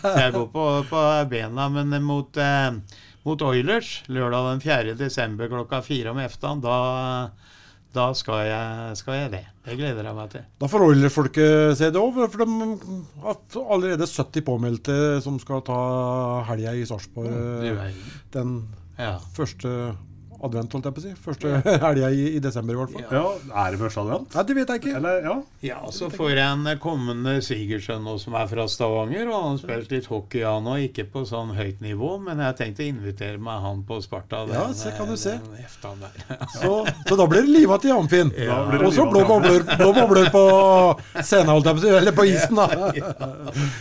Så 0.00 0.14
jeg 0.18 0.34
går 0.34 0.48
på, 0.56 0.64
på 0.90 1.02
bena, 1.30 1.68
men 1.70 1.94
mot, 2.02 2.40
eh, 2.42 2.72
mot 3.28 3.44
Oilers 3.46 3.92
lørdag 4.10 4.48
den 4.48 4.64
4. 4.64 4.96
desember 4.98 5.52
klokka 5.52 5.78
fire 5.86 6.10
om 6.10 6.18
eftan, 6.24 6.58
da, 6.64 6.74
da 7.92 8.06
skal, 8.16 8.46
jeg, 8.48 8.96
skal 8.96 9.14
jeg 9.18 9.30
det. 9.34 9.42
Det 9.66 9.74
gleder 9.78 10.06
jeg 10.08 10.16
meg 10.16 10.30
til. 10.32 10.44
Da 10.60 10.68
får 10.70 10.84
Oiler-folket 10.86 11.76
se 11.78 11.90
det 11.92 12.00
òg, 12.00 12.16
for 12.32 12.42
de 12.42 12.46
har 13.24 13.36
allerede 13.74 14.08
70 14.08 14.46
påmeldte 14.46 14.96
som 15.24 15.36
skal 15.42 15.60
ta 15.66 15.76
helga 16.48 16.72
i 16.78 16.86
Sarpsborg. 16.88 17.28
Du 17.62 17.68
eh. 17.74 18.00
Den 18.32 18.54
Ja. 18.98 19.18
første 19.36 19.94
advent, 20.46 20.72
holdt 20.76 20.88
jeg 20.88 20.94
på 20.96 21.02
å 21.02 21.04
si. 21.04 21.12
Første 21.24 21.52
helga 21.86 22.10
i, 22.12 22.24
i 22.36 22.40
desember, 22.42 22.74
i 22.76 22.80
hvert 22.82 22.94
fall. 22.96 23.04
Ja, 23.12 23.24
Er 23.64 23.74
det 23.74 23.80
første 23.82 24.02
advent? 24.04 24.34
Nei, 24.36 24.44
det 24.48 24.56
vet 24.58 24.72
jeg 24.74 24.82
ikke. 24.82 24.94
Eller, 25.00 25.20
ja. 25.26 25.36
Ja, 25.62 25.78
så 25.94 26.08
får 26.12 26.32
jeg 26.34 26.42
en 26.46 26.70
kommende 26.82 27.36
svigersønn 27.44 28.08
som 28.22 28.36
er 28.38 28.48
fra 28.50 28.66
Stavanger, 28.70 29.28
og 29.30 29.36
han 29.36 29.48
har 29.54 29.60
spilt 29.62 29.94
litt 29.94 30.08
hockey 30.10 30.42
han 30.46 30.66
òg. 30.72 30.82
ikke 30.88 31.06
på 31.12 31.22
sånn 31.28 31.54
høyt 31.56 31.80
nivå, 31.84 32.16
men 32.24 32.42
jeg 32.42 32.58
tenkte 32.58 32.82
å 32.82 32.88
invitere 32.90 33.38
meg 33.42 33.62
han 33.62 33.84
på 33.86 34.00
Sparta. 34.02 34.42
Ja, 34.50 34.66
den, 34.66 34.74
se, 34.78 34.92
kan 34.98 35.10
du 35.10 35.16
se. 35.20 35.36
den 35.82 36.02
der. 36.02 36.18
Så, 36.58 36.74
så 37.08 37.16
da 37.18 37.26
blir 37.30 37.46
det 37.46 37.54
liva 37.54 37.78
til 37.82 37.94
Amfin. 37.94 38.32
Da 38.34 38.58
Og 38.82 38.92
så 38.94 39.06
blå 39.08 39.22
i 39.22 39.28
bobler, 39.28 39.64
blå 39.78 39.92
bobler 39.96 40.28
på 40.34 40.44
scenen, 41.22 41.54
holdt 41.54 41.70
jeg 41.70 41.78
på 41.78 41.82
å 41.82 41.86
si. 41.86 41.94
Eller 42.02 42.16
på 42.16 42.28
isen, 42.28 42.58
da. 42.58 42.68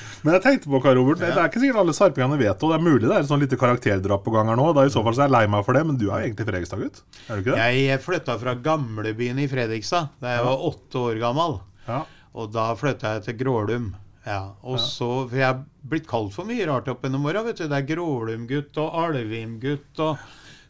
Men 0.22 0.36
jeg 0.38 0.44
tenkte 0.46 0.70
på, 0.70 0.80
hva, 0.84 0.94
Robert, 0.98 1.22
det 1.22 1.32
er 1.32 1.48
ikke 1.50 1.62
sikkert 1.64 1.82
alle 1.82 1.96
sarpingene 1.98 2.38
vet 2.38 2.54
det. 2.54 2.68
Og 2.68 2.74
det 2.74 2.78
er 2.78 2.86
mulig 2.86 3.08
det 3.08 3.16
er 3.18 3.28
sånn 3.30 3.42
lite 3.42 3.58
karakterdrap 3.58 4.22
på 4.26 4.34
gang 4.36 4.52
her 4.52 4.60
nå. 4.60 4.68
Da 4.78 4.86
I 4.86 4.94
så 4.94 5.02
fall 5.06 5.18
så 5.18 5.24
er 5.24 5.30
jeg 5.32 5.36
lei 5.38 5.44
meg 5.50 5.66
for 5.66 5.78
det, 5.78 5.82
men 5.88 5.98
du 5.98 6.06
er 6.10 6.12
jo 6.14 6.28
egentlig 6.28 6.48
Fredrikstad-gutt? 6.50 7.02
Er 7.26 7.32
du 7.34 7.44
ikke 7.44 7.56
det? 7.56 7.70
Jeg 7.82 8.04
flytta 8.06 8.38
fra 8.44 8.54
gamlebyen 8.70 9.42
i 9.42 9.50
Fredrikstad 9.52 10.14
da 10.22 10.36
jeg 10.36 10.46
var 10.46 10.68
åtte 10.70 11.02
år 11.10 11.22
gammel. 11.24 11.58
Ja. 11.88 12.04
Og 12.38 12.54
da 12.54 12.70
flytta 12.80 13.16
jeg 13.18 13.26
til 13.30 13.40
Grålum. 13.42 13.90
Ja, 14.22 14.54
og 14.62 14.78
så, 14.78 15.08
For 15.26 15.40
jeg 15.40 15.48
er 15.50 15.64
blitt 15.90 16.06
kalt 16.10 16.36
for 16.36 16.46
mye 16.46 16.68
rart 16.70 16.90
opp 16.92 17.02
gjennom 17.02 17.26
åra. 17.26 17.42
Det 17.50 17.66
er 17.66 17.88
Grålum-gutt 17.90 18.78
og 18.84 19.00
Alvim-gutt. 19.08 20.04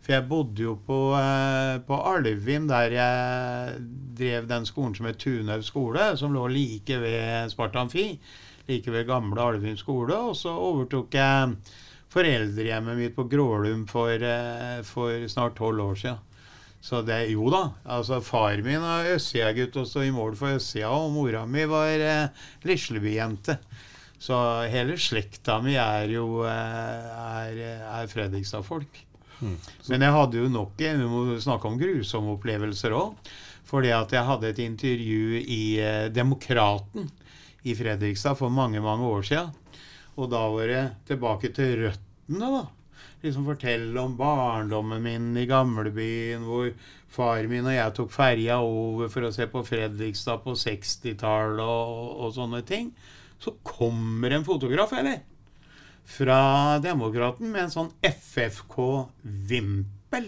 For 0.02 0.16
jeg 0.16 0.26
bodde 0.30 0.64
jo 0.64 0.78
på, 0.88 1.00
eh, 1.20 1.76
på 1.86 1.98
Alvim, 2.10 2.70
der 2.72 2.96
jeg 2.96 3.82
drev 4.18 4.48
den 4.50 4.66
skolen 4.66 4.96
som 4.98 5.06
het 5.06 5.20
Tunhaug 5.22 5.62
skole, 5.68 6.08
som 6.18 6.34
lå 6.34 6.48
like 6.50 6.98
ved 7.04 7.52
Sparta 7.54 7.84
Amfi. 7.84 8.16
Like 8.72 8.92
ved 8.92 9.08
gamle 9.10 9.44
Alvim 9.44 9.78
skole. 9.80 10.16
Og 10.16 10.36
så 10.40 10.54
overtok 10.56 11.20
jeg 11.20 11.56
foreldrehjemmet 12.12 13.00
mitt 13.00 13.16
på 13.16 13.28
Grålum 13.32 13.86
for, 13.88 14.12
eh, 14.12 14.82
for 14.88 15.28
snart 15.32 15.58
tolv 15.60 15.92
år 15.92 15.96
siden. 16.00 16.28
Så 16.82 17.04
det, 17.06 17.28
jo 17.30 17.46
da. 17.54 17.68
altså 17.86 18.18
Far 18.26 18.58
min 18.66 18.82
er 18.82 19.12
Østsida-gutt 19.14 19.76
og 19.78 19.86
står 19.86 20.08
i 20.08 20.16
mål 20.16 20.34
for 20.40 20.58
Østsida, 20.58 20.90
og 20.90 21.12
mora 21.14 21.44
mi 21.46 21.68
var 21.70 22.02
eh, 22.02 22.48
Lisleby-jente. 22.66 23.60
Så 24.22 24.38
hele 24.70 24.98
slekta 25.02 25.60
mi 25.62 25.76
er 25.78 26.10
jo 26.10 26.42
eh, 26.50 27.14
er, 27.22 27.62
er 27.86 28.10
Fredrikstad-folk. 28.10 29.06
Men 29.42 30.04
jeg 30.06 30.14
hadde 30.14 30.38
jo 30.38 30.50
nok 30.54 30.76
Vi 30.78 31.08
må 31.10 31.22
snakke 31.42 31.66
om 31.70 31.80
grusomme 31.80 32.36
opplevelser 32.36 32.94
òg. 32.94 33.32
Fordi 33.72 33.94
at 33.96 34.12
jeg 34.14 34.28
hadde 34.28 34.50
et 34.52 34.60
intervju 34.66 35.40
i 35.42 35.62
eh, 35.80 36.08
Demokraten 36.14 37.10
i 37.64 37.76
Fredrikstad 37.78 38.36
for 38.40 38.50
mange, 38.54 38.82
mange 38.82 39.08
år 39.08 39.22
siden. 39.28 39.50
Og 40.20 40.30
da 40.32 40.42
var 40.52 40.68
det 40.70 40.84
tilbake 41.08 41.50
til 41.56 41.86
røttene, 41.86 42.48
da. 42.58 42.64
Liksom 43.22 43.46
fortelle 43.46 44.02
om 44.02 44.18
barndommen 44.18 45.04
min 45.04 45.38
i 45.38 45.46
gamlebyen, 45.50 46.44
hvor 46.46 46.72
far 47.12 47.48
min 47.50 47.68
og 47.68 47.74
jeg 47.76 47.94
tok 47.98 48.12
ferja 48.14 48.60
over 48.66 49.10
for 49.14 49.22
å 49.28 49.32
se 49.36 49.46
på 49.50 49.64
Fredrikstad 49.66 50.38
på 50.46 50.52
60-tallet 50.58 51.62
og, 51.62 52.26
og 52.26 52.34
sånne 52.38 52.62
ting. 52.68 52.86
Så 53.42 53.50
kommer 53.66 54.30
en 54.34 54.46
fotograf, 54.46 54.94
eller? 54.98 55.20
Fra 56.12 56.80
Demokraten 56.82 57.52
med 57.54 57.62
en 57.68 57.74
sånn 57.74 57.92
FFK-vimpel. 58.06 60.28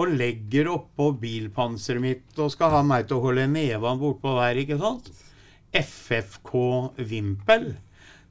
Og 0.00 0.14
legger 0.16 0.68
oppå 0.72 1.04
bilpanseret 1.20 2.02
mitt 2.02 2.38
og 2.40 2.52
skal 2.54 2.70
ha 2.78 2.82
meg 2.86 3.06
til 3.08 3.16
å 3.18 3.24
holde 3.26 3.46
nevene 3.50 4.00
bortpå 4.00 4.28
der, 4.38 4.56
ikke 4.62 4.78
sant? 4.80 5.06
FFK-vimpel. 5.76 7.74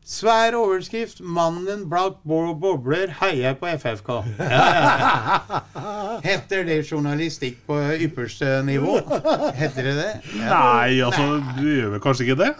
Svær 0.09 0.55
overskrift 0.57 1.19
'Mannen 1.21 1.83
bo- 1.89 2.55
bobler 2.57 3.11
heier 3.21 3.53
på 3.59 3.67
FFK'. 3.67 4.23
Ja, 4.39 4.45
ja, 4.49 4.61
ja. 5.75 6.19
Heter 6.23 6.63
det 6.65 6.79
journalistikk 6.91 7.59
på 7.67 7.77
ypperste 8.07 8.63
nivå? 8.65 8.95
Heter 9.53 9.83
det 9.85 9.95
det? 9.99 10.13
Nei, 10.39 11.01
altså, 11.05 11.27
du 11.59 11.67
gjør 11.67 11.89
vel 11.93 12.01
kanskje 12.01 12.25
ikke 12.25 12.39
det? 12.41 12.53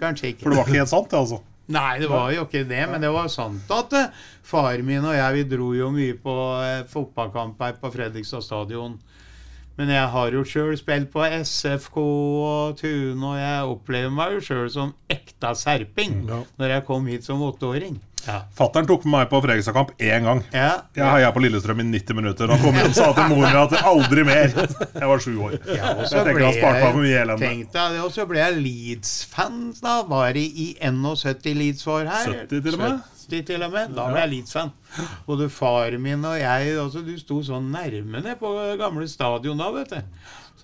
kanskje 0.00 0.26
ikke. 0.32 0.42
For 0.46 0.50
det 0.54 0.58
var 0.62 0.64
ikke 0.70 0.78
helt 0.80 0.88
sant, 0.94 1.10
det, 1.10 1.18
altså. 1.18 1.38
Nei, 1.74 1.98
det 2.00 2.08
var 2.12 2.30
jo 2.32 2.42
ikke 2.46 2.64
det, 2.68 2.82
men 2.90 3.00
det 3.04 3.10
var 3.12 3.28
sant 3.32 3.70
at 3.72 3.92
eh, 3.96 4.08
far 4.44 4.80
min 4.84 5.04
og 5.08 5.14
jeg 5.16 5.34
vi 5.38 5.44
dro 5.56 5.70
jo 5.76 5.90
mye 5.94 6.16
på 6.20 6.34
eh, 6.60 6.82
fotballkamp 6.92 7.60
her 7.64 7.72
på 7.80 7.90
Fredrikstad 7.94 8.42
stadion. 8.44 8.96
Men 9.76 9.88
jeg 9.90 10.06
har 10.12 10.30
jo 10.36 10.44
sjøl 10.46 10.76
spilt 10.78 11.08
på 11.10 11.24
SFK 11.42 11.96
og 11.98 12.76
Tune, 12.78 13.18
og 13.26 13.38
jeg 13.40 13.70
opplever 13.72 14.12
meg 14.14 14.36
jo 14.36 14.42
sjøl 14.46 14.68
som 14.70 14.92
ekta 15.10 15.50
serping 15.58 16.20
Ja. 16.28 16.42
når 16.60 16.68
jeg 16.76 16.84
kom 16.86 17.06
hit 17.10 17.24
som 17.26 17.42
åtteåring. 17.42 17.96
Ja. 18.24 18.38
Fattern 18.56 18.86
tok 18.88 19.02
med 19.04 19.18
meg 19.18 19.26
på 19.28 19.40
Fredrikstad-kamp 19.44 19.90
én 20.00 20.22
gang. 20.24 20.38
Ja. 20.54 20.70
Jeg 20.96 21.04
heia 21.04 21.32
på 21.34 21.42
Lillestrøm 21.44 21.82
i 21.82 21.84
90 21.90 22.16
minutter. 22.16 22.48
Han 22.54 22.62
kom 22.62 22.78
jeg 22.78 22.86
og 22.88 22.94
sa 22.96 23.08
til 23.18 23.26
moren 23.34 23.50
min 23.50 23.58
at 23.60 23.74
aldri 23.84 24.24
mer. 24.24 24.54
Jeg 24.94 25.08
var 25.10 25.18
sju 25.20 25.34
år. 25.44 25.58
Ja, 25.68 25.90
og 25.92 26.06
Jeg 26.06 26.08
så 26.08 26.22
tenker 26.22 26.38
ble 26.38 26.46
han 26.46 26.56
sparte 26.56 26.78
meg 26.78 26.86
for 26.94 27.02
mye 27.02 27.10
jeg, 27.10 27.26
elende. 27.26 28.00
og 28.06 28.14
så 28.14 28.24
ble 28.30 28.38
jeg 28.40 28.56
Leeds-fan. 28.64 29.58
Da 29.82 29.96
var 30.08 30.32
det 30.38 30.46
i 30.46 30.70
71 30.80 31.52
Leeds 31.58 31.84
var 31.90 32.08
her. 32.14 32.30
70 32.46 32.62
til 32.64 32.78
og 32.78 32.80
med? 32.86 33.02
70 33.24 33.46
til 33.48 33.64
og 33.66 33.72
med. 33.72 33.92
Da 33.96 34.06
ble 34.10 34.22
jeg 34.22 34.32
Leeds-fan. 34.34 34.72
Både 35.26 35.48
far 35.50 35.96
min 35.98 36.24
og 36.28 36.36
jeg 36.38 36.76
altså, 36.78 37.02
Du 37.04 37.14
sto 37.18 37.40
sånn 37.44 37.72
nærme 37.74 38.22
ned 38.24 38.38
på 38.40 38.52
gamle 38.80 39.08
stadion 39.10 39.60
da, 39.60 39.70
vet 39.74 39.96
du. 39.96 40.00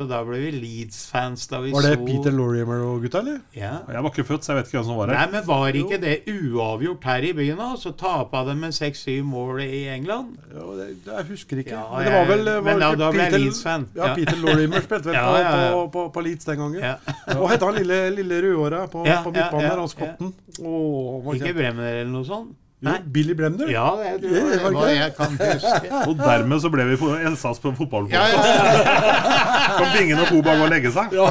Så 0.00 0.06
da 0.08 0.22
ble 0.24 0.38
vi 0.40 0.50
Leeds-fans 0.56 1.42
da 1.50 1.58
vi 1.60 1.74
Var 1.74 1.84
det 1.84 1.90
så 1.98 2.04
Peter 2.06 2.32
Lorimer 2.32 2.78
og 2.86 3.02
gutta, 3.04 3.20
eller? 3.20 3.42
Ja. 3.52 3.72
Jeg 3.84 4.00
var 4.06 4.08
ikke 4.14 4.24
født, 4.24 4.46
så 4.46 4.54
jeg 4.54 4.56
vet 4.62 4.70
ikke 4.70 4.78
hvem 4.78 4.86
som 4.88 4.96
var 4.96 5.10
Nei, 5.12 5.26
men 5.34 5.42
var 5.44 5.76
ikke 5.76 5.98
det 6.00 6.14
uavgjort 6.32 7.04
her 7.10 7.26
i 7.28 7.32
byen, 7.36 7.60
da? 7.60 7.66
Så 7.82 7.92
tapa 8.00 8.40
de 8.48 8.54
med 8.62 8.72
6-7 8.72 9.18
mål 9.28 9.60
i 9.66 9.82
England? 9.92 10.38
Ja, 10.54 10.64
det, 10.78 10.86
jeg 11.10 11.26
husker 11.34 11.60
ikke. 11.60 11.74
Ja, 11.76 11.84
men 11.92 12.08
det 12.08 12.14
var 12.16 12.30
vel 12.32 12.48
var 12.48 12.64
men 12.70 12.80
da- 12.80 12.94
da 13.02 13.10
ble 13.12 13.26
jeg 13.28 13.42
Leeds-fan. 13.44 13.84
Ja, 13.94 14.06
Ja. 14.08 14.14
Peter 14.16 14.40
Lorimer 14.40 14.80
spilte 14.88 15.10
vel 15.12 15.14
Ja, 15.20 15.52
på, 15.76 15.84
på, 15.98 16.06
på, 16.16 16.24
Leeds 16.24 16.48
den 16.48 16.58
gangen. 16.64 16.80
Ja. 16.80 16.94
Og 17.36 17.50
hette 17.52 17.68
han 17.68 17.76
lille, 17.82 18.00
lille 18.16 18.40
rødhåra 18.46 18.86
på, 18.88 19.04
på 19.04 19.34
midtbanen 19.36 19.68
der, 19.68 19.78
han 19.84 19.92
skotten? 19.92 20.32
Åh, 20.64 21.12
han 21.12 21.24
var 21.28 21.34
Ikke 21.42 21.54
Bremner 21.60 21.92
eller 22.00 22.12
noe 22.16 22.24
sånt? 22.24 22.56
Jo, 22.80 22.92
Billy 23.12 23.34
Bremner. 23.36 23.68
Ja, 23.68 23.88
jeg, 24.00 24.20
det, 24.22 24.30
Det 24.30 24.60
var 24.62 24.72
var 24.72 24.88
jeg 24.88 25.12
kan 25.16 25.34
huske. 25.36 25.90
Og 26.08 26.14
dermed 26.16 26.62
så 26.62 26.70
ble 26.72 26.86
vi 26.88 26.96
en 26.96 27.26
Elsas 27.28 27.60
på 27.60 27.72
fotballpodkast. 27.76 28.46
Ja, 28.48 28.54
ja, 28.72 29.74
Kan 29.80 29.90
Bingen 29.98 30.22
og 30.22 30.30
Koba 30.32 30.54
gå 30.56 30.64
og 30.64 30.72
legge 30.72 30.92
seg? 30.94 31.12
ja. 31.12 31.26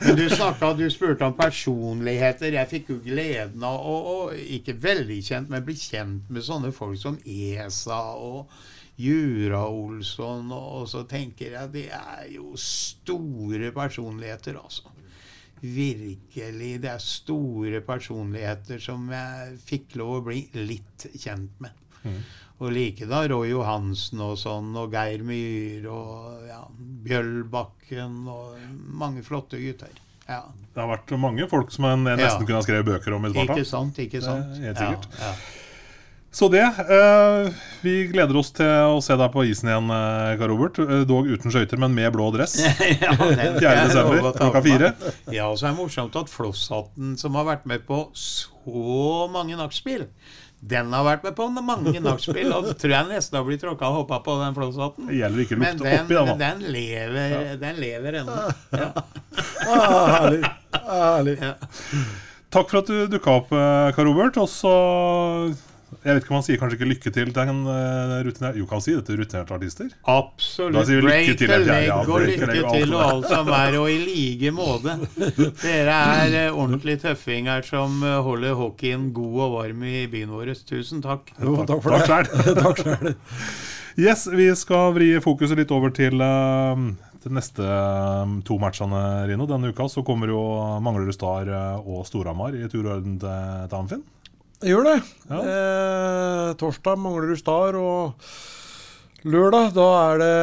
Men 0.00 0.16
du 0.16 0.24
snakka, 0.32 0.72
du 0.78 0.86
spurte 0.92 1.28
om 1.28 1.36
personligheter. 1.36 2.56
Jeg 2.56 2.70
fikk 2.72 2.94
jo 2.94 2.98
gleden 3.04 3.66
av 3.68 3.76
å, 3.84 3.98
å 4.14 4.16
ikke 4.56 4.78
veldig 4.80 5.20
kjent, 5.28 5.52
men 5.52 5.66
bli 5.66 5.76
kjent 5.76 6.32
med 6.32 6.46
sånne 6.48 6.72
folk 6.72 6.96
som 7.00 7.20
ESA 7.28 8.00
og 8.16 8.48
Jura 8.96 9.66
Olsson. 9.68 10.48
Og 10.56 10.88
så 10.88 11.04
tenker 11.10 11.58
jeg 11.58 11.72
det 11.76 11.86
er 12.00 12.26
jo 12.32 12.54
store 12.60 13.74
personligheter, 13.76 14.56
altså. 14.56 14.88
Virkelig. 15.62 16.70
Det 16.82 16.90
er 16.90 17.02
store 17.02 17.80
personligheter 17.86 18.80
som 18.82 19.06
jeg 19.12 19.58
fikk 19.64 19.96
lov 20.00 20.16
å 20.18 20.24
bli 20.28 20.42
litt 20.58 21.06
kjent 21.14 21.54
med. 21.64 21.72
Og 22.62 22.70
like 22.70 23.06
da 23.10 23.22
Roy 23.28 23.48
Johansen 23.50 24.20
og 24.22 24.36
sånn, 24.38 24.70
og 24.78 24.92
Geir 24.94 25.24
Myhre 25.26 25.90
og 25.90 26.44
ja, 26.46 26.60
Bjøllbakken 27.08 28.20
og 28.30 28.60
mange 28.94 29.24
flotte 29.26 29.58
gutter. 29.58 29.90
Ja. 30.28 30.42
Det 30.74 30.80
har 30.80 30.88
vært 30.88 31.10
mange 31.20 31.48
folk 31.50 31.72
som 31.74 31.84
jeg 31.88 31.98
nesten 32.04 32.22
Ja. 32.22 32.46
kunne 32.46 32.60
ha 32.60 32.64
skrevet 32.64 32.86
bøker 32.88 33.16
om 33.16 33.26
i 33.26 33.32
Ikke 33.34 33.64
sant, 33.68 33.98
ikke 33.98 34.22
sant? 34.22 34.54
Det 34.54 34.62
er 34.62 34.72
helt 34.72 34.78
sikkert. 34.78 35.08
Ja, 35.18 35.32
ja. 35.32 35.63
Så 36.34 36.48
det. 36.50 36.64
eh, 36.66 37.52
vi 37.84 37.92
gleder 38.10 38.34
oss 38.40 38.48
til 38.56 38.66
å 38.66 38.98
se 39.04 39.14
deg 39.14 39.30
på 39.30 39.44
isen 39.46 39.68
igjen, 39.70 39.90
eh, 39.94 40.32
Karl 40.40 40.50
Robert. 40.50 40.80
Eh, 40.82 41.04
Dog 41.06 41.28
uten 41.30 41.52
skøyter, 41.54 41.78
men 41.78 41.92
med 41.94 42.10
blå 42.16 42.26
dress. 42.34 42.56
ja, 43.04 43.12
den 43.14 43.52
4. 43.54 43.58
skal 43.60 43.68
jeg 43.68 43.90
desember 43.92 44.16
love 44.18 44.30
å 44.32 44.34
ta 44.34 44.48
klokka 44.48 44.62
fire. 44.64 44.88
Ja, 45.30 45.46
og 45.52 45.60
så 45.60 45.68
er 45.68 45.76
det 45.76 45.78
morsomt 45.78 46.16
at 46.18 46.32
Flosshatten, 46.32 47.12
som 47.20 47.38
har 47.38 47.46
vært 47.46 47.68
med 47.70 47.84
på 47.86 48.00
så 48.18 49.28
mange 49.30 49.54
nachspiel, 49.60 50.08
den 50.64 50.90
har 50.96 51.04
vært 51.06 51.26
med 51.28 51.36
på 51.38 51.46
mange 51.54 52.00
nachspiel, 52.02 52.48
og 52.56 52.66
det 52.66 52.74
tror 52.80 52.94
jeg 52.96 53.08
nesten 53.12 53.36
har 53.38 53.44
blitt 53.46 53.62
tråkka 53.62 53.90
og 53.92 53.98
hoppa 54.00 54.18
på 54.24 54.34
den 54.40 54.56
Flosshatten. 54.56 55.10
Men 55.60 55.78
den, 55.78 56.02
oppi 56.08 56.16
den. 56.16 56.32
da. 56.32 56.34
den 56.40 56.64
lever, 56.74 57.36
den 57.62 57.78
lever 57.84 58.18
ennå. 58.24 58.40
Ja. 58.80 58.90
Ah, 59.70 60.08
herlig. 60.16 60.40
Ah, 60.72 61.04
herlig. 61.20 61.36
Takk 62.50 62.74
for 62.74 62.80
at 62.82 62.90
du 62.90 63.06
dukka 63.14 63.38
opp, 63.38 63.54
Karl 63.94 64.10
Robert. 64.10 64.40
Og 64.42 64.50
så 64.50 64.74
Jeg 66.04 66.16
vet 66.16 66.24
ikke 66.24 66.32
om 66.32 66.36
han 66.36 66.44
sier 66.44 66.58
kanskje 66.60 66.76
ikke 66.78 66.88
lykke 66.90 67.10
til 67.14 67.30
til 67.34 67.50
en 67.50 67.60
uh, 67.68 68.14
rutinert 68.26 68.56
Jo, 68.58 68.66
kan 68.68 68.80
han 68.80 68.84
si 68.84 68.94
det 68.96 69.04
til 69.06 69.18
rutinerte 69.20 69.54
artister? 69.56 69.92
Absolutt. 70.10 70.76
Da 70.76 70.82
sier 70.88 71.00
vi 71.00 71.06
lykke 71.06 71.36
til, 71.40 71.52
ja, 71.68 71.78
ja, 71.86 71.98
og 72.02 72.24
lykke 72.24 72.48
og 72.48 72.74
til 72.74 72.94
og 72.94 72.98
der. 72.98 73.04
alt 73.06 73.28
som 73.30 73.52
er, 73.58 73.76
og 73.80 73.90
i 73.92 73.98
like 74.02 74.52
måte. 74.54 74.96
Dere 75.62 75.98
er 76.24 76.36
uh, 76.50 76.58
ordentlig 76.64 76.98
tøffinger 77.04 77.64
som 77.68 78.02
uh, 78.04 78.18
holder 78.26 78.56
hockeyen 78.58 79.08
god 79.16 79.40
og 79.46 79.56
varm 79.58 79.86
i 79.88 80.04
byen 80.12 80.34
vår. 80.34 80.52
Tusen 80.68 81.02
takk. 81.04 81.32
Jo, 81.40 81.56
takk 81.68 81.82
for 81.84 82.04
Takk 82.04 82.30
det. 82.32 82.54
takk 82.64 82.84
sjæl. 82.84 83.14
Yes, 83.94 84.26
vi 84.34 84.48
skal 84.58 84.90
vri 84.96 85.12
fokuset 85.22 85.60
litt 85.60 85.72
over 85.72 85.92
til 85.94 86.18
uh, 86.18 86.74
de 87.24 87.32
neste 87.32 87.68
to 88.44 88.58
matchene, 88.60 89.04
Rino. 89.30 89.46
Denne 89.48 89.70
uka 89.72 89.86
så 89.88 90.02
kommer 90.04 90.28
jo 90.28 90.42
Manglerud 90.84 91.14
Star 91.16 91.48
og 91.80 92.02
Storhamar 92.08 92.58
i 92.58 92.66
turorden 92.68 93.16
til, 93.22 93.70
til 93.70 93.78
Amfinn. 93.78 94.04
Jeg 94.64 94.72
gjør 94.72 94.86
det. 94.88 94.98
Ja. 95.28 95.38
Eh, 95.44 96.50
torsdag 96.56 96.96
Manglerud 96.96 97.36
Star, 97.36 97.76
og 97.76 99.28
lørdag 99.28 99.74
da 99.76 99.84
er 100.06 100.22
det, 100.22 100.36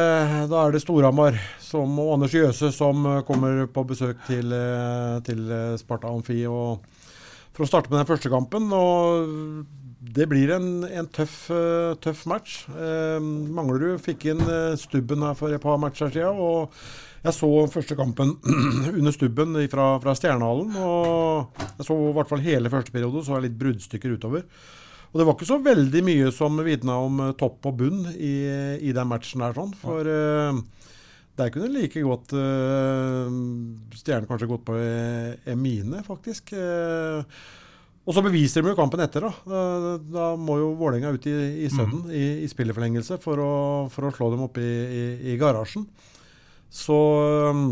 da 0.52 0.60
er 0.60 0.76
det 0.76 0.82
Storhamar 0.84 1.40
som, 1.58 1.96
og 1.98 2.12
Anders 2.14 2.36
Jøse 2.36 2.70
som 2.70 3.02
eh, 3.02 3.24
kommer 3.26 3.64
på 3.66 3.82
besøk 3.88 4.22
til, 4.28 4.54
eh, 4.54 5.18
til 5.26 5.42
eh, 5.50 5.74
Sparta 5.80 6.12
Amfi 6.12 6.38
og, 6.46 6.86
for 7.50 7.66
å 7.66 7.70
starte 7.72 7.90
med 7.90 7.98
den 7.98 8.10
første 8.12 8.30
kampen. 8.30 8.70
og 8.70 9.66
det 10.14 10.28
blir 10.30 10.54
en, 10.54 10.84
en 10.86 11.10
tøff, 11.10 11.48
tøff 12.02 12.22
match. 12.30 12.60
Eh, 12.78 13.18
Manglerud 13.18 13.98
fikk 14.06 14.28
inn 14.30 14.46
stubben 14.78 15.26
her 15.26 15.34
for 15.34 15.50
et 15.50 15.66
par 15.66 15.82
matcher 15.82 16.14
siden. 16.14 16.38
og 16.38 16.70
jeg 17.22 17.34
så 17.36 17.48
første 17.70 17.96
kampen 17.98 18.34
under 18.98 19.14
stubben 19.14 19.54
fra, 19.70 19.94
fra 20.02 20.14
Stjernehallen. 20.18 20.74
Og 20.82 21.64
jeg 21.78 21.86
så 21.86 21.96
i 21.96 22.14
hvert 22.18 22.30
fall 22.32 22.44
hele 22.44 22.72
første 22.72 22.94
periode, 22.94 23.22
så 23.22 23.36
jeg 23.36 23.46
litt 23.46 23.58
bruddstykker 23.60 24.16
utover. 24.16 24.46
Og 25.12 25.20
det 25.20 25.26
var 25.28 25.36
ikke 25.36 25.50
så 25.50 25.60
veldig 25.62 26.02
mye 26.06 26.30
som 26.34 26.60
vitna 26.64 26.96
om 27.04 27.18
eh, 27.20 27.34
topp 27.38 27.68
og 27.68 27.80
bunn 27.82 28.06
i, 28.16 28.36
i 28.80 28.94
den 28.96 29.10
matchen 29.10 29.44
her, 29.44 29.54
sånn. 29.54 29.74
For 29.78 30.08
eh, 30.08 30.62
der 31.38 31.52
kunne 31.52 31.70
like 31.72 32.00
godt 32.04 32.34
uh, 32.36 33.24
Stjernen 33.96 34.26
kanskje 34.28 34.48
gått 34.50 34.66
på 34.66 34.74
Emine, 35.48 36.02
faktisk. 36.04 36.52
Og 36.52 38.12
så 38.12 38.24
beviser 38.24 38.60
de 38.60 38.68
jo 38.68 38.76
kampen 38.76 39.00
etter, 39.00 39.24
da. 39.24 39.62
Da, 40.12 40.26
må 40.36 40.58
jo 40.60 40.74
Vålerenga 40.76 41.14
ut 41.14 41.28
i, 41.30 41.32
i 41.64 41.70
sudden, 41.72 42.02
i, 42.12 42.42
i 42.44 42.50
spillerforlengelse, 42.52 43.16
for 43.22 43.40
for 43.94 44.08
å 44.08 44.12
slå 44.12 44.28
dem 44.34 44.44
opp 44.44 44.60
i, 44.60 44.68
i, 44.68 45.02
i 45.32 45.38
garasjen. 45.40 45.86
Så 46.72 46.96
um, 47.52 47.66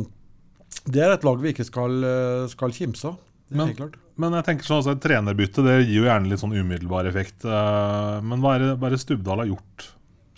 det 0.90 1.02
er 1.02 1.14
et 1.14 1.26
lag 1.26 1.40
vi 1.40 1.54
ikke 1.54 1.66
skal, 1.66 1.98
uh, 2.04 2.44
skal 2.52 2.76
kimse 2.76 3.08
av. 3.10 3.18
Det 3.48 3.56
er 3.56 3.62
Men-. 3.64 3.98
Men 4.20 4.36
jeg 4.36 4.46
tenker 4.50 4.68
sånn, 4.68 4.82
altså, 4.82 4.92
et 4.96 5.04
trenerbytte 5.04 5.62
det 5.64 5.76
gir 5.86 6.02
jo 6.02 6.08
gjerne 6.08 6.28
litt 6.28 6.42
sånn 6.42 6.52
umiddelbar 6.52 7.08
effekt. 7.08 7.46
eh, 7.46 8.16
men 8.20 8.42
hva 8.42 8.56
er 8.56 8.64
det 8.66 8.74
bare 8.82 8.98
Stubdal 9.00 9.40
har 9.40 9.48
gjort, 9.48 9.86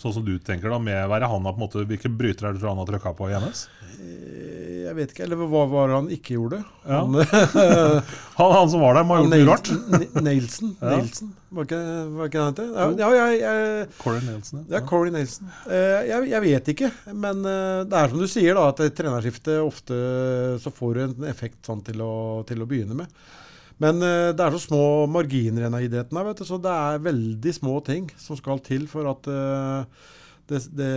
sånn 0.03 0.17
som 0.19 0.25
du 0.27 0.35
tenker, 0.43 0.69
da, 0.73 0.77
med 0.83 0.99
hva 1.07 1.17
er 1.17 1.23
det 1.25 1.31
han 1.31 1.47
har 1.47 1.55
på 1.55 1.61
en 1.61 1.65
måte, 1.65 1.85
hvilke 1.89 2.11
brytere 2.11 2.51
er 2.51 2.59
det 2.59 2.67
han 2.67 2.79
har 2.83 2.89
trykka 2.91 3.15
på 3.17 3.31
i 3.31 3.37
NS? 3.39 3.65
Eh, 3.95 4.69
Jeg 4.83 4.95
vet 4.97 5.13
ikke, 5.13 5.23
eller 5.25 5.39
hva 5.47 5.61
var 5.71 5.87
det 5.89 5.95
han 5.95 6.09
ikke 6.11 6.33
gjorde? 6.35 6.57
Ja. 6.83 6.97
Han, 7.01 7.15
Han, 8.39 8.51
han 8.51 8.69
som 8.73 8.81
var 8.83 8.97
der, 8.97 9.05
må 9.07 9.15
ha 9.15 9.21
gjort 9.23 9.31
mye 9.31 9.47
rart. 9.47 9.71
Nailson. 10.25 10.73
Ja. 10.83 10.99
Var 11.53 11.67
ikke, 11.67 11.79
var 12.17 12.29
ikke 12.31 12.41
han 12.41 12.55
het? 12.57 12.97
Ja, 12.97 13.07
ja, 13.13 13.25
jeg, 13.37 13.83
Corey 14.01 14.23
Nielsen, 14.25 14.63
Ja, 14.73 14.79
Corey 14.89 15.11
Nelson. 15.13 15.51
Eh, 15.69 15.99
jeg, 16.09 16.29
jeg 16.31 16.41
vet 16.47 16.71
ikke, 16.73 16.89
men 17.13 17.43
eh, 17.45 17.83
det 17.85 17.99
er 17.99 18.09
som 18.09 18.23
du 18.23 18.25
sier, 18.31 18.57
da, 18.57 18.63
at 18.71 18.81
et 18.87 18.95
trenerskifte 18.97 19.59
ofte 19.61 19.99
så 20.63 20.73
får 20.73 20.97
du 20.97 21.03
en 21.05 21.27
effekt 21.29 21.61
sånn 21.69 21.83
til 21.85 22.01
å, 22.01 22.11
til 22.49 22.65
å 22.65 22.67
begynne 22.69 22.97
med. 23.03 23.13
Men 23.81 24.01
eh, 24.05 24.31
det 24.35 24.43
er 24.43 24.55
så 24.55 24.65
små 24.67 24.83
marginer 25.11 25.63
i 25.63 25.65
denne 25.67 25.83
idretten, 25.85 26.19
vet 26.27 26.41
du, 26.41 26.45
så 26.47 26.59
det 26.61 26.73
er 26.73 27.05
veldig 27.07 27.53
små 27.55 27.77
ting 27.85 28.09
som 28.21 28.37
skal 28.39 28.61
til 28.65 28.85
for 28.91 29.09
at 29.09 29.29
eh, 29.31 30.03
det, 30.51 30.59
det 30.75 30.91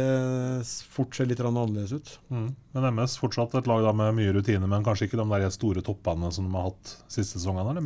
fort 0.92 1.14
ser 1.16 1.30
litt 1.30 1.40
annerledes 1.40 1.94
ut. 1.94 2.12
Mm. 2.34 2.48
Men 2.76 2.88
MS 2.98 3.16
fortsatt 3.22 3.54
et 3.56 3.70
lag 3.70 3.86
med 3.96 4.18
mye 4.18 4.34
rutine, 4.34 4.66
men 4.68 4.84
kanskje 4.86 5.08
ikke 5.08 5.20
de 5.20 5.28
der 5.32 5.54
store 5.54 5.84
toppene 5.86 6.32
som 6.34 6.48
de 6.48 6.56
har 6.58 6.68
hatt 6.72 6.96
siste 7.06 7.38
sesongene? 7.38 7.84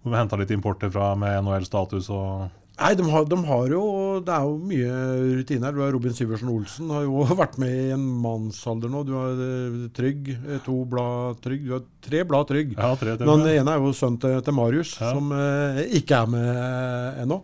Hvor 0.00 0.14
vi 0.14 0.20
henta 0.20 0.38
litt 0.40 0.54
importer 0.54 0.92
fra 0.94 1.12
med 1.18 1.42
NHL-status 1.42 2.08
og 2.14 2.48
Nei, 2.80 2.94
de 2.96 3.04
har, 3.12 3.24
de 3.28 3.36
har 3.44 3.72
jo 3.74 3.82
Det 4.24 4.32
er 4.32 4.44
jo 4.48 4.54
mye 4.70 4.92
rutine 5.40 5.66
her. 5.68 5.74
Du 5.76 5.82
har 5.84 5.92
Robin 5.92 6.14
Syversen 6.16 6.52
Olsen, 6.52 6.92
har 6.94 7.04
jo 7.04 7.24
vært 7.42 7.58
med 7.60 7.74
i 7.76 7.88
en 7.96 8.06
mannsalder 8.22 8.92
nå. 8.92 9.02
Du 9.08 9.12
har 9.18 9.42
eh, 9.46 9.80
Trygg, 9.96 10.30
eh, 10.38 10.62
to 10.64 10.78
blad 10.88 11.42
Trygg. 11.44 11.66
Du 11.68 11.74
har 11.76 11.84
tre 12.06 12.22
blad 12.28 12.48
Trygg. 12.48 12.76
Ja, 12.78 12.94
tre 13.00 13.16
til. 13.16 13.28
Den 13.28 13.50
ene 13.52 13.74
er 13.74 13.84
jo 13.84 13.92
sønnen 13.96 14.20
til, 14.22 14.38
til 14.46 14.56
Marius, 14.56 14.94
Ja. 15.00 15.12
som 15.12 15.32
eh, 15.36 15.82
ikke 16.00 16.22
er 16.22 16.32
med 16.36 16.48
eh, 16.54 17.20
ennå. 17.26 17.42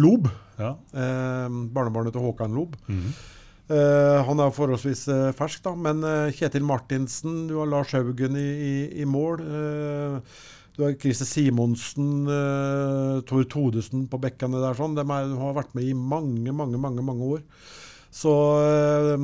Lob. 0.00 0.30
Ja. 0.60 0.74
Eh, 0.94 1.60
barnebarnet 1.76 2.16
til 2.16 2.24
Håkan 2.24 2.56
Lob. 2.56 2.76
Mm 2.88 3.02
-hmm. 3.02 3.20
Uh, 3.70 4.24
han 4.26 4.40
er 4.42 4.50
forholdsvis 4.50 5.04
uh, 5.14 5.32
fersk, 5.38 5.62
da. 5.62 5.76
Men 5.78 6.02
uh, 6.02 6.32
Kjetil 6.34 6.64
Martinsen, 6.66 7.46
du 7.46 7.60
har 7.60 7.68
Lars 7.70 7.92
Haugen 7.94 8.34
i, 8.34 8.48
i, 8.66 9.02
i 9.02 9.04
mål. 9.06 9.44
Eh, 9.46 10.16
du 10.80 10.86
har 10.86 10.96
Christer 10.96 11.28
Simonsen, 11.28 12.24
uh, 12.24 13.20
Tor 13.28 13.44
Todesen 13.52 14.06
på 14.08 14.20
bekkene 14.22 14.62
der. 14.62 14.76
sånn. 14.78 14.96
De 14.96 15.04
er, 15.04 15.36
har 15.36 15.54
vært 15.58 15.76
med 15.76 15.86
i 15.86 15.94
mange, 15.94 16.54
mange, 16.56 16.80
mange 16.80 17.04
mange 17.04 17.28
år. 17.36 17.44
Så 18.10 18.32
uh, 18.32 19.14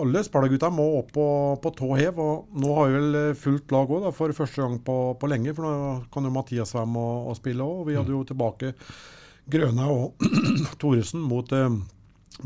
alle 0.00 0.24
Sparta-gutta 0.26 0.72
må 0.74 0.86
opp 0.98 1.12
på, 1.14 1.26
på 1.62 1.74
tå 1.76 1.92
hev. 2.00 2.18
Og 2.24 2.56
nå 2.56 2.72
har 2.78 2.88
vi 2.88 2.96
vel 2.96 3.20
eh, 3.20 3.38
fullt 3.38 3.76
lag 3.76 3.92
òg, 3.92 4.08
for 4.16 4.34
første 4.36 4.64
gang 4.64 4.80
på, 4.86 4.98
på 5.20 5.30
lenge. 5.30 5.54
For 5.54 5.68
nå 5.68 5.94
kan 6.14 6.26
jo 6.26 6.34
Mathias 6.34 6.74
være 6.78 6.90
med 6.90 7.04
og, 7.04 7.30
og 7.30 7.38
spille 7.38 7.66
òg. 7.66 7.84
Vi 7.90 8.00
hadde 8.00 8.16
jo 8.16 8.24
tilbake 8.26 8.74
Grøna 9.50 9.92
og 9.92 10.26
Thoresen 10.80 11.22
mot, 11.22 11.52
eh, 11.52 11.68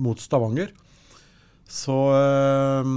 mot 0.03 0.20
Stavanger. 0.20 0.74
Så 1.70 1.97
eh, 2.18 2.95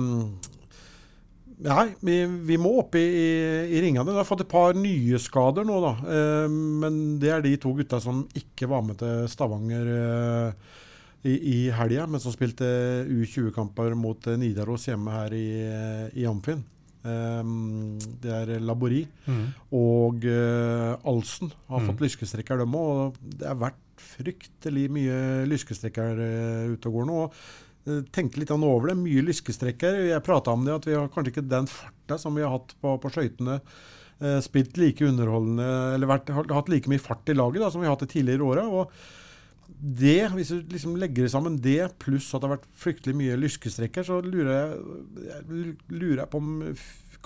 Nei, 1.66 1.88
vi, 2.06 2.16
vi 2.46 2.58
må 2.62 2.76
opp 2.84 2.94
i, 3.00 3.02
i, 3.02 3.30
i 3.74 3.80
ringene. 3.82 4.06
Vi 4.12 4.20
har 4.20 4.28
fått 4.30 4.44
et 4.44 4.52
par 4.52 4.76
nye 4.78 5.18
skader 5.18 5.66
nå, 5.66 5.80
da. 5.82 5.94
Eh, 6.06 6.46
men 6.54 7.00
det 7.22 7.32
er 7.34 7.42
de 7.42 7.56
to 7.64 7.72
gutta 7.80 7.98
som 8.04 8.20
ikke 8.38 8.70
var 8.70 8.84
med 8.86 9.00
til 9.02 9.26
Stavanger 9.32 9.90
eh, 9.96 10.76
i, 11.26 11.34
i 11.34 11.58
helga, 11.74 12.06
men 12.06 12.22
som 12.22 12.36
spilte 12.36 12.68
U20-kamper 13.10 13.98
mot 13.98 14.30
eh, 14.30 14.38
Nidaros 14.38 14.86
hjemme 14.92 15.16
her 15.18 15.34
i, 15.34 15.48
i 16.22 16.28
Amfinn. 16.30 16.62
Eh, 17.08 17.52
det 18.22 18.38
er 18.38 18.54
Labori 18.62 19.02
mm. 19.26 19.44
og 19.82 20.30
eh, 20.30 20.94
Alsen 21.10 21.50
har 21.72 21.82
Mm. 21.82 21.90
fått 21.90 22.06
lyskestrekker, 22.06 22.62
dem 22.62 22.78
òg. 22.78 23.18
Det 23.22 23.50
har 23.50 23.58
vært 23.66 23.82
fryktelig 23.98 24.92
mye 24.94 25.18
lyskestrekker 25.50 26.22
eh, 26.22 26.68
ute 26.76 26.90
og 26.92 27.00
går 27.02 27.10
nå. 27.10 27.24
og 27.26 27.42
eh, 27.88 28.02
tenkte 28.14 28.42
litt 28.42 28.54
over 28.54 28.92
det. 28.92 28.98
Mye 29.00 29.26
lyskestrekker. 29.26 30.02
Jeg 30.12 30.26
prata 30.26 30.54
om 30.54 30.66
det 30.68 30.76
at 30.76 30.90
vi 30.90 30.98
har 30.98 31.12
kanskje 31.14 31.36
ikke 31.36 31.48
den 31.50 31.70
farta 31.72 32.20
som 32.22 32.36
vi 32.38 32.46
har 32.46 32.54
hatt 32.54 32.76
på, 32.82 32.98
på 33.02 33.14
skøytene 33.14 33.60
eh, 33.60 34.40
spilt 34.46 34.78
like 34.80 35.06
underholdende, 35.08 35.70
eller 35.96 36.12
vært, 36.12 36.34
hatt 36.34 36.70
like 36.74 36.92
mye 36.92 37.02
fart 37.04 37.32
i 37.32 37.38
laget 37.38 37.64
da, 37.64 37.72
som 37.72 37.84
vi 37.84 37.90
har 37.90 37.98
hatt 37.98 38.06
de 38.06 38.12
tidligere 38.18 38.52
åra. 38.52 38.86
Det, 39.78 40.22
hvis 40.34 40.54
du 40.54 40.70
liksom 40.72 40.96
legger 40.98 41.28
sammen 41.30 41.58
det, 41.62 41.82
pluss 42.02 42.30
at 42.34 42.42
det 42.42 42.48
har 42.48 42.56
vært 42.56 42.70
fryktelig 42.80 43.18
mye 43.20 43.36
lyskestrekker, 43.40 44.06
så 44.08 44.22
lurer 44.26 44.54
jeg, 44.54 44.96
jeg 45.28 45.76
lurer 45.92 46.24
jeg 46.24 46.32
på 46.32 46.42
om 46.42 46.54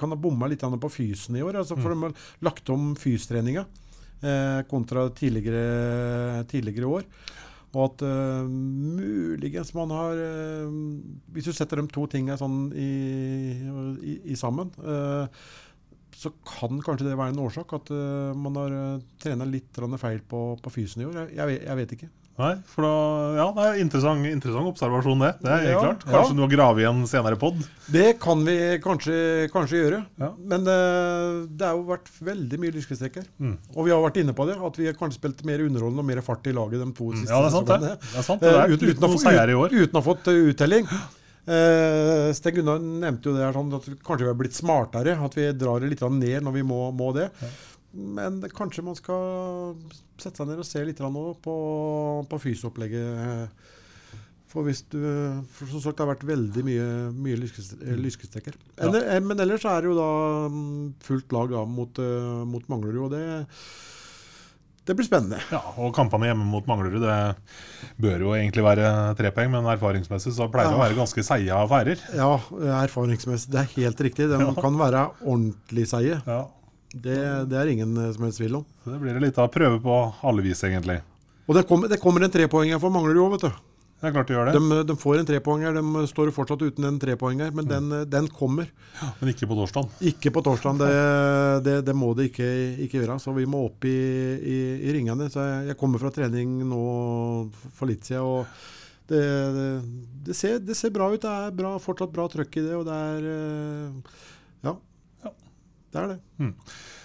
kan 0.02 0.14
ha 0.14 0.18
bomma 0.18 0.48
litt 0.50 0.64
på 0.64 0.90
fysen 0.92 1.38
i 1.38 1.44
år. 1.46 1.60
Altså, 1.62 1.78
for 1.78 1.94
de 1.94 2.08
har 2.08 2.16
lagt 2.48 2.70
om 2.74 2.92
fystreninga 3.00 3.66
eh, 4.22 4.62
kontra 4.70 5.10
tidligere, 5.16 6.44
tidligere 6.50 6.90
år. 6.90 7.08
Og 7.72 7.84
at 7.86 8.04
uh, 8.04 8.48
muligens 8.52 9.74
man 9.78 9.94
har 9.96 10.20
uh, 10.20 10.72
Hvis 11.32 11.48
du 11.48 11.54
setter 11.56 11.80
de 11.80 11.88
to 11.92 12.04
tingene 12.12 12.36
sånn 12.40 12.66
i, 12.76 12.92
i, 14.04 14.16
i 14.34 14.40
sammen, 14.40 14.74
uh, 14.84 15.28
så 16.22 16.34
kan 16.46 16.82
kanskje 16.84 17.08
det 17.08 17.16
være 17.18 17.34
en 17.34 17.40
årsak 17.42 17.72
at 17.74 17.88
man 18.38 18.58
har 18.60 18.74
uh, 18.76 19.06
trena 19.18 19.48
litt 19.48 19.80
feil 19.98 20.20
på, 20.28 20.42
på 20.62 20.74
fysen 20.74 21.02
i 21.02 21.08
år. 21.08 21.24
Jeg, 21.24 21.38
jeg, 21.40 21.62
jeg 21.64 21.80
vet 21.80 21.96
ikke. 21.96 22.10
Nei, 22.40 22.54
for 22.66 22.86
da, 22.86 22.92
ja, 23.38 23.46
det 23.54 23.64
er 23.68 23.80
interessant, 23.84 24.24
interessant 24.26 24.70
observasjon, 24.72 25.20
det. 25.22 25.32
Det 25.44 25.52
er 25.52 25.60
helt 25.66 25.72
Ja, 25.74 25.82
klart. 25.84 26.06
Kanskje 26.08 26.32
ja. 26.32 26.38
noe 26.40 26.48
å 26.48 26.52
grave 26.54 26.82
i 26.82 26.88
en 26.90 27.02
senere 27.10 27.38
pod. 27.38 27.60
Det 27.92 28.08
kan 28.24 28.42
vi 28.48 28.56
kanskje, 28.82 29.18
kanskje 29.54 29.82
gjøre. 29.84 30.00
Ja. 30.24 30.32
Men 30.54 30.66
uh, 30.66 31.44
det 31.52 31.68
har 31.68 31.76
jo 31.78 31.86
vært 31.92 32.10
veldig 32.24 32.62
mye 32.64 32.74
lyskestreker. 32.80 33.28
Mm. 33.38 33.58
Og 33.76 33.86
vi 33.86 33.94
har 33.94 34.02
vært 34.02 34.22
inne 34.24 34.34
på 34.38 34.48
det, 34.50 34.58
at 34.58 34.80
vi 34.80 34.88
har 34.90 34.98
kanskje 34.98 35.20
spilt 35.20 35.44
mer 35.46 35.62
underholdende 35.68 36.02
og 36.06 36.10
mer 36.14 36.24
fart 36.26 36.48
i 36.50 36.56
laget 36.56 36.82
de 36.82 36.90
to 36.98 37.12
siste 37.14 37.30
Mm. 37.30 37.34
Ja, 37.36 37.42
det 37.44 37.50
er 37.52 37.58
sant, 37.60 37.68
det. 37.68 37.96
Det 38.02 38.20
er 38.24 38.26
sant, 38.32 38.42
det 38.42 38.52
Eh, 38.52 38.62
er 38.64 38.72
uten, 38.74 38.90
uten 38.96 39.06
å 39.06 39.12
få, 39.12 39.32
i 39.32 39.58
år. 39.62 39.74
uten 39.76 39.98
å 39.98 40.02
ha 40.02 40.08
fått 40.08 40.32
eh, 40.32 40.46
uttelling. 40.52 40.88
Uh, 41.42 42.30
Sten 42.38 42.54
Gunnar 42.54 42.78
nevnte 42.80 43.30
jo 43.30 43.34
det 43.34 43.42
her 43.44 43.56
sånn 43.56 43.72
at 43.74 43.88
kanskje 44.06 44.28
vi 44.28 44.30
har 44.30 44.38
blitt 44.38 44.58
smartere. 44.58 45.16
At 45.26 45.38
vi 45.38 45.48
drar 45.58 45.82
det 45.82 45.90
litt 45.94 46.04
ned 46.06 46.46
når 46.46 46.54
vi 46.60 46.64
må, 46.64 46.84
må 46.94 47.12
det. 47.18 47.30
Men 47.94 48.40
kanskje 48.56 48.84
man 48.88 48.96
skal 48.96 49.76
sette 50.22 50.38
seg 50.40 50.48
ned 50.48 50.62
og 50.64 50.68
se 50.68 50.84
litt 50.88 51.02
på, 51.44 51.56
på 52.32 52.40
fysiopplegget. 52.40 53.50
For 54.52 54.64
hvis 54.68 54.82
du 54.92 54.98
for 55.56 55.68
Som 55.72 55.80
sagt, 55.80 55.96
det 55.98 56.04
har 56.06 56.10
vært 56.14 56.26
veldig 56.28 56.64
mye, 56.68 56.88
mye 57.16 57.38
lyskes- 57.40 57.76
eh. 57.80 57.96
Ja. 58.78 58.92
Eh, 59.16 59.20
Men 59.24 59.40
ellers 59.40 59.64
er 59.66 59.82
det 59.82 59.92
jo 59.92 59.96
da 59.96 60.10
mm, 60.52 60.94
fullt 61.04 61.32
lag 61.32 61.50
da 61.52 61.64
mot, 61.66 62.00
eh, 62.04 62.44
mot 62.46 62.68
Manglerud, 62.68 63.06
og 63.08 63.12
det 63.16 63.46
det 64.84 64.96
blir 64.98 65.06
spennende. 65.06 65.38
Ja, 65.54 65.60
og 65.78 65.94
kampene 65.94 66.26
hjemme 66.26 66.44
mot 66.50 66.66
Manglerud 66.68 67.04
det 67.06 67.18
bør 68.02 68.24
jo 68.26 68.32
egentlig 68.34 68.64
være 68.66 68.88
tre 69.16 69.30
poeng, 69.32 69.52
men 69.54 69.68
erfaringsmessig 69.70 70.34
så 70.34 70.48
pleier 70.52 70.72
det 70.74 70.80
å 70.80 70.82
være 70.82 70.98
ganske 70.98 71.24
seige 71.24 71.54
affærer. 71.54 72.02
Ja, 72.18 72.32
erfaringsmessig. 72.82 73.52
Det 73.54 73.60
er 73.62 73.70
helt 73.76 74.02
riktig. 74.02 74.28
De 74.32 74.40
Ja. 74.42 74.50
kan 74.58 74.76
være 74.82 75.04
ordentlig 75.22 75.86
seige. 75.88 76.18
Ja, 76.26 76.48
Det, 76.92 77.18
det 77.48 77.58
er 77.58 77.72
ingen 77.72 77.96
eh, 77.98 78.12
som 78.16 78.28
helst 78.28 78.42
tvil 78.42 78.60
om. 78.62 78.66
så 78.84 78.94
Det 78.94 79.02
blir 79.02 79.20
litt 79.24 79.38
av 79.40 79.52
prøve 79.54 79.80
på 79.84 79.98
alle 80.28 80.44
vis, 80.46 80.64
egentlig. 80.68 81.00
Og 81.48 81.56
det 81.58 81.66
kommer, 81.68 81.92
det 81.92 82.00
kommer 82.02 82.24
en 82.26 82.32
trepoenger 82.34 82.80
for 82.82 82.94
Manglerud 82.94 83.26
òg, 83.26 83.36
vet 83.38 83.46
du. 83.50 83.68
Det 84.02 84.10
er 84.10 84.14
klart 84.16 84.30
de 84.32 84.34
gjør 84.34 84.48
det, 84.50 84.54
De, 84.58 84.78
de 84.90 84.94
får 84.98 85.20
en 85.20 85.28
trepoenger. 85.30 85.76
De 85.78 86.04
står 86.10 86.30
jo 86.32 86.34
fortsatt 86.34 86.64
uten 86.66 86.88
en 86.90 86.96
trepoenger, 87.00 87.52
men 87.54 87.68
den, 87.70 87.92
eh, 88.00 88.06
den 88.10 88.28
kommer. 88.34 88.72
men 89.20 89.30
ikke 89.30 89.46
på 89.50 89.58
torsdag. 89.60 89.92
Ikke 90.10 90.34
på 90.34 90.42
torsdag. 90.46 90.82
Det, 90.82 90.92
det, 91.68 91.76
det 91.86 91.96
må 91.96 92.10
det 92.18 92.32
ikke, 92.32 92.50
ikke 92.88 92.98
gjøre. 93.04 93.20
Så 93.22 93.34
vi 93.38 93.46
må 93.46 93.62
opp 93.70 93.86
i, 93.86 93.96
i, 94.42 94.60
i 94.90 94.96
ringene. 94.98 95.30
Så 95.30 95.44
jeg, 95.46 95.68
jeg 95.72 95.80
kommer 95.80 96.02
fra 96.02 96.12
trening 96.16 96.60
nå 96.66 96.82
for 97.78 97.92
litt 97.92 98.10
siden, 98.10 98.26
og 98.26 98.48
det, 99.12 100.36
ser, 100.36 100.60
det 100.66 100.76
ser 100.80 100.94
bra 100.96 101.12
ut. 101.14 101.22
Det 101.22 101.30
er 101.30 101.56
bra, 101.56 101.76
fortsatt 101.84 102.14
bra 102.16 102.26
trøkk 102.32 102.58
i 102.58 102.66
det, 102.66 102.76
og 102.80 102.88
det 102.90 103.00
er 103.16 103.32
eh, 103.36 103.90
Ja. 103.92 104.00
Ja. 104.02 104.41
Det 105.92 106.02
er 106.02 106.14
det. 106.14 106.20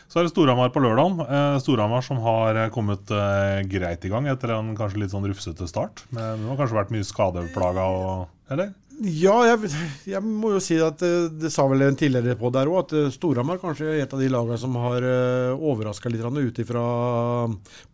Så 0.07 0.21
er 0.21 0.27
det 0.27 0.33
Storhamar 0.33 0.71
på 0.73 0.81
lørdag. 0.81 1.19
Eh, 1.27 1.59
Storhamar 1.61 2.05
som 2.07 2.21
har 2.23 2.57
eh, 2.57 2.73
kommet 2.75 3.11
eh, 3.11 3.61
greit 3.69 4.05
i 4.07 4.11
gang 4.13 4.29
etter 4.31 4.55
en 4.55 4.75
kanskje 4.79 5.03
litt 5.03 5.15
sånn 5.15 5.27
rufsete 5.27 5.67
start. 5.69 6.05
Men 6.15 6.43
det 6.43 6.51
har 6.53 6.61
kanskje 6.61 6.79
vært 6.79 6.93
mye 6.95 7.07
skadeplaga 7.07 7.87
og 7.93 8.53
Eller? 8.55 8.71
Ja, 9.03 9.35
jeg, 9.45 9.69
jeg 10.09 10.23
må 10.25 10.55
jo 10.55 10.61
si 10.63 10.79
at 10.81 11.03
det 11.03 11.51
sa 11.53 11.67
vel 11.69 11.83
en 11.85 11.99
tidligere 12.01 12.39
på 12.41 12.49
der 12.55 12.71
òg, 12.71 12.87
at 12.87 13.13
Storhamar 13.13 13.59
kanskje 13.61 13.91
er 13.91 14.05
et 14.07 14.15
av 14.15 14.23
de 14.23 14.31
lagene 14.33 14.57
som 14.63 14.79
har 14.81 15.05
overraska 15.59 16.09
litt 16.09 16.25
ut 16.25 16.61
ifra 16.63 16.85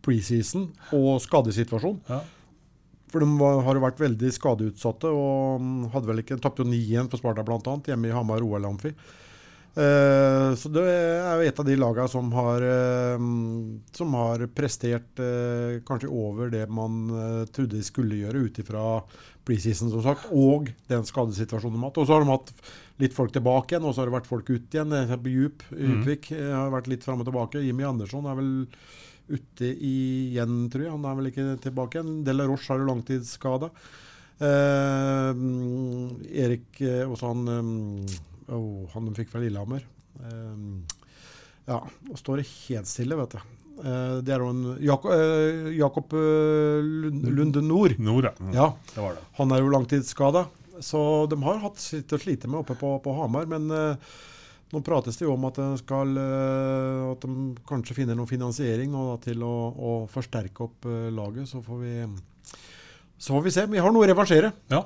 preseason 0.05 0.69
og 0.95 1.17
skadesituasjon. 1.25 1.99
Ja. 2.07 2.21
For 3.11 3.19
de 3.19 3.27
har 3.65 3.77
jo 3.77 3.83
vært 3.83 3.99
veldig 3.99 4.31
skadeutsatte 4.33 5.11
og 5.11 5.59
mm, 5.61 5.81
hadde 5.93 6.09
vel 6.09 6.23
ikke 6.23 6.39
tapte 6.41 6.63
jo 6.63 6.71
9-1 6.71 7.11
på 7.11 7.19
Sparta 7.19 7.43
bl.a. 7.45 7.75
hjemme 7.89 8.09
i 8.09 8.15
Hamar 8.15 8.45
OL 8.45 8.71
Eh, 9.73 10.55
så 10.55 10.69
det 10.69 10.83
er 10.85 11.39
jo 11.39 11.47
et 11.49 11.59
av 11.59 11.65
de 11.65 11.75
lagene 11.79 12.05
som 12.11 12.27
har, 12.37 12.61
uh, 12.61 13.17
som 13.97 14.13
har 14.19 14.43
prestert 14.53 15.17
uh, 15.17 15.81
kanskje 15.87 16.11
over 16.13 16.51
det 16.53 16.67
man 16.69 17.07
trodde 17.49 17.79
de 17.79 17.85
skulle 17.85 18.19
gjøre 18.19 18.43
ut 18.45 18.59
ifra 18.61 18.83
preseason, 19.43 19.89
som 19.89 20.03
sagt, 20.05 20.29
og 20.29 20.69
den 20.91 21.03
skadesituasjonen 21.07 21.75
de 21.75 21.81
har 21.81 21.89
hatt. 21.89 22.01
Og 22.03 22.07
så 22.07 22.13
har 22.15 22.21
de 22.23 22.31
hatt 22.31 22.53
litt 23.01 23.17
folk 23.17 23.33
tilbake 23.33 23.73
igjen, 23.73 23.87
og 23.89 23.95
så 23.95 24.03
har 24.03 24.11
det 24.11 24.17
vært 24.19 24.29
folk 24.29 24.51
ut 24.53 24.77
igjen. 24.77 24.93
Djup 25.09 25.65
Utvik 25.73 26.29
mm. 26.31 26.43
har 26.53 26.69
vært 26.77 26.91
litt 26.93 27.03
fram 27.03 27.23
og 27.23 27.27
tilbake. 27.27 27.65
Jimmy 27.65 27.83
Andersson 27.87 28.29
er 28.29 28.37
vel 28.39 28.53
ute 29.33 29.67
igjen, 29.73 30.69
tror 30.71 30.85
jeg. 30.85 30.93
Han 30.93 31.09
er 31.09 31.17
vel 31.19 31.31
ikke 31.31 31.47
tilbake 31.65 31.99
igjen. 31.99 32.21
Della 32.27 32.47
Roche 32.47 32.71
har 32.71 32.79
jo 32.79 32.87
langtidsskada. 32.87 33.67
Erik 36.43 36.79
også 36.83 37.29
han 37.29 37.51
eh, 37.53 38.15
oh, 38.47 38.87
Han 38.93 39.09
de 39.09 39.15
fikk 39.17 39.31
fra 39.33 39.41
Lillehammer. 39.43 39.85
Eh, 40.19 40.95
ja, 41.69 41.79
og 41.79 42.17
står 42.19 42.41
det 42.41 42.49
helt 42.51 42.89
stille, 42.89 43.17
vet 43.19 43.37
du. 43.37 43.53
Eh, 43.83 44.17
det 44.25 44.35
er 44.35 44.43
jo 44.43 44.49
en 44.51 44.65
Jakob, 44.83 45.13
eh, 45.15 45.71
Jakob 45.77 46.13
Lund, 46.13 47.23
Lunde 47.29 47.63
Nord. 47.63 47.95
Nord, 47.99 48.29
ja. 48.29 48.51
Ja, 48.53 48.67
Det 48.93 49.01
var 49.01 49.17
det. 49.17 49.25
han 49.39 49.55
er 49.55 49.63
jo 49.63 49.73
langtidsskada. 49.73 50.47
Så 50.81 51.29
de 51.29 51.37
har 51.43 51.61
hatt 51.63 51.79
sitt 51.79 52.11
å 52.13 52.19
slite 52.19 52.49
med 52.49 52.63
oppe 52.63 52.75
på, 52.79 52.95
på 53.03 53.13
Hamar. 53.15 53.45
Men 53.49 53.69
uh, 53.71 54.13
nå 54.73 54.81
prates 54.85 55.19
det 55.19 55.27
jo 55.27 55.35
om 55.35 55.45
at, 55.47 55.59
de 55.61 55.79
skal, 55.79 56.17
uh, 56.17 57.11
at 57.13 57.23
de 57.23 57.53
kanskje 57.69 57.95
finner 57.99 58.17
noe 58.17 58.29
finansiering 58.29 58.89
nå, 58.91 59.03
da, 59.11 59.19
til 59.21 59.45
å, 59.45 59.53
å 59.71 59.93
forsterke 60.11 60.65
opp 60.65 60.89
uh, 60.89 61.11
laget. 61.13 61.47
Så 61.51 61.61
får 61.63 61.83
vi 61.83 61.93
så 63.23 63.37
får 63.37 63.45
vi 63.45 63.53
se. 63.55 63.63
Vi 63.71 63.79
har 63.79 63.93
noe 63.93 64.03
å 64.03 64.09
revansjere. 64.09 64.49
Ja, 64.73 64.81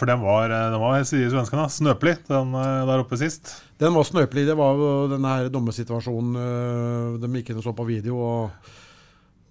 for 0.00 0.08
den 0.08 0.22
var, 0.24 0.48
eh, 0.48 0.70
den 0.72 0.80
var 0.80 1.04
sier 1.04 1.28
svenskene, 1.32 1.68
snøpelig 1.68 2.16
den 2.30 2.54
eh, 2.56 2.86
der 2.88 3.02
oppe 3.02 3.18
sist. 3.20 3.52
Den 3.76 3.92
var 3.92 4.08
snøpelig. 4.08 4.46
Det 4.48 4.56
var 4.56 4.80
denne 5.12 5.34
her 5.34 5.50
de 5.52 7.32
gikk 7.36 7.52
inn 7.52 7.60
og 7.60 7.66
så 7.66 7.76
på 7.76 7.88
video. 7.88 8.16
og 8.16 8.74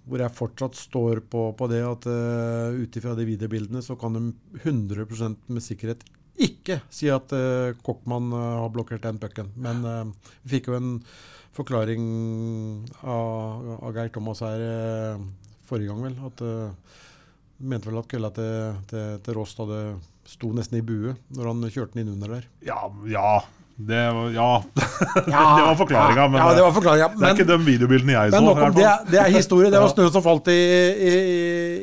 hvor 0.06 0.22
jeg 0.22 0.38
fortsatt 0.38 0.76
står 0.78 1.20
på, 1.30 1.48
på 1.58 1.66
det 1.66 1.80
at 1.82 2.04
uh, 2.06 2.76
ut 2.78 2.98
ifra 2.98 3.16
de 3.18 3.24
videobildene 3.26 3.80
så 3.82 3.96
kan 3.98 4.14
de 4.14 4.20
100 4.62 5.02
med 5.50 5.64
sikkerhet 5.64 6.04
ikke 6.38 6.78
si 6.92 7.08
at 7.10 7.32
uh, 7.34 7.74
Kokkmann 7.82 8.30
uh, 8.30 8.60
har 8.62 8.70
blokkert 8.70 9.02
den 9.02 9.18
pucken. 9.18 9.50
Men 9.56 9.82
uh, 9.82 10.30
vi 10.44 10.56
fikk 10.56 10.70
jo 10.70 10.76
en 10.78 10.92
forklaring 11.56 12.04
av, 13.02 13.72
av 13.80 13.96
Geir 13.96 14.12
Thomas 14.14 14.44
her 14.44 14.62
forrige 15.66 15.88
gang, 15.88 16.04
vel. 16.04 16.18
At 16.28 16.44
uh, 16.44 17.00
mente 17.66 17.88
vel 17.88 18.02
at 18.02 18.10
kølla 18.12 18.30
til, 18.36 18.82
til, 18.90 19.16
til 19.24 19.38
Rost 19.40 19.62
hadde 19.64 19.80
sto 20.26 20.50
nesten 20.56 20.78
i 20.80 20.86
bue 20.86 21.14
når 21.36 21.52
han 21.52 21.68
kjørte 21.70 21.94
den 21.96 22.06
innunder 22.06 22.38
der. 22.38 22.48
Ja, 22.66 22.82
ja. 23.10 23.36
Det 23.76 23.98
var, 24.08 24.30
ja. 24.32 24.44
det 25.26 25.32
var 25.36 25.74
forklaringa, 25.76 26.22
men 26.32 26.40
ja, 26.40 26.44
det 26.56 26.62
var 26.64 26.70
forklaringa. 26.72 27.08
det 27.20 27.26
er 27.28 27.34
ikke 27.34 27.44
de 27.50 27.56
videobildene 27.66 28.14
jeg 28.14 28.32
så. 28.32 28.38
Nok 28.40 28.56
om 28.64 28.70
det. 28.72 28.86
fall. 28.86 29.10
Det 29.12 29.18
er 29.20 29.28
historie. 29.34 29.68
Det 29.68 29.76
var 29.82 29.84
Ja. 29.90 29.92
snøen 29.92 30.14
som 30.14 30.24
falt 30.24 30.48
i, 30.48 30.54
i, 31.10 31.10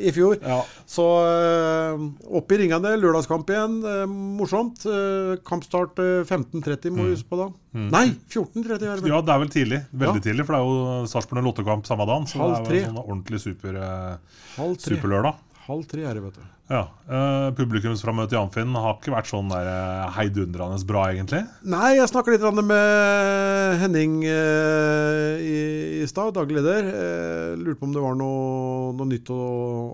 i, 0.08 0.10
fjor. 0.16 0.34
Ja. 0.42 0.56
Så 0.90 1.04
øh, 1.22 2.02
opp 2.34 2.50
i 2.50 2.58
ringene, 2.64 2.96
lørdagskamp 2.98 3.52
igjen. 3.54 3.76
øh, 3.86 4.08
morsomt. 4.10 4.82
Øh, 4.90 5.36
kampstart 5.46 6.02
øh, 6.02 6.26
15.30, 6.26 6.90
må 6.90 7.06
vi 7.06 7.14
huske 7.14 7.30
på 7.30 7.38
da. 7.44 7.46
Nei, 7.78 8.08
14.30 8.26 8.74
er 8.74 8.82
det 8.82 8.90
vel. 8.90 9.04
Mm. 9.06 9.10
ja, 9.14 9.22
det 9.30 9.34
er 9.36 9.42
vel 9.44 9.54
tidlig. 9.54 9.80
Veldig 9.94 10.18
Ja. 10.18 10.26
tidlig, 10.26 10.48
for 10.50 10.58
det 10.58 10.60
er 10.64 10.66
jo 10.66 11.06
Sarpsborg 11.14 11.46
Lottekamp 11.46 11.86
samme 11.86 12.10
dagen. 12.10 12.26
Så 12.26 12.42
Halv 12.42 12.56
det 12.56 12.58
er 12.58 12.70
tre. 12.72 12.76
jo 12.82 12.90
en 12.90 12.90
sånn 12.98 13.04
ordentlig 13.06 13.40
super, 13.46 13.78
eh, 13.78 14.38
Halv 14.58 14.76
tre. 14.82 14.96
superlørdag. 14.96 15.38
Halv 15.64 15.86
tre 15.88 16.02
er 16.04 16.18
det, 16.18 16.22
vet 16.26 16.36
du. 16.36 16.44
Ja. 16.68 16.82
Uh, 17.08 17.50
Publikumsframmøtet 17.56 18.36
i 18.36 18.40
Amfinn 18.40 18.76
har 18.76 18.98
ikke 18.98 19.12
vært 19.14 19.28
sånn 19.28 19.50
der 19.52 19.68
eh, 19.68 20.12
heidundrende 20.16 20.76
bra, 20.88 21.06
egentlig. 21.12 21.42
Nei, 21.68 21.94
jeg 21.98 22.08
snakka 22.08 22.32
litt 22.32 22.44
med 22.64 23.80
Henning 23.80 24.18
uh, 24.24 25.40
i, 25.40 25.56
i 26.00 26.08
stad, 26.08 26.34
daglig 26.36 26.60
leder. 26.60 26.88
Uh, 26.88 27.56
lurte 27.60 27.80
på 27.80 27.88
om 27.88 27.94
det 27.96 28.04
var 28.04 28.16
noe, 28.20 28.92
noe 28.96 29.08
nytt 29.08 29.32
å, 29.32 29.40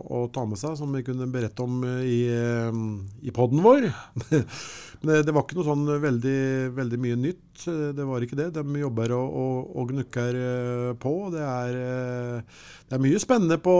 å 0.03 0.25
ta 0.35 0.47
med 0.49 0.59
seg 0.61 0.75
som 0.79 0.91
vi 0.95 1.05
kunne 1.07 1.31
berette 1.31 1.63
om 1.63 1.83
eh, 1.87 2.03
i, 2.07 2.21
eh, 2.35 2.81
i 3.27 3.35
poden 3.35 3.63
vår. 3.65 3.91
Men 5.01 5.15
det, 5.15 5.21
det 5.29 5.33
var 5.33 5.45
ikke 5.47 5.57
noe 5.57 5.65
sånn 5.65 5.87
veldig, 6.03 6.41
veldig 6.77 6.99
mye 7.01 7.17
nytt. 7.17 7.63
Eh, 7.73 7.91
Det 7.97 8.05
var 8.09 8.25
ikke 8.27 8.37
det. 8.37 8.49
De 8.57 8.65
jobber 8.83 9.15
og, 9.17 9.37
og, 9.43 9.71
og 9.81 9.93
gnukker 9.95 10.41
eh, 10.41 10.89
på. 11.01 11.13
Det 11.33 11.45
er, 11.47 11.79
eh, 11.85 12.59
det 12.91 12.99
er 12.99 13.05
mye 13.07 13.23
spennende 13.23 13.57
på, 13.65 13.77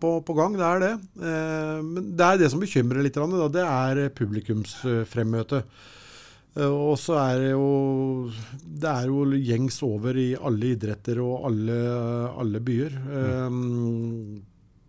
på, 0.00 0.14
på 0.24 0.36
gang, 0.38 0.56
det 0.56 0.68
er 0.70 0.84
det. 0.86 0.92
Eh, 1.20 1.82
Men 1.84 2.14
det 2.16 2.30
er 2.30 2.40
det 2.44 2.52
som 2.54 2.62
bekymrer 2.64 3.04
litt, 3.04 3.18
det 3.58 3.66
er 3.66 4.04
publikumsfremmøte. 4.16 5.64
Eh, 6.56 6.70
Og 6.70 6.96
så 7.02 7.16
er 7.18 7.40
det 7.42 7.50
jo 7.50 8.30
Det 8.62 8.86
er 8.86 9.08
jo 9.10 9.24
gjengs 9.34 9.80
over 9.82 10.14
i 10.16 10.28
alle 10.38 10.72
idretter 10.76 11.18
og 11.20 11.48
alle, 11.50 11.78
alle 12.40 12.60
byer. 12.62 12.94
Um, 13.50 14.42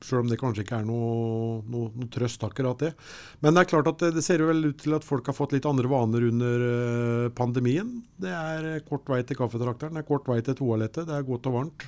Sjøl 0.06 0.22
om 0.24 0.30
det 0.30 0.38
kanskje 0.42 0.66
ikke 0.66 0.80
er 0.84 0.88
noe, 0.88 1.60
noe, 1.72 1.90
noe 1.98 2.12
trøst, 2.14 2.44
akkurat 2.46 2.84
det. 2.84 2.94
Men 3.42 3.56
det 3.56 3.64
er 3.64 3.72
klart 3.74 3.90
at 3.90 4.04
det, 4.04 4.14
det 4.20 4.26
ser 4.26 4.44
jo 4.44 4.52
vel 4.52 4.70
ut 4.70 4.80
til 4.82 4.96
at 4.98 5.08
folk 5.08 5.28
har 5.32 5.38
fått 5.38 5.58
litt 5.58 5.68
andre 5.70 5.90
vaner 5.92 6.30
under 6.30 6.66
eh, 6.70 7.28
pandemien. 7.36 7.92
Det 8.22 8.32
er 8.32 8.72
eh, 8.76 8.82
kort 8.86 9.10
vei 9.10 9.24
til 9.26 9.40
kaffetrakteren, 9.40 9.98
det 9.98 10.06
er 10.06 10.10
kort 10.10 10.30
vei 10.30 10.40
til 10.46 10.58
toalettet, 10.62 11.10
det 11.10 11.18
er 11.18 11.28
godt 11.28 11.50
og 11.50 11.60
varmt. 11.60 11.88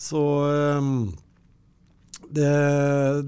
Så 0.00 0.20
um, 0.80 1.10
det, 2.30 2.48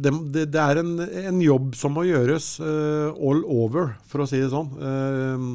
det, 0.03 0.13
det, 0.53 0.61
er 0.61 0.81
en, 0.81 0.95
en 1.03 1.41
jobb 1.43 1.77
som 1.79 1.95
må 1.97 2.07
gjøres 2.07 2.55
eh, 2.63 3.09
all 3.11 3.43
over, 3.51 3.97
for 4.09 4.23
å 4.23 4.29
si 4.31 4.41
det 4.41 4.51
sånn. 4.53 4.71
Eh, 4.79 5.47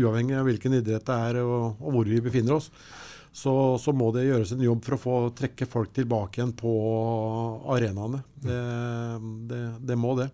uavhengig 0.00 0.38
av 0.38 0.48
hvilken 0.48 0.78
idrett 0.80 1.06
det 1.06 1.18
er 1.30 1.40
og, 1.44 1.78
og 1.80 1.98
hvor 1.98 2.10
vi 2.10 2.22
befinner 2.24 2.58
oss. 2.58 2.70
Så, 3.36 3.52
så 3.82 3.92
må 3.92 4.08
det 4.16 4.24
gjøres 4.24 4.54
en 4.54 4.64
jobb 4.64 4.80
for 4.86 4.96
å 4.96 5.02
få 5.02 5.16
trekke 5.36 5.68
folk 5.68 5.92
tilbake 5.92 6.40
igjen 6.40 6.54
på 6.56 6.72
arenaene. 7.74 8.22
Det, 8.40 8.60
det, 9.50 9.62
det 9.90 9.98
må 10.00 10.14
det. 10.16 10.30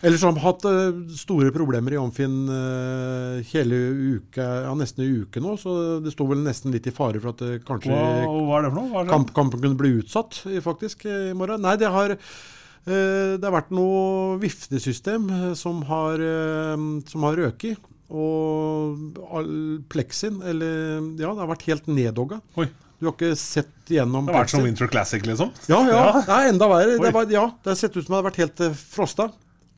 Ellers 0.00 0.22
har 0.24 0.32
de 0.32 0.40
hatt 0.40 0.64
eh, 0.64 1.00
store 1.20 1.50
problemer 1.52 1.92
i 1.92 1.98
Amfin 2.00 2.36
eh, 2.48 3.50
hele 3.50 3.80
uka, 4.16 4.46
ja, 4.64 4.70
nesten 4.78 5.04
en 5.04 5.18
uke 5.26 5.42
nå, 5.44 5.58
så 5.60 5.74
det 6.00 6.14
sto 6.14 6.24
vel 6.30 6.40
nesten 6.40 6.72
litt 6.72 6.88
i 6.88 6.94
fare 6.94 7.20
for 7.20 7.34
at 7.34 7.42
det 7.44 7.58
kanskje 7.68 7.92
Hva, 7.92 8.62
hva 8.70 9.04
kamp, 9.10 9.34
kampen 9.36 9.60
kunne 9.60 9.76
bli 9.76 9.98
utsatt 10.00 10.40
faktisk 10.64 11.04
eh, 11.04 11.34
i 11.34 11.36
morgen. 11.36 11.60
Nei, 11.66 11.76
det 11.80 11.92
har, 11.92 12.16
eh, 12.16 13.36
det 13.36 13.44
har 13.44 13.56
vært 13.58 13.76
noe 13.76 14.38
viftesystem 14.40 15.28
eh, 15.36 15.46
som 15.60 15.84
har, 15.90 16.24
eh, 16.24 16.88
som 17.12 17.28
har 17.28 17.40
røket. 17.44 17.88
Og 18.10 19.09
pleksin, 19.92 20.40
eller 20.42 21.00
Ja, 21.20 21.32
det 21.32 21.42
har 21.42 21.50
vært 21.50 21.66
helt 21.68 21.90
neddogga. 21.90 22.40
Du 23.00 23.08
har 23.08 23.14
ikke 23.14 23.32
sett 23.38 23.88
gjennom 23.88 24.26
det 24.28 24.34
har 24.34 24.44
vært 24.44 24.52
som. 24.52 24.64
Winter 24.66 24.90
Classic, 24.92 25.24
liksom? 25.24 25.54
Ja, 25.70 25.80
ja. 25.88 26.02
Det 26.20 26.34
er 26.36 26.50
enda 26.50 26.68
verre. 26.68 26.98
Det, 27.00 27.14
var, 27.16 27.30
ja, 27.32 27.46
det 27.64 27.72
har 27.72 27.78
sett 27.80 27.96
ut 27.96 28.04
som 28.04 28.12
det 28.12 28.18
har 28.18 28.28
vært 28.28 28.42
helt 28.42 28.60
eh, 28.66 28.76
frosta. 28.76 29.30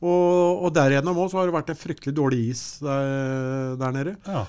Og, 0.03 0.65
og 0.67 0.73
derigjennom 0.75 1.21
òg 1.23 1.31
har 1.37 1.47
det 1.47 1.55
vært 1.55 1.71
en 1.71 1.79
fryktelig 1.79 2.15
dårlig 2.17 2.41
is 2.51 2.63
der, 2.83 3.77
der 3.79 3.95
nede. 3.95 4.17
Ja. 4.27 4.43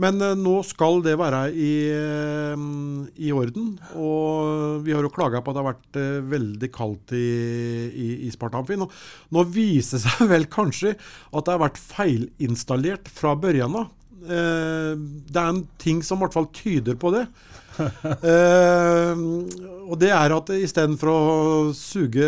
Men 0.00 0.20
eh, 0.24 0.36
nå 0.38 0.60
skal 0.66 1.02
det 1.04 1.16
være 1.20 1.42
i, 1.52 1.72
eh, 1.92 2.64
i 3.20 3.32
orden. 3.36 3.74
Og 4.00 4.80
vi 4.86 4.94
har 4.96 5.04
jo 5.04 5.12
klaga 5.12 5.42
på 5.44 5.52
at 5.52 5.58
det 5.58 5.62
har 5.62 5.70
vært 5.70 6.00
eh, 6.00 6.20
veldig 6.34 6.70
kaldt 6.74 7.14
i, 7.16 7.26
i, 7.90 8.08
i 8.26 8.32
Spartanfin. 8.32 8.86
Og 8.86 9.34
nå 9.36 9.44
viser 9.52 9.98
det 9.98 10.04
seg 10.06 10.28
vel 10.34 10.48
kanskje 10.52 10.94
at 10.96 11.44
det 11.44 11.54
har 11.54 11.64
vært 11.66 11.80
feilinstallert 11.80 13.12
fra 13.12 13.36
børjan 13.38 13.76
av. 13.82 13.90
Eh, 14.24 14.92
det 15.30 15.40
er 15.40 15.48
en 15.54 15.62
ting 15.80 16.02
som 16.04 16.18
i 16.20 16.26
hvert 16.26 16.36
fall 16.36 16.48
tyder 16.56 16.98
på 17.00 17.12
det. 17.14 17.26
Eh, 17.80 19.20
og 19.88 19.94
det 20.00 20.10
er 20.12 20.34
at 20.36 20.50
istedenfor 20.52 21.08
å 21.10 21.20
suge 21.76 22.26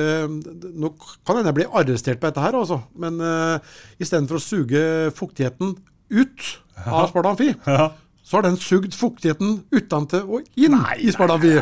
Nå 0.73 0.89
kan 1.27 1.37
hende 1.37 1.51
jeg 1.51 1.59
blir 1.59 1.75
arrestert 1.77 2.21
på 2.23 2.31
dette 2.31 2.45
her, 2.45 2.57
altså. 2.57 2.79
Men 2.97 3.19
eh, 3.21 3.75
istedenfor 4.01 4.39
å 4.39 4.45
suge 4.45 4.85
fuktigheten 5.19 5.75
ut 6.13 6.47
av 6.87 7.11
Sparta 7.11 7.35
Amfi, 7.35 7.51
Ja. 7.69 7.91
så 8.25 8.39
har 8.39 8.47
den 8.47 8.57
sugd 8.61 8.95
fuktigheten 8.97 9.59
utentil 9.75 10.25
og 10.39 10.49
inn 10.57 10.79
i 11.05 11.13
Sparta 11.13 11.37
Amfi. 11.37 11.53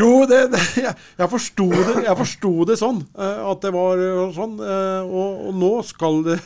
jo, 0.00 0.10
det, 0.30 0.40
det, 0.54 0.60
jeg, 0.82 0.94
jeg 1.20 1.30
forsto 1.32 1.68
det, 1.70 1.96
jeg 2.08 2.18
forsto 2.24 2.52
det 2.68 2.78
sånn. 2.80 3.00
eh, 3.18 3.40
at 3.52 3.62
det 3.64 3.72
var 3.76 4.02
eh, 4.02 4.24
sånn. 4.36 4.58
eh, 4.60 5.02
og, 5.06 5.46
og 5.50 5.60
nå 5.62 5.72
skal 5.86 6.22
det 6.26 6.40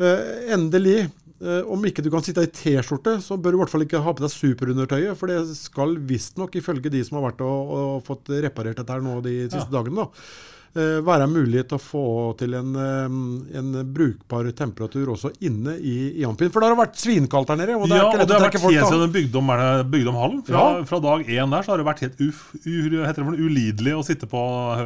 endelig 0.00 1.10
Om 1.40 1.86
ikke 1.88 2.02
du 2.04 2.10
kan 2.12 2.20
sitte 2.24 2.42
i 2.44 2.50
T-skjorte, 2.52 3.14
så 3.24 3.38
bør 3.40 3.54
du 3.54 3.56
i 3.56 3.60
hvert 3.62 3.72
fall 3.72 3.84
ikke 3.86 4.02
ha 4.04 4.12
på 4.12 4.24
deg 4.26 4.32
superundertøyet. 4.34 5.16
For 5.16 5.32
det 5.32 5.56
skal 5.56 5.96
visstnok, 6.04 6.58
ifølge 6.60 6.92
de 6.92 7.00
som 7.06 7.16
har 7.16 7.30
vært 7.30 7.40
og, 7.46 7.74
og 7.76 7.92
fått 8.04 8.28
reparert 8.44 8.76
dette 8.82 8.92
her 8.92 9.04
nå 9.04 9.18
de 9.24 9.36
siste 9.46 9.72
dagene, 9.72 10.04
da, 10.04 10.10
eh, 10.10 10.59
være 10.74 11.26
mulighet 11.26 11.66
til 11.68 11.78
å 11.78 11.82
få 11.82 12.02
til 12.38 12.54
en, 12.54 12.74
eh, 12.78 13.58
en 13.58 13.70
brukbar 13.92 14.46
temperatur 14.54 15.08
også 15.16 15.32
inne 15.42 15.74
i, 15.82 16.20
i 16.20 16.24
Ampin. 16.24 16.50
For 16.54 16.60
det 16.62 16.68
har 16.70 16.78
vært 16.78 16.94
svinkaldt 17.00 17.48
her 17.50 17.56
nede. 17.58 17.74
Og 17.74 17.88
det 17.88 17.96
er 17.96 18.02
ja, 18.04 18.08
ikke 18.10 18.20
lett 18.22 18.28
det 18.30 18.36
å 18.36 18.42
trekke 18.44 18.60
folk 18.62 18.76
da. 18.78 18.86
siden 18.86 19.02
de 19.02 19.14
bygde 19.18 19.36
om, 19.42 19.50
er 19.50 19.58
det- 19.58 19.90
bygde 19.90 20.08
om 20.08 20.14
hallen. 20.20 20.42
Fra, 20.46 20.62
Ja. 20.78 20.84
fra 20.84 21.00
dag 21.00 21.26
én 21.26 21.50
der 21.50 21.62
så 21.62 21.72
har 21.74 21.78
det 21.78 21.86
vært 21.86 22.00
helt 22.06 22.20
uf, 22.20 22.54
u, 22.64 23.04
heter 23.04 23.24
det 23.24 23.40
ulidelig 23.40 23.94
å 23.98 24.04
sitte 24.06 24.26
på, 24.30 24.40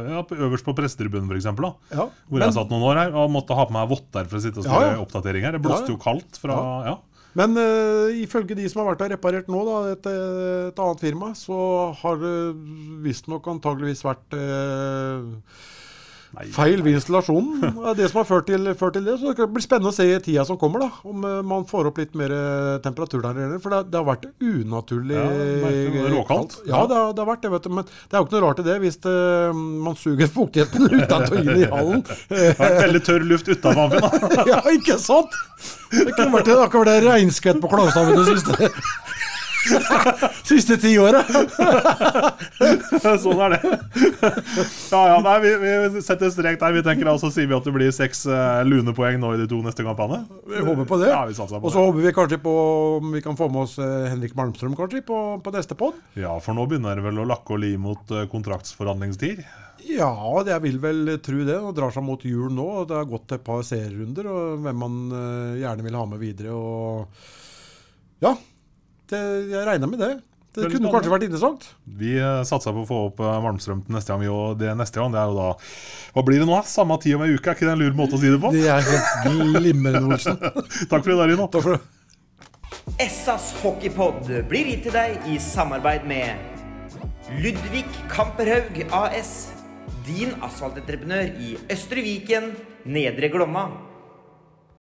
ja, 0.09 0.23
øverst 0.23 0.65
på 0.65 0.73
prestetribunen, 0.75 1.29
f.eks. 1.29 1.45
Ja, 1.45 2.09
Hvor 2.09 2.09
men- 2.31 2.41
jeg 2.49 2.53
satt 2.53 2.69
noen 2.69 2.81
år 2.81 2.95
her 3.03 3.11
og 3.15 3.29
måtte 3.31 3.53
ha 3.55 3.65
på 3.65 3.71
meg 3.71 3.87
votter 3.89 4.25
for 4.25 4.37
å 4.37 4.41
sitte 4.41 4.57
og 4.57 4.65
Ja, 4.65 4.71
skrive 4.71 4.97
ja. 4.97 5.05
oppdateringer. 5.05 5.51
Det 5.53 5.61
blåste 5.61 5.89
jo 5.89 5.97
kaldt 5.97 6.37
fra 6.41 6.85
ja. 6.85 6.97
Men 7.35 7.57
uh, 7.59 8.07
ifølge 8.15 8.55
de 8.55 8.67
som 8.71 8.81
har 8.81 8.93
vært 8.93 9.05
og 9.05 9.11
reparert 9.11 9.49
nå, 9.51 9.61
da, 9.67 9.79
et, 9.91 10.05
et 10.71 10.79
annet 10.79 11.03
firma, 11.03 11.33
så 11.35 11.57
har 11.99 12.21
det 12.21 12.35
visstnok 13.03 13.49
antageligvis 13.51 14.05
vært 14.07 14.37
eh, 14.39 15.25
Nei. 16.35 16.45
feil 16.51 16.81
ved 16.83 16.97
installasjonen. 16.97 17.61
Det 17.63 17.91
er 17.91 17.97
det 18.01 18.09
som 18.11 18.19
har 18.19 18.27
ført 18.27 18.47
til, 18.49 18.67
ført 18.75 18.97
til 18.97 19.05
det. 19.07 19.15
Så 19.21 19.31
det 19.37 19.47
blir 19.55 19.63
spennende 19.63 19.91
å 19.93 19.95
se 19.95 20.07
i 20.09 20.17
tida 20.23 20.43
som 20.47 20.59
kommer, 20.59 20.83
da, 20.83 20.89
om 21.07 21.23
eh, 21.27 21.39
man 21.47 21.63
får 21.69 21.89
opp 21.91 22.01
litt 22.01 22.15
mer 22.19 22.33
eh, 22.35 22.75
temperatur 22.83 23.23
der 23.23 23.37
nede. 23.37 23.59
For 23.63 23.71
det, 23.73 23.81
det 23.93 24.01
har 24.01 24.07
vært 24.09 24.27
unaturlig 24.43 25.15
Ja. 25.15 25.25
Det 25.31 26.01
er 26.01 26.11
råkaldt. 26.11 26.57
Ja, 26.67 26.83
det 26.89 26.97
har, 26.97 27.13
det 27.15 27.23
har 27.23 27.29
vært 27.29 27.45
det, 27.45 27.51
vet 27.55 27.67
du. 27.67 27.71
Men 27.79 27.87
det 27.87 28.17
er 28.17 28.19
jo 28.19 28.27
ikke 28.27 28.35
noe 28.37 28.43
rart 28.47 28.61
i 28.61 28.67
det 28.67 28.77
hvis 28.83 28.99
det, 29.05 29.15
man 29.87 29.99
suger 29.99 30.31
fuktigheten 30.37 30.89
utenfor 30.91 31.39
inn 31.41 31.51
i 31.55 31.69
hallen. 31.71 32.03
Det 32.29 32.51
vært 32.59 32.81
veldig 32.83 33.03
tørr 33.07 33.27
luft 33.31 33.51
utenfor 33.51 33.95
da. 33.95 34.11
Ja, 34.51 34.61
ikke 34.73 34.99
sant? 35.01 35.33
Det 35.91 36.11
kunne 36.17 36.31
vært, 36.35 36.49
det 36.49 36.59
ikke 36.67 36.83
vært 36.83 37.05
regnskvett 37.07 37.61
på 37.63 37.71
Klavstaven 37.71 38.19
det 38.19 38.25
siste 38.33 38.71
Siste 40.49 40.77
ti 40.81 40.93
året. 41.01 41.25
sånn 43.23 43.41
er 43.45 43.55
det. 43.55 43.61
Ja, 44.91 45.01
ja, 45.09 45.17
nei, 45.23 45.35
vi, 45.43 45.51
vi 45.61 46.03
setter 46.05 46.31
strek 46.33 46.59
der. 46.61 46.75
Vi 46.75 46.83
tenker 46.85 47.09
altså, 47.11 47.31
sier 47.33 47.49
vi 47.49 47.57
at 47.57 47.67
det 47.67 47.73
blir 47.75 47.93
seks 47.95 48.25
uh, 48.29 48.61
lunepoeng 48.67 49.19
nå 49.21 49.33
i 49.35 49.41
de 49.41 49.49
to 49.51 49.61
neste 49.65 49.85
kampene. 49.85 50.23
Vi 50.49 50.63
håper 50.65 50.89
på 50.89 51.01
det. 51.01 51.11
Ja, 51.11 51.23
vi 51.29 51.35
på 51.35 51.59
Og 51.61 51.69
så 51.73 51.83
håper 51.83 52.01
vi 52.05 52.15
kanskje 52.15 52.41
på 52.45 52.55
om 52.99 53.13
vi 53.15 53.23
kan 53.25 53.37
få 53.39 53.49
med 53.51 53.65
oss 53.65 53.77
uh, 53.81 54.07
Henrik 54.11 54.35
Malmstrøm 54.37 54.77
kanskje 54.77 55.03
på, 55.05 55.19
på 55.43 55.55
neste 55.55 55.77
pod. 55.79 55.99
Ja, 56.19 56.35
for 56.43 56.57
nå 56.57 56.67
begynner 56.69 56.97
det 56.97 57.05
vel 57.07 57.23
å 57.23 57.29
lakke 57.29 57.57
og 57.57 57.63
li 57.65 57.75
mot 57.81 58.15
uh, 58.15 58.25
kontraktsforhandlingstid. 58.31 59.45
Ja, 59.85 60.09
jeg 60.47 60.61
vil 60.63 60.81
vel 60.81 61.15
tro 61.21 61.43
det. 61.43 61.59
Det 61.61 61.77
drar 61.77 61.93
seg 61.93 62.05
mot 62.05 62.21
jul 62.25 62.49
nå. 62.53 62.65
og 62.81 62.89
Det 62.89 62.97
har 62.97 63.09
gått 63.09 63.35
et 63.37 63.45
par 63.45 63.61
serierunder, 63.65 64.29
og 64.31 64.65
hvem 64.65 64.79
man 64.81 64.99
gjerne 65.59 65.85
vil 65.85 65.97
ha 65.99 66.05
med 66.09 66.21
videre. 66.23 66.55
og 66.55 68.23
Ja, 68.23 68.31
det, 69.11 69.21
jeg 69.51 69.67
regna 69.67 69.89
med 69.89 70.01
det. 70.01 70.13
Det 70.55 70.63
Veldig 70.63 70.77
kunne 70.77 70.91
kanskje 70.93 71.11
vært 71.11 71.25
interessant. 71.27 71.65
Vi 71.99 72.13
satsa 72.15 72.45
satser 72.47 72.75
på 72.77 72.85
å 72.85 72.87
få 72.87 72.99
opp 73.09 73.17
eh, 73.19 73.39
Malmstrøm 73.43 73.81
til 73.83 73.95
neste 73.97 74.13
gang. 74.13 74.21
vi, 74.23 74.29
Og 74.31 74.55
det 74.61 74.71
neste 74.79 75.01
gang, 75.01 75.11
det 75.11 75.19
er 75.19 75.27
jo 75.27 75.35
da 75.35 75.49
Hva 76.15 76.23
blir 76.23 76.39
det 76.39 76.47
nå? 76.47 76.61
Samme 76.69 76.95
tid 77.03 77.17
om 77.17 77.25
ei 77.25 77.33
uke? 77.35 77.51
Er 77.51 77.57
ikke 77.57 77.67
det 77.67 77.73
en 77.73 77.81
lur 77.83 77.97
måte 77.97 78.15
å 78.15 78.21
si 78.21 78.31
det 78.31 78.39
på? 78.39 78.53
Det 78.55 78.63
er 78.71 78.87
helt 78.87 79.25
glimrende, 79.25 80.05
Olsen. 80.15 80.39
Takk 80.91 81.01
for 81.01 81.11
i 81.11 81.17
dag, 81.19 81.33
Rino. 81.33 81.49
Takk 81.51 81.65
for 81.67 81.75
det. 81.75 81.83
Essas 83.03 83.49
hockeypod 83.59 84.29
blir 84.47 84.69
gitt 84.71 84.85
til 84.87 84.95
deg 84.95 85.27
i 85.27 85.35
samarbeid 85.41 86.05
med 86.07 87.35
Ludvig 87.43 87.83
Kamperhaug 88.13 88.79
AS. 88.95 89.33
Din 90.07 90.37
asfaltentreprenør 90.45 91.33
i 91.41 91.55
Østre 91.73 92.03
Viken, 92.05 92.53
Nedre 92.87 93.27
Glomma. 93.33 93.65